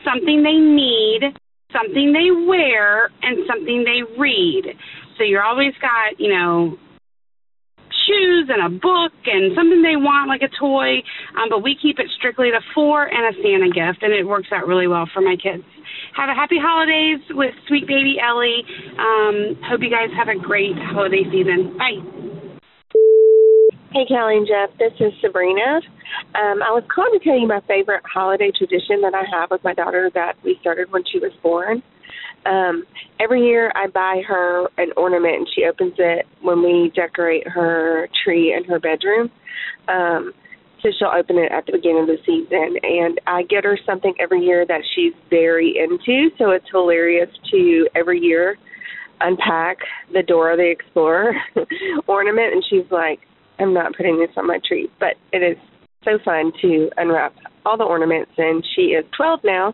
something 0.05 0.43
they 0.43 0.59
need, 0.59 1.33
something 1.71 2.13
they 2.13 2.31
wear, 2.31 3.11
and 3.21 3.45
something 3.47 3.83
they 3.83 4.03
read. 4.19 4.75
So 5.17 5.23
you're 5.23 5.43
always 5.43 5.73
got, 5.81 6.19
you 6.19 6.29
know, 6.29 6.77
shoes 8.07 8.49
and 8.49 8.61
a 8.63 8.69
book 8.69 9.13
and 9.25 9.53
something 9.55 9.81
they 9.81 9.95
want, 9.95 10.29
like 10.29 10.41
a 10.41 10.51
toy. 10.59 11.03
Um, 11.37 11.49
but 11.49 11.63
we 11.63 11.75
keep 11.75 11.99
it 11.99 12.07
strictly 12.17 12.51
to 12.51 12.59
four 12.73 13.05
and 13.05 13.35
a 13.35 13.37
Santa 13.41 13.69
gift, 13.69 14.03
and 14.03 14.13
it 14.13 14.25
works 14.25 14.49
out 14.51 14.67
really 14.67 14.87
well 14.87 15.07
for 15.13 15.21
my 15.21 15.35
kids. 15.35 15.63
Have 16.15 16.29
a 16.29 16.33
happy 16.33 16.57
holidays 16.59 17.21
with 17.31 17.53
sweet 17.67 17.87
baby 17.87 18.17
Ellie. 18.19 18.63
Um, 18.97 19.55
hope 19.69 19.81
you 19.81 19.89
guys 19.89 20.09
have 20.17 20.27
a 20.27 20.37
great 20.37 20.75
holiday 20.75 21.23
season. 21.31 21.77
Bye. 21.77 22.01
Hey, 23.91 24.05
Callie 24.07 24.37
and 24.37 24.47
Jeff. 24.47 24.69
This 24.77 24.93
is 24.99 25.13
Sabrina. 25.21 25.81
Um, 26.35 26.61
I 26.61 26.69
was 26.69 26.83
calling 26.93 27.17
to 27.17 27.23
tell 27.23 27.39
you 27.39 27.47
my 27.47 27.61
favorite 27.67 28.03
holiday 28.05 28.51
tradition 28.55 29.01
that 29.01 29.13
I 29.13 29.23
have 29.31 29.49
with 29.51 29.63
my 29.63 29.73
daughter 29.73 30.11
that 30.13 30.33
we 30.43 30.57
started 30.61 30.91
when 30.91 31.03
she 31.11 31.19
was 31.19 31.31
born. 31.41 31.81
Um, 32.45 32.85
every 33.19 33.41
year 33.41 33.71
I 33.75 33.87
buy 33.87 34.21
her 34.27 34.67
an 34.77 34.91
ornament 34.95 35.35
and 35.35 35.47
she 35.53 35.65
opens 35.65 35.93
it 35.97 36.25
when 36.41 36.63
we 36.63 36.91
decorate 36.95 37.47
her 37.47 38.07
tree 38.23 38.53
in 38.53 38.63
her 38.65 38.79
bedroom. 38.79 39.29
Um, 39.87 40.33
so 40.81 40.89
she'll 40.97 41.11
open 41.15 41.37
it 41.37 41.51
at 41.51 41.65
the 41.65 41.73
beginning 41.73 42.01
of 42.01 42.07
the 42.07 42.17
season. 42.25 42.77
And 42.83 43.19
I 43.27 43.43
get 43.43 43.63
her 43.63 43.77
something 43.85 44.13
every 44.19 44.41
year 44.41 44.65
that 44.65 44.81
she's 44.95 45.13
very 45.29 45.77
into. 45.77 46.29
So 46.37 46.51
it's 46.51 46.65
hilarious 46.71 47.29
to 47.51 47.87
every 47.95 48.19
year 48.19 48.57
unpack 49.21 49.79
the 50.13 50.23
Dora 50.23 50.55
the 50.55 50.69
Explorer 50.69 51.33
ornament. 52.07 52.53
And 52.53 52.63
she's 52.69 52.89
like, 52.91 53.19
I'm 53.59 53.73
not 53.73 53.95
putting 53.95 54.19
this 54.19 54.29
on 54.37 54.47
my 54.47 54.59
tree. 54.65 54.89
But 54.99 55.15
it 55.33 55.43
is 55.43 55.57
so 56.03 56.17
fun 56.23 56.51
to 56.61 56.89
unwrap 56.97 57.33
all 57.65 57.77
the 57.77 57.83
ornaments. 57.83 58.31
And 58.37 58.65
she 58.75 58.93
is 58.93 59.05
12 59.15 59.41
now. 59.43 59.73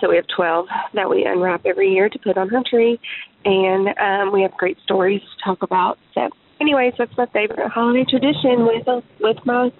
So 0.00 0.08
we 0.08 0.16
have 0.16 0.26
12 0.34 0.66
that 0.94 1.10
we 1.10 1.24
unwrap 1.24 1.66
every 1.66 1.92
year 1.92 2.08
to 2.08 2.18
put 2.20 2.38
on 2.38 2.48
her 2.48 2.62
tree. 2.68 3.00
And 3.44 3.88
um, 3.98 4.32
we 4.32 4.42
have 4.42 4.52
great 4.52 4.78
stories 4.84 5.20
to 5.20 5.44
talk 5.44 5.62
about. 5.62 5.98
So, 6.14 6.28
anyways, 6.60 6.94
that's 6.98 7.16
my 7.16 7.26
favorite 7.26 7.68
holiday 7.68 8.04
tradition 8.08 8.66
with 8.66 9.04
with 9.20 9.36
my 9.44 9.70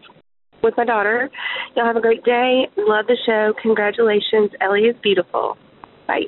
with 0.62 0.76
my 0.76 0.84
daughter. 0.84 1.30
Y'all 1.76 1.86
have 1.86 1.96
a 1.96 2.00
great 2.00 2.24
day. 2.24 2.68
Love 2.76 3.06
the 3.06 3.16
show. 3.26 3.54
Congratulations. 3.62 4.50
Ellie 4.60 4.86
is 4.86 4.96
beautiful. 5.02 5.56
Bye. 6.06 6.26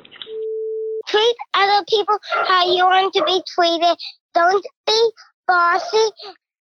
Treat 1.07 1.35
other 1.53 1.85
people 1.89 2.17
how 2.47 2.65
you 2.65 2.83
want 2.85 3.13
to 3.13 3.23
be 3.25 3.41
treated. 3.55 3.97
Don't 4.33 4.65
be 4.87 5.11
bossy 5.47 6.09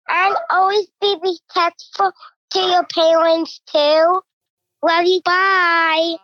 and 0.08 0.36
always 0.50 0.86
be 1.00 1.16
respectful 1.22 2.12
to 2.50 2.58
your 2.60 2.86
parents 2.94 3.60
too. 3.66 4.20
Love 4.82 5.04
you. 5.04 5.20
Bye. 5.24 6.16